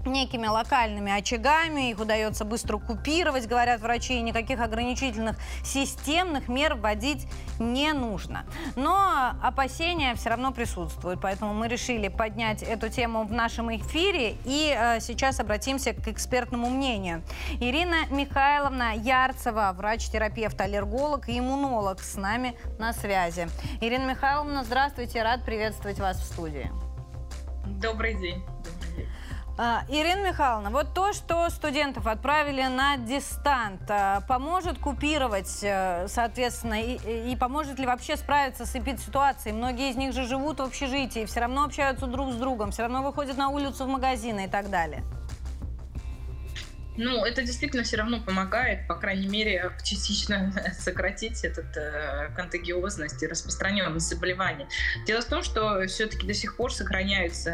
некими 0.08 0.46
локальными 0.46 1.12
очагами, 1.12 1.90
их 1.90 2.00
удается 2.00 2.44
быстро 2.44 2.78
купировать, 2.78 3.46
говорят 3.46 3.80
врачи, 3.80 4.18
и 4.18 4.22
никаких 4.22 4.60
ограничительных 4.60 5.36
системных 5.64 6.48
мер 6.48 6.74
вводить 6.74 7.26
не 7.58 7.92
нужно. 7.92 8.44
Но 8.76 9.32
опасения 9.42 10.14
все 10.14 10.30
равно 10.30 10.52
присутствуют, 10.52 11.20
поэтому 11.20 11.54
мы 11.54 11.68
решили 11.68 12.08
поднять 12.08 12.62
эту 12.62 12.88
тему 12.88 13.24
в 13.24 13.32
нашем 13.32 13.74
эфире 13.76 14.36
и 14.44 14.74
э, 14.76 15.00
сейчас 15.00 15.40
обратимся 15.40 15.92
к 15.92 16.08
экспертному 16.08 16.70
мнению. 16.70 17.22
Ирина 17.60 18.06
Михайловна 18.10 18.94
Ярцева, 18.94 19.72
врач-терапевт, 19.76 20.60
аллерголог 20.60 21.28
и 21.28 21.38
иммунолог 21.38 22.00
с 22.00 22.16
нами 22.16 22.56
на 22.78 22.92
связи. 22.92 23.48
Ирина 23.80 24.10
Михайловна, 24.10 24.64
здравствуйте, 24.64 25.22
рад 25.22 25.44
приветствовать 25.44 25.98
вас 25.98 26.18
в 26.18 26.24
студии. 26.24 26.70
Добрый 27.80 28.14
день. 28.14 28.42
А, 29.60 29.82
Ирина 29.88 30.28
Михайловна, 30.28 30.70
вот 30.70 30.94
то, 30.94 31.12
что 31.12 31.50
студентов 31.50 32.06
отправили 32.06 32.62
на 32.62 32.96
дистант, 32.96 33.80
а, 33.88 34.20
поможет 34.28 34.78
купировать, 34.78 35.58
э, 35.62 36.06
соответственно, 36.06 36.80
и, 36.80 37.32
и 37.32 37.34
поможет 37.34 37.80
ли 37.80 37.86
вообще 37.86 38.16
справиться 38.16 38.66
с 38.66 38.76
эпидситуацией? 38.76 39.56
Многие 39.56 39.90
из 39.90 39.96
них 39.96 40.12
же 40.12 40.28
живут 40.28 40.60
в 40.60 40.62
общежитии, 40.62 41.24
все 41.24 41.40
равно 41.40 41.64
общаются 41.64 42.06
друг 42.06 42.30
с 42.30 42.36
другом, 42.36 42.70
все 42.70 42.82
равно 42.82 43.02
выходят 43.02 43.36
на 43.36 43.48
улицу 43.48 43.84
в 43.84 43.88
магазины 43.88 44.44
и 44.44 44.48
так 44.48 44.70
далее. 44.70 45.02
Ну, 46.98 47.24
это 47.24 47.42
действительно 47.42 47.84
все 47.84 47.96
равно 47.96 48.20
помогает, 48.20 48.88
по 48.88 48.96
крайней 48.96 49.28
мере, 49.28 49.70
частично 49.84 50.52
сократить 50.78 51.44
этот 51.44 51.76
э, 51.76 52.30
контагиозность 52.34 53.22
и 53.22 53.26
распространенность 53.28 54.08
заболеваний. 54.08 54.66
Дело 55.06 55.20
в 55.22 55.26
том, 55.26 55.44
что 55.44 55.86
все-таки 55.86 56.26
до 56.26 56.34
сих 56.34 56.56
пор 56.56 56.74
сохраняются 56.74 57.50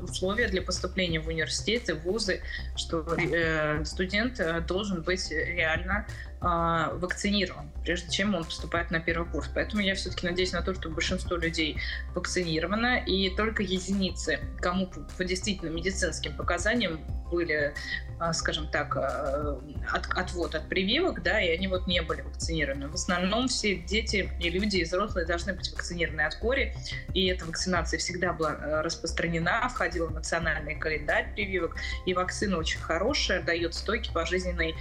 э, 0.00 0.02
условия 0.02 0.46
для 0.46 0.62
поступления 0.62 1.18
в 1.18 1.26
университеты, 1.26 1.94
в 1.94 2.02
вузы, 2.04 2.40
что 2.76 3.04
э, 3.16 3.84
студент 3.84 4.38
э, 4.38 4.60
должен 4.60 5.02
быть 5.02 5.28
реально 5.32 6.06
а, 6.40 6.90
вакцинирован, 6.94 7.70
прежде 7.82 8.10
чем 8.10 8.34
он 8.34 8.44
поступает 8.44 8.92
на 8.92 9.00
первый 9.00 9.28
курс. 9.28 9.50
Поэтому 9.52 9.82
я 9.82 9.96
все-таки 9.96 10.24
надеюсь 10.24 10.52
на 10.52 10.62
то, 10.62 10.72
что 10.72 10.88
большинство 10.88 11.36
людей 11.36 11.78
вакцинировано, 12.14 12.98
и 12.98 13.34
только 13.34 13.64
единицы, 13.64 14.38
кому 14.60 14.88
по 15.16 15.24
действительно 15.24 15.70
медицинским 15.70 16.36
показаниям 16.36 17.00
были, 17.30 17.74
а, 18.20 18.32
скажем 18.32 18.68
так, 18.68 18.96
а, 18.96 19.60
от, 19.92 20.06
отвод 20.16 20.54
от 20.54 20.68
прививок, 20.68 21.22
да, 21.22 21.40
и 21.40 21.50
они 21.50 21.66
вот 21.66 21.86
не 21.86 22.02
были 22.02 22.22
вакцинированы. 22.22 22.88
В 22.88 22.94
основном 22.94 23.48
все 23.48 23.74
дети 23.74 24.30
и 24.40 24.48
люди, 24.48 24.76
и 24.76 24.84
взрослые 24.84 25.26
должны 25.26 25.54
быть 25.54 25.70
вакцинированы 25.72 26.20
от 26.22 26.36
кори, 26.36 26.74
и 27.14 27.26
эта 27.26 27.44
вакцинация 27.44 27.98
всегда 27.98 28.32
была 28.32 28.82
распространена, 28.82 29.68
входила 29.68 30.06
в 30.06 30.12
национальный 30.12 30.76
календарь 30.76 31.32
прививок, 31.34 31.76
и 32.06 32.14
вакцина 32.14 32.58
очень 32.58 32.80
хорошая, 32.80 33.42
дает 33.42 33.74
стойкий 33.74 34.12
пожизненный 34.12 34.74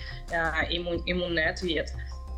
иммун, 0.69 1.01
иммунный 1.05 1.46
ответ. 1.47 1.93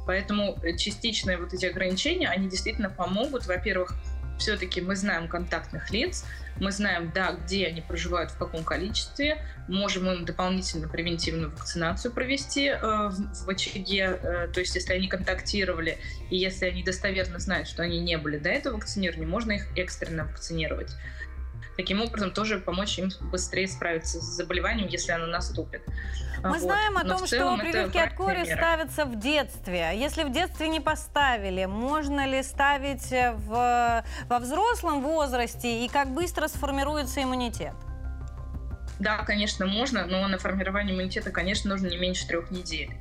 Поэтому 0.06 0.58
частичные 0.78 1.38
вот 1.38 1.54
эти 1.54 1.66
ограничения, 1.66 2.30
они 2.30 2.50
действительно 2.50 2.90
помогут. 2.90 3.46
Во-первых, 3.46 3.96
все-таки 4.40 4.82
мы 4.82 4.96
знаем 4.96 5.28
контактных 5.28 5.92
лиц, 5.92 6.26
мы 6.60 6.72
знаем, 6.72 7.12
да, 7.14 7.34
где 7.34 7.68
они 7.68 7.82
проживают, 7.82 8.32
в 8.32 8.38
каком 8.38 8.64
количестве, 8.64 9.38
можем 9.68 10.10
им 10.10 10.26
дополнительно 10.26 10.88
превентивную 10.88 11.52
вакцинацию 11.52 12.12
провести 12.14 12.68
э, 12.68 12.78
в, 12.80 13.46
в 13.46 13.50
очаге, 13.50 14.20
э, 14.22 14.48
то 14.54 14.60
есть 14.60 14.76
если 14.76 14.94
они 14.94 15.08
контактировали, 15.08 15.98
и 16.30 16.38
если 16.38 16.66
они 16.66 16.84
достоверно 16.84 17.40
знают, 17.40 17.68
что 17.68 17.84
они 17.84 18.00
не 18.00 18.18
были 18.18 18.38
до 18.38 18.50
этого 18.50 18.76
вакцинированы, 18.76 19.26
можно 19.26 19.54
их 19.54 19.68
экстренно 19.78 20.26
вакцинировать 20.26 20.96
таким 21.80 22.02
образом 22.02 22.32
тоже 22.32 22.60
помочь 22.60 23.00
им 23.00 23.10
быстрее 23.32 23.66
справиться 23.66 24.20
с 24.20 24.24
заболеванием, 24.24 24.90
если 24.90 25.14
оно 25.14 25.28
наступит. 25.28 25.82
Мы 26.44 26.50
вот. 26.50 26.60
знаем 26.60 26.98
о 26.98 27.04
Но 27.06 27.18
том, 27.18 27.26
что 27.26 27.58
прививки 27.58 27.98
от 27.98 28.16
кори 28.16 28.44
мера. 28.44 28.58
ставятся 28.58 29.06
в 29.06 29.18
детстве. 29.18 29.92
Если 29.96 30.24
в 30.24 30.32
детстве 30.32 30.68
не 30.68 30.82
поставили, 30.82 31.64
можно 31.64 32.28
ли 32.28 32.44
ставить 32.44 33.10
в, 33.10 34.04
во 34.28 34.40
взрослом 34.40 35.02
возрасте 35.02 35.86
и 35.86 35.88
как 35.88 36.10
быстро 36.10 36.50
сформируется 36.50 37.24
иммунитет? 37.24 37.74
Да, 39.00 39.20
конечно, 39.20 39.66
можно, 39.66 40.06
но 40.06 40.28
на 40.28 40.38
формирование 40.38 40.94
иммунитета, 40.94 41.32
конечно, 41.32 41.70
нужно 41.70 41.88
не 41.88 41.98
меньше 41.98 42.28
трех 42.28 42.52
недель. 42.52 42.92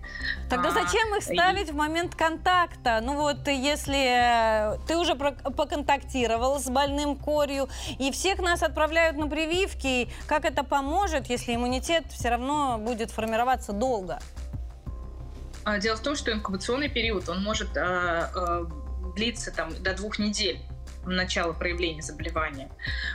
Тогда 0.48 0.68
а, 0.68 0.70
зачем 0.70 1.14
их 1.16 1.24
ставить 1.24 1.68
и... 1.68 1.72
в 1.72 1.74
момент 1.74 2.14
контакта? 2.14 3.00
Ну 3.02 3.16
вот, 3.16 3.48
если 3.48 4.76
э, 4.76 4.78
ты 4.86 4.96
уже 4.96 5.16
поконтактировал 5.16 6.60
с 6.60 6.70
больным 6.70 7.16
корью, 7.16 7.68
и 7.98 8.12
всех 8.12 8.38
нас 8.38 8.62
отправляют 8.62 9.16
на 9.16 9.26
прививки, 9.26 10.08
как 10.28 10.44
это 10.44 10.62
поможет, 10.62 11.28
если 11.28 11.56
иммунитет 11.56 12.04
все 12.10 12.28
равно 12.28 12.78
будет 12.78 13.10
формироваться 13.10 13.72
долго? 13.72 14.20
А, 15.64 15.78
дело 15.78 15.96
в 15.96 16.00
том, 16.00 16.14
что 16.14 16.32
инкубационный 16.32 16.88
период, 16.88 17.28
он 17.28 17.42
может 17.42 17.76
а, 17.76 18.30
а, 18.34 18.68
длиться 19.16 19.50
там 19.50 19.70
до 19.82 19.94
двух 19.94 20.20
недель 20.20 20.60
начала 21.16 21.52
проявления 21.52 22.02
заболевания. 22.02 22.68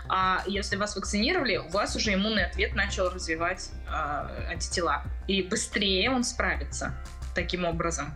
А 0.09 0.43
если 0.47 0.75
вас 0.75 0.95
вакцинировали, 0.95 1.57
у 1.57 1.69
вас 1.69 1.95
уже 1.95 2.13
иммунный 2.13 2.45
ответ 2.45 2.75
начал 2.75 3.09
развивать 3.09 3.69
э, 3.87 4.51
антитела. 4.51 5.03
И 5.27 5.41
быстрее 5.41 6.09
он 6.09 6.23
справится 6.23 6.93
таким 7.35 7.65
образом. 7.65 8.13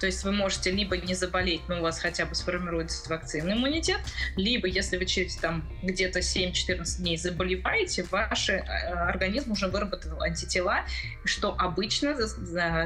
То 0.00 0.06
есть 0.06 0.24
вы 0.24 0.32
можете 0.32 0.70
либо 0.70 0.96
не 0.96 1.14
заболеть, 1.14 1.62
но 1.68 1.78
у 1.78 1.82
вас 1.82 1.98
хотя 1.98 2.26
бы 2.26 2.34
сформируется 2.34 3.08
вакцинный 3.08 3.54
иммунитет, 3.54 4.00
либо 4.36 4.66
если 4.66 4.96
вы 4.96 5.06
через 5.06 5.36
там 5.36 5.66
где-то 5.82 6.18
7-14 6.18 6.98
дней 6.98 7.16
заболеваете, 7.16 8.04
ваш 8.10 8.50
э, 8.50 8.58
организм 8.58 9.52
уже 9.52 9.68
выработал 9.68 10.20
антитела, 10.20 10.84
что 11.24 11.54
обычно 11.58 12.14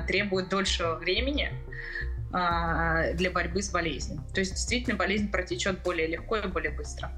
требует 0.07 0.49
дольшего 0.49 0.97
времени, 0.97 1.53
для 2.31 3.31
борьбы 3.31 3.63
с 3.63 3.71
болезнью. 3.71 4.23
То 4.35 4.41
есть 4.41 4.53
действительно 4.53 4.97
болезнь 4.97 5.31
протечет 5.31 5.83
более 5.83 6.07
легко 6.07 6.37
и 6.37 6.47
более 6.47 6.73
быстро. 6.73 7.11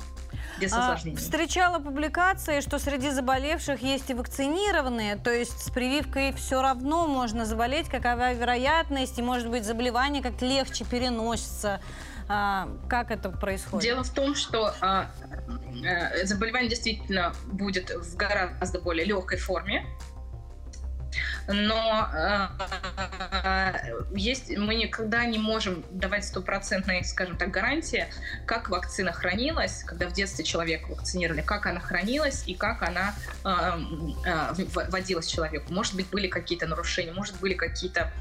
Без 0.61 0.73
а. 0.73 0.93
А, 0.93 1.17
встречала 1.17 1.79
публикации, 1.79 2.61
что 2.61 2.79
среди 2.79 3.11
заболевших 3.11 3.81
есть 3.83 4.11
и 4.11 4.15
вакцинированные, 4.15 5.17
то 5.17 5.33
есть 5.33 5.59
с 5.65 5.71
прививкой 5.71 6.33
все 6.35 6.61
равно 6.61 7.07
можно 7.07 7.47
заболеть, 7.47 7.89
какова 7.89 8.33
вероятность, 8.35 9.19
и 9.19 9.23
может 9.23 9.49
быть 9.49 9.65
заболевание 9.65 10.23
как 10.23 10.41
легче 10.43 10.85
переносится. 10.85 11.81
А, 12.29 12.69
как 12.89 13.11
это 13.11 13.31
происходит? 13.31 13.83
Дело 13.83 14.05
в 14.05 14.11
том, 14.11 14.35
что 14.35 14.73
а, 14.81 15.11
а, 15.85 16.27
заболевание 16.27 16.69
действительно 16.69 17.33
будет 17.47 17.91
в 17.91 18.17
гораздо 18.17 18.81
более 18.81 19.05
легкой 19.05 19.39
форме, 19.39 19.85
но 21.49 22.09
э, 22.13 22.49
есть, 24.15 24.57
мы 24.57 24.75
никогда 24.75 25.25
не 25.25 25.39
можем 25.39 25.85
давать 25.91 26.25
стопроцентной, 26.25 27.05
скажем 27.05 27.37
так, 27.37 27.51
гарантии, 27.51 28.07
как 28.47 28.71
вакцина 28.71 29.13
хранилась, 29.13 29.83
когда 29.85 30.09
в 30.09 30.13
детстве 30.13 30.45
человека 30.45 30.89
вакцинировали, 30.89 31.43
как 31.43 31.67
она 31.67 31.81
хранилась 31.81 32.45
и 32.47 32.55
как 32.55 32.83
она 32.83 33.15
э, 33.45 33.49
э, 34.27 34.65
вводилась 34.89 35.27
человеку. 35.27 35.73
Может 35.73 35.95
быть, 35.95 36.09
были 36.09 36.29
какие-то 36.29 36.67
нарушения, 36.67 37.13
может, 37.13 37.39
были 37.41 37.55
какие-то 37.55 38.13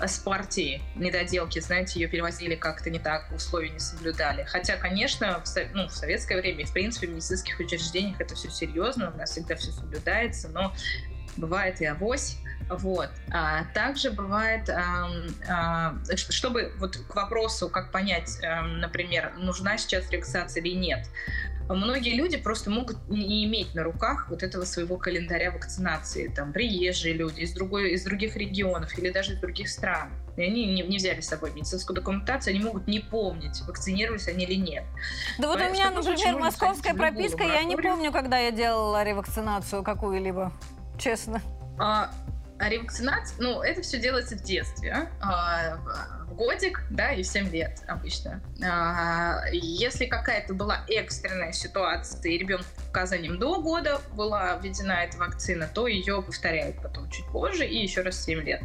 с 0.00 0.18
партии 0.18 0.82
недоделки, 0.94 1.58
знаете, 1.60 2.00
ее 2.00 2.08
перевозили 2.08 2.54
как-то 2.54 2.90
не 2.90 2.98
так, 2.98 3.30
условия 3.32 3.70
не 3.70 3.78
соблюдали. 3.78 4.44
Хотя, 4.44 4.76
конечно, 4.76 5.42
в, 5.44 5.74
ну, 5.74 5.88
в 5.88 5.92
советское 5.92 6.40
время, 6.40 6.64
в 6.64 6.72
принципе, 6.72 7.06
в 7.06 7.10
медицинских 7.10 7.58
учреждениях 7.60 8.20
это 8.20 8.34
все 8.34 8.50
серьезно, 8.50 9.10
у 9.14 9.18
нас 9.18 9.32
всегда 9.32 9.56
все 9.56 9.70
соблюдается, 9.72 10.48
но 10.48 10.74
бывает 11.36 11.80
и 11.80 11.86
авось, 11.86 12.38
Вот. 12.68 13.10
А 13.32 13.64
также 13.74 14.10
бывает, 14.10 14.68
а, 14.68 15.10
а, 15.48 15.96
чтобы 16.16 16.72
вот 16.78 16.96
к 16.96 17.14
вопросу, 17.14 17.68
как 17.68 17.90
понять, 17.90 18.38
а, 18.44 18.62
например, 18.62 19.32
нужна 19.38 19.76
сейчас 19.76 20.08
релаксация 20.10 20.62
или 20.62 20.76
нет, 20.76 21.08
многие 21.68 22.14
люди 22.14 22.36
просто 22.36 22.70
могут 22.70 22.96
не 23.08 23.44
иметь 23.44 23.74
на 23.74 23.82
руках 23.82 24.26
вот 24.30 24.42
этого 24.42 24.64
своего 24.64 24.96
календаря 24.96 25.50
вакцинации. 25.50 26.28
Там 26.28 26.52
приезжие 26.52 27.14
люди 27.14 27.40
из, 27.40 27.52
другой, 27.52 27.92
из 27.92 28.04
других 28.04 28.36
регионов 28.36 28.96
или 28.98 29.10
даже 29.10 29.34
из 29.34 29.40
других 29.40 29.68
стран. 29.68 30.10
И 30.36 30.42
они 30.42 30.66
не, 30.66 30.82
не 30.82 30.96
взяли 30.96 31.20
с 31.20 31.28
собой 31.28 31.52
медицинскую 31.52 31.94
документацию, 31.94 32.54
они 32.54 32.64
могут 32.64 32.86
не 32.86 33.00
помнить, 33.00 33.60
вакцинировались 33.66 34.28
они 34.28 34.44
или 34.44 34.54
нет. 34.54 34.84
Да 35.38 35.48
вот 35.48 35.60
у 35.60 35.70
меня, 35.70 35.90
например, 35.90 36.38
московская 36.38 36.94
прописка, 36.94 37.44
я 37.44 37.64
не 37.64 37.76
помню, 37.76 38.12
когда 38.12 38.38
я 38.38 38.50
делала 38.50 39.02
ревакцинацию 39.02 39.82
какую-либо, 39.82 40.52
честно. 41.00 41.40
А, 41.78 42.10
а 42.58 42.68
ревакцинация, 42.68 43.36
ну, 43.40 43.62
это 43.62 43.82
все 43.82 43.98
делается 43.98 44.36
в 44.36 44.42
детстве. 44.42 45.08
А, 45.20 45.76
в 46.26 46.34
годик, 46.34 46.82
да, 46.90 47.12
и 47.12 47.22
в 47.22 47.26
7 47.26 47.50
лет 47.50 47.82
обычно. 47.88 48.42
А, 48.62 49.42
если 49.50 50.06
какая-то 50.06 50.54
была 50.54 50.84
экстренная 50.88 51.52
ситуация, 51.52 52.30
и 52.30 52.38
ребенку 52.38 52.66
показанием 52.88 53.38
до 53.38 53.60
года 53.60 54.00
была 54.12 54.56
введена 54.56 55.04
эта 55.04 55.16
вакцина, 55.16 55.68
то 55.72 55.86
ее 55.86 56.22
повторяют 56.22 56.82
потом 56.82 57.10
чуть 57.10 57.26
позже 57.26 57.66
и 57.66 57.82
еще 57.82 58.02
раз 58.02 58.16
в 58.16 58.24
7 58.24 58.40
лет. 58.40 58.62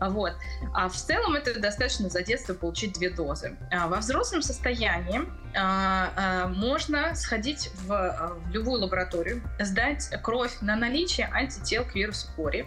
Вот. 0.00 0.32
А 0.72 0.88
в 0.88 0.94
целом 0.94 1.34
это 1.34 1.58
достаточно 1.60 2.08
за 2.08 2.22
детство 2.22 2.54
получить 2.54 2.94
две 2.94 3.10
дозы. 3.10 3.56
А 3.70 3.86
во 3.86 3.98
взрослом 3.98 4.42
состоянии 4.42 5.20
а, 5.54 6.12
а, 6.16 6.48
можно 6.48 7.14
сходить 7.14 7.70
в, 7.74 8.38
в 8.46 8.50
любую 8.50 8.82
лабораторию, 8.82 9.42
сдать 9.58 10.08
кровь 10.22 10.56
на 10.60 10.76
наличие 10.76 11.28
антител 11.32 11.84
к 11.84 11.94
вирусу 11.94 12.28
кори, 12.34 12.66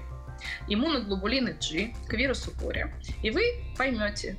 иммуноглобулины 0.67 1.57
G 1.59 1.93
к 2.07 2.13
вирусу 2.13 2.51
кори, 2.51 2.93
и 3.21 3.31
вы 3.31 3.41
поймете, 3.77 4.38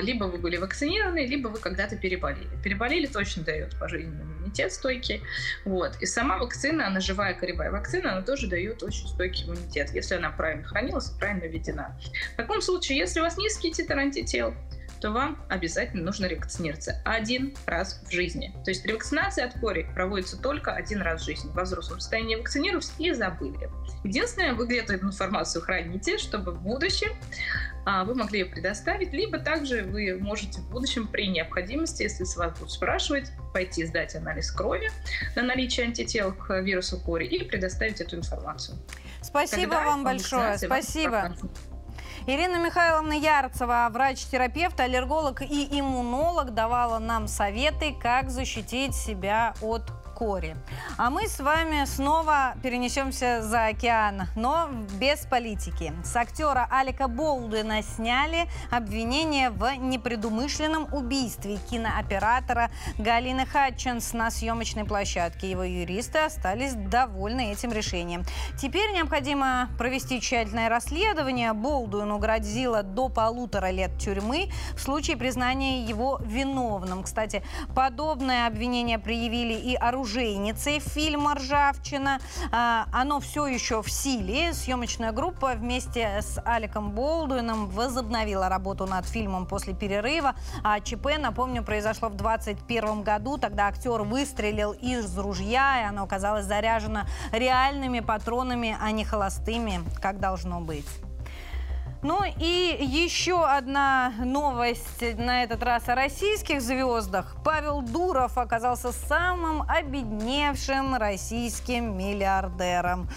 либо 0.00 0.24
вы 0.24 0.38
были 0.38 0.56
вакцинированы, 0.56 1.26
либо 1.26 1.48
вы 1.48 1.58
когда-то 1.58 1.96
переболели. 1.96 2.48
Переболели 2.62 3.06
точно 3.06 3.42
дает 3.42 3.78
пожизненный 3.78 4.22
иммунитет 4.22 4.72
стойкий. 4.72 5.22
Вот. 5.64 5.96
И 6.00 6.06
сама 6.06 6.38
вакцина, 6.38 6.86
она 6.86 7.00
живая 7.00 7.34
коревая 7.34 7.70
вакцина, 7.70 8.12
она 8.12 8.22
тоже 8.22 8.48
дает 8.48 8.82
очень 8.82 9.06
стойкий 9.06 9.44
иммунитет, 9.44 9.90
если 9.92 10.14
она 10.14 10.30
правильно 10.30 10.64
хранилась 10.64 11.10
и 11.10 11.18
правильно 11.18 11.46
введена. 11.46 11.98
В 12.32 12.36
таком 12.36 12.62
случае, 12.62 12.98
если 12.98 13.20
у 13.20 13.22
вас 13.22 13.36
низкий 13.36 13.70
титр 13.70 13.98
антител, 13.98 14.54
то 15.00 15.10
вам 15.10 15.44
обязательно 15.48 16.04
нужно 16.04 16.26
ревакцинироваться 16.26 17.00
один 17.04 17.54
раз 17.66 18.02
в 18.06 18.12
жизни. 18.12 18.54
То 18.64 18.70
есть 18.70 18.84
ревакцинация 18.84 19.46
от 19.46 19.58
кори 19.60 19.86
проводится 19.94 20.40
только 20.40 20.72
один 20.72 21.02
раз 21.02 21.22
в 21.22 21.24
жизни. 21.24 21.50
Во 21.52 21.62
взрослом 21.62 22.00
состоянии 22.00 22.36
вакцинировались 22.36 22.92
и 22.98 23.12
забыли. 23.12 23.70
Единственное, 24.04 24.54
вы 24.54 24.66
где-то 24.66 24.94
эту 24.94 25.06
информацию 25.06 25.62
храните, 25.62 26.18
чтобы 26.18 26.52
в 26.52 26.62
будущем 26.62 27.10
а, 27.84 28.04
вы 28.04 28.14
могли 28.14 28.40
ее 28.40 28.46
предоставить, 28.46 29.12
либо 29.12 29.38
также 29.38 29.84
вы 29.84 30.18
можете 30.18 30.60
в 30.60 30.70
будущем 30.70 31.06
при 31.06 31.28
необходимости, 31.28 32.02
если 32.02 32.24
с 32.24 32.36
вас 32.36 32.52
будут 32.58 32.72
спрашивать, 32.72 33.30
пойти 33.52 33.84
сдать 33.84 34.16
анализ 34.16 34.50
крови 34.50 34.90
на 35.36 35.42
наличие 35.42 35.86
антител 35.86 36.32
к 36.32 36.60
вирусу 36.60 36.98
кори 36.98 37.26
и 37.26 37.44
предоставить 37.44 38.00
эту 38.00 38.16
информацию. 38.16 38.76
Спасибо 39.22 39.74
Тогда 39.74 39.84
вам 39.84 40.04
большое. 40.04 40.58
Спасибо. 40.58 41.36
Ирина 42.28 42.58
Михайловна 42.58 43.14
Ярцева, 43.14 43.88
врач-терапевт, 43.92 44.80
аллерголог 44.80 45.42
и 45.42 45.68
иммунолог, 45.70 46.54
давала 46.54 46.98
нам 46.98 47.28
советы, 47.28 47.94
как 48.02 48.30
защитить 48.30 48.96
себя 48.96 49.54
от 49.62 49.82
кори. 50.16 50.56
А 50.96 51.10
мы 51.10 51.28
с 51.28 51.40
вами 51.40 51.84
снова 51.84 52.54
перенесемся 52.62 53.42
за 53.42 53.66
океан, 53.66 54.22
но 54.34 54.68
без 54.98 55.26
политики. 55.26 55.92
С 56.04 56.16
актера 56.16 56.66
Алика 56.70 57.06
Болдуина 57.06 57.82
сняли 57.82 58.48
обвинение 58.70 59.50
в 59.50 59.70
непредумышленном 59.76 60.88
убийстве 60.92 61.58
кинооператора 61.70 62.70
Галины 62.96 63.44
Хатчинс 63.44 64.14
на 64.14 64.30
съемочной 64.30 64.84
площадке. 64.84 65.50
Его 65.50 65.64
юристы 65.64 66.20
остались 66.20 66.72
довольны 66.72 67.52
этим 67.52 67.72
решением. 67.72 68.24
Теперь 68.58 68.92
необходимо 68.92 69.68
провести 69.76 70.20
тщательное 70.20 70.70
расследование. 70.70 71.52
Болдуину 71.52 72.18
грозило 72.18 72.82
до 72.82 73.10
полутора 73.10 73.70
лет 73.70 73.98
тюрьмы 73.98 74.48
в 74.74 74.80
случае 74.80 75.18
признания 75.18 75.82
его 75.82 76.18
виновным. 76.24 77.02
Кстати, 77.02 77.42
подобное 77.74 78.46
обвинение 78.46 78.98
предъявили 78.98 79.52
и 79.52 79.74
оружие 79.74 80.05
оружейницей 80.06 80.78
фильма 80.78 81.34
«Ржавчина». 81.34 82.20
А, 82.52 82.86
оно 82.92 83.18
все 83.18 83.46
еще 83.46 83.82
в 83.82 83.90
силе. 83.90 84.54
Съемочная 84.54 85.10
группа 85.10 85.54
вместе 85.54 86.20
с 86.22 86.40
Аликом 86.44 86.92
Болдуином 86.92 87.68
возобновила 87.68 88.48
работу 88.48 88.86
над 88.86 89.04
фильмом 89.04 89.46
после 89.46 89.74
перерыва. 89.74 90.36
А 90.62 90.78
ЧП, 90.78 91.18
напомню, 91.18 91.64
произошло 91.64 92.08
в 92.08 92.14
2021 92.14 93.02
году. 93.02 93.36
Тогда 93.36 93.66
актер 93.66 94.02
выстрелил 94.02 94.72
из 94.72 95.18
ружья, 95.18 95.82
и 95.82 95.84
оно 95.88 96.04
оказалось 96.04 96.44
заряжено 96.44 97.06
реальными 97.32 97.98
патронами, 97.98 98.76
а 98.80 98.92
не 98.92 99.04
холостыми, 99.04 99.80
как 100.00 100.20
должно 100.20 100.60
быть. 100.60 100.86
Ну 102.06 102.22
и 102.24 102.76
еще 102.84 103.44
одна 103.44 104.12
новость, 104.20 105.02
на 105.18 105.42
этот 105.42 105.60
раз 105.64 105.88
о 105.88 105.96
российских 105.96 106.62
звездах. 106.62 107.34
Павел 107.44 107.82
Дуров 107.82 108.38
оказался 108.38 108.92
самым 108.92 109.64
обедневшим 109.68 110.94
российским 110.94 111.98
миллиардером. 111.98 113.08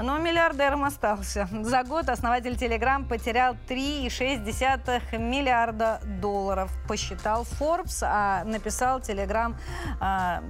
Но 0.00 0.18
миллиардером 0.18 0.84
остался. 0.84 1.48
За 1.62 1.82
год 1.82 2.08
основатель 2.08 2.52
Telegram 2.52 3.04
потерял 3.04 3.56
3,6 3.68 5.18
миллиарда 5.18 6.00
долларов. 6.20 6.70
Посчитал 6.86 7.42
Forbes, 7.42 8.04
а 8.06 8.44
написал 8.44 9.00
Telegram 9.00 9.56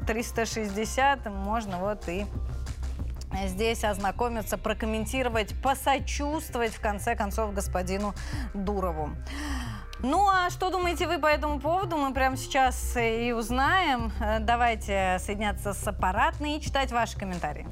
360. 0.07 1.27
А, 1.27 1.31
Можно 1.31 1.79
вот 1.79 2.07
и 2.07 2.27
здесь 3.47 3.85
ознакомиться, 3.85 4.59
прокомментировать, 4.59 5.55
посочувствовать, 5.63 6.73
в 6.75 6.81
конце 6.81 7.15
концов, 7.15 7.53
господину 7.55 8.15
Дурову. 8.55 9.11
Ну, 10.01 10.29
а 10.29 10.49
что 10.51 10.71
думаете 10.71 11.09
вы 11.09 11.19
по 11.19 11.27
этому 11.27 11.59
поводу? 11.59 11.97
Мы 11.97 12.15
прямо 12.15 12.37
сейчас 12.37 12.97
и 12.97 13.33
узнаем. 13.33 14.13
Давайте 14.41 15.19
соединяться 15.19 15.73
с 15.73 15.87
аппаратной 15.87 16.59
и 16.59 16.61
читать 16.61 16.93
ваши 16.93 17.19
комментарии. 17.19 17.67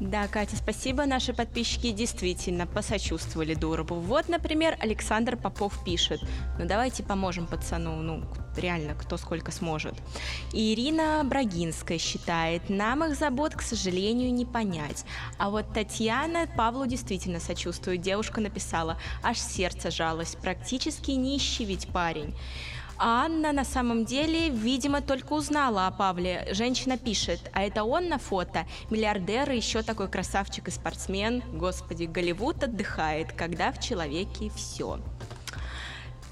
Да, 0.00 0.26
Катя, 0.26 0.56
спасибо. 0.56 1.06
Наши 1.06 1.32
подписчики 1.32 1.92
действительно 1.92 2.66
посочувствовали 2.66 3.54
Дурову. 3.54 4.00
Вот, 4.00 4.28
например, 4.28 4.76
Александр 4.80 5.36
Попов 5.36 5.84
пишет. 5.84 6.20
Ну, 6.58 6.66
давайте 6.66 7.04
поможем 7.04 7.46
пацану. 7.46 8.02
Ну, 8.02 8.24
реально, 8.56 8.94
кто 8.94 9.16
сколько 9.16 9.52
сможет. 9.52 9.94
Ирина 10.52 11.22
Брагинская 11.24 11.98
считает, 11.98 12.68
нам 12.68 13.04
их 13.04 13.16
забот, 13.16 13.54
к 13.54 13.62
сожалению, 13.62 14.34
не 14.34 14.44
понять. 14.44 15.04
А 15.38 15.50
вот 15.50 15.72
Татьяна 15.72 16.48
Павлу 16.56 16.86
действительно 16.86 17.38
сочувствует. 17.38 18.00
Девушка 18.00 18.40
написала, 18.40 18.98
аж 19.22 19.38
сердце 19.38 19.92
жалось. 19.92 20.36
Практически 20.42 21.12
нищий 21.12 21.64
ведь 21.64 21.86
парень. 21.88 22.34
А 22.96 23.24
Анна 23.24 23.52
на 23.52 23.64
самом 23.64 24.04
деле, 24.04 24.48
видимо, 24.48 25.00
только 25.00 25.32
узнала 25.32 25.86
о 25.86 25.90
Павле. 25.90 26.46
Женщина 26.52 26.96
пишет, 26.96 27.50
а 27.52 27.62
это 27.62 27.84
он 27.84 28.08
на 28.08 28.18
фото? 28.18 28.66
Миллиардер 28.90 29.50
и 29.50 29.56
еще 29.56 29.82
такой 29.82 30.08
красавчик 30.08 30.68
и 30.68 30.70
спортсмен. 30.70 31.42
Господи, 31.52 32.04
Голливуд 32.04 32.62
отдыхает, 32.62 33.32
когда 33.32 33.72
в 33.72 33.80
человеке 33.80 34.50
все. 34.54 35.00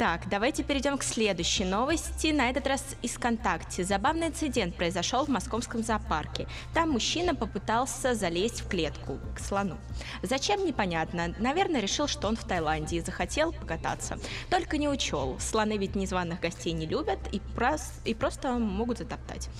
Так, 0.02 0.28
давайте 0.28 0.64
перейдем 0.64 0.98
к 0.98 1.04
следующей 1.04 1.64
новости. 1.64 2.32
На 2.32 2.50
этот 2.50 2.66
раз 2.66 2.84
из 3.02 3.12
ВКонтакте. 3.12 3.84
Забавный 3.84 4.26
инцидент 4.26 4.74
произошел 4.74 5.24
в 5.24 5.28
московском 5.28 5.84
зоопарке. 5.84 6.48
Там 6.74 6.90
мужчина 6.90 7.36
попытался 7.36 8.12
залезть 8.12 8.62
в 8.62 8.68
клетку 8.68 9.20
к 9.36 9.38
слону. 9.38 9.78
Зачем, 10.24 10.66
непонятно. 10.66 11.32
Наверное, 11.38 11.80
решил, 11.80 12.08
что 12.08 12.26
он 12.26 12.34
в 12.34 12.42
Таиланде 12.42 12.96
и 12.96 13.00
захотел 13.00 13.52
покататься. 13.52 14.18
Только 14.50 14.76
не 14.76 14.88
учел. 14.88 15.38
Слоны 15.38 15.76
ведь 15.76 15.94
незваных 15.94 16.40
гостей 16.40 16.72
не 16.72 16.86
любят 16.86 17.20
и, 17.30 17.38
прос... 17.54 17.92
и 18.04 18.12
просто 18.12 18.54
могут 18.54 18.98
затоптать. 18.98 19.50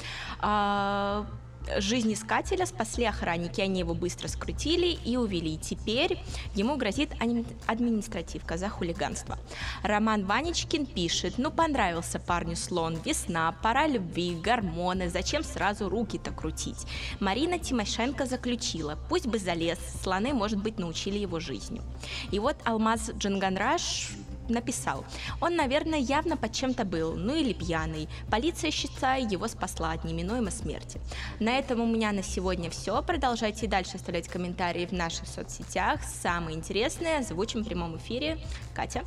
А 0.40 1.24
жизнь 1.78 2.12
искателя 2.12 2.66
спасли 2.66 3.04
охранники, 3.04 3.60
они 3.60 3.80
его 3.80 3.94
быстро 3.94 4.28
скрутили 4.28 4.98
и 5.04 5.16
увели. 5.16 5.56
Теперь 5.58 6.18
ему 6.54 6.76
грозит 6.76 7.10
административка 7.66 8.56
за 8.56 8.68
хулиганство. 8.68 9.38
Роман 9.82 10.24
Ванечкин 10.24 10.86
пишет, 10.86 11.34
ну 11.38 11.50
понравился 11.50 12.18
парню 12.18 12.56
слон, 12.56 12.98
весна, 13.04 13.52
пора 13.62 13.86
любви, 13.86 14.34
гормоны, 14.34 15.08
зачем 15.08 15.42
сразу 15.44 15.88
руки-то 15.88 16.30
крутить? 16.30 16.86
Марина 17.20 17.58
Тимошенко 17.58 18.26
заключила, 18.26 18.98
пусть 19.08 19.26
бы 19.26 19.38
залез, 19.38 19.78
слоны, 20.02 20.32
может 20.32 20.62
быть, 20.62 20.78
научили 20.78 21.18
его 21.18 21.40
жизнью. 21.40 21.82
И 22.30 22.38
вот 22.38 22.56
Алмаз 22.64 23.10
Джанганраш 23.16 24.10
написал, 24.48 25.04
он, 25.40 25.56
наверное, 25.56 25.98
явно 25.98 26.36
под 26.36 26.52
чем-то 26.52 26.84
был, 26.84 27.14
ну 27.14 27.34
или 27.34 27.52
пьяный. 27.52 28.08
Полиция, 28.30 28.70
считаю, 28.70 29.28
его 29.28 29.48
спасла 29.48 29.92
от 29.92 30.04
неминуемой 30.04 30.52
смерти. 30.52 31.00
На 31.40 31.58
этом 31.58 31.80
у 31.80 31.86
меня 31.86 32.12
на 32.12 32.22
сегодня 32.22 32.70
все. 32.70 33.02
Продолжайте 33.02 33.66
дальше 33.66 33.96
оставлять 33.96 34.28
комментарии 34.28 34.86
в 34.86 34.92
наших 34.92 35.28
соцсетях. 35.28 36.00
Самые 36.02 36.56
интересные 36.56 37.18
озвучим 37.18 37.62
в 37.62 37.66
прямом 37.66 37.96
эфире. 37.96 38.38
Катя. 38.74 39.02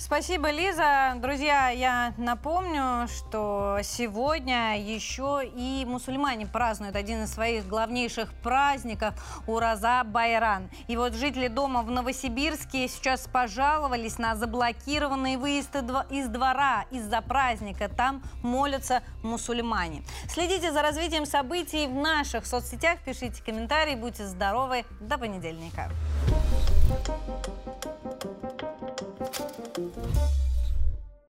Спасибо, 0.00 0.50
Лиза. 0.50 1.12
Друзья, 1.16 1.68
я 1.68 2.14
напомню, 2.16 3.06
что 3.06 3.80
сегодня 3.82 4.80
еще 4.82 5.42
и 5.44 5.84
мусульмане 5.86 6.46
празднуют 6.46 6.96
один 6.96 7.24
из 7.24 7.34
своих 7.34 7.68
главнейших 7.68 8.32
праздников– 8.42 9.14
Ураза 9.46 10.02
Байран. 10.04 10.70
И 10.88 10.96
вот 10.96 11.12
жители 11.12 11.48
дома 11.48 11.82
в 11.82 11.90
Новосибирске 11.90 12.88
сейчас 12.88 13.28
пожаловались 13.30 14.16
на 14.16 14.36
заблокированные 14.36 15.36
выезды 15.36 15.80
из 16.08 16.28
двора 16.28 16.86
из-за 16.90 17.20
праздника. 17.20 17.90
Там 17.90 18.22
молятся 18.42 19.02
мусульмане. 19.22 20.02
Следите 20.30 20.72
за 20.72 20.80
развитием 20.80 21.26
событий 21.26 21.86
в 21.86 21.94
наших 21.94 22.46
соцсетях, 22.46 23.00
пишите 23.04 23.42
комментарии, 23.44 23.96
будьте 23.96 24.26
здоровы. 24.26 24.86
До 24.98 25.18
понедельника. 25.18 25.90
Thank 26.90 27.48
you. 27.48 27.59
Thank 29.80 29.96
you. 29.96 30.39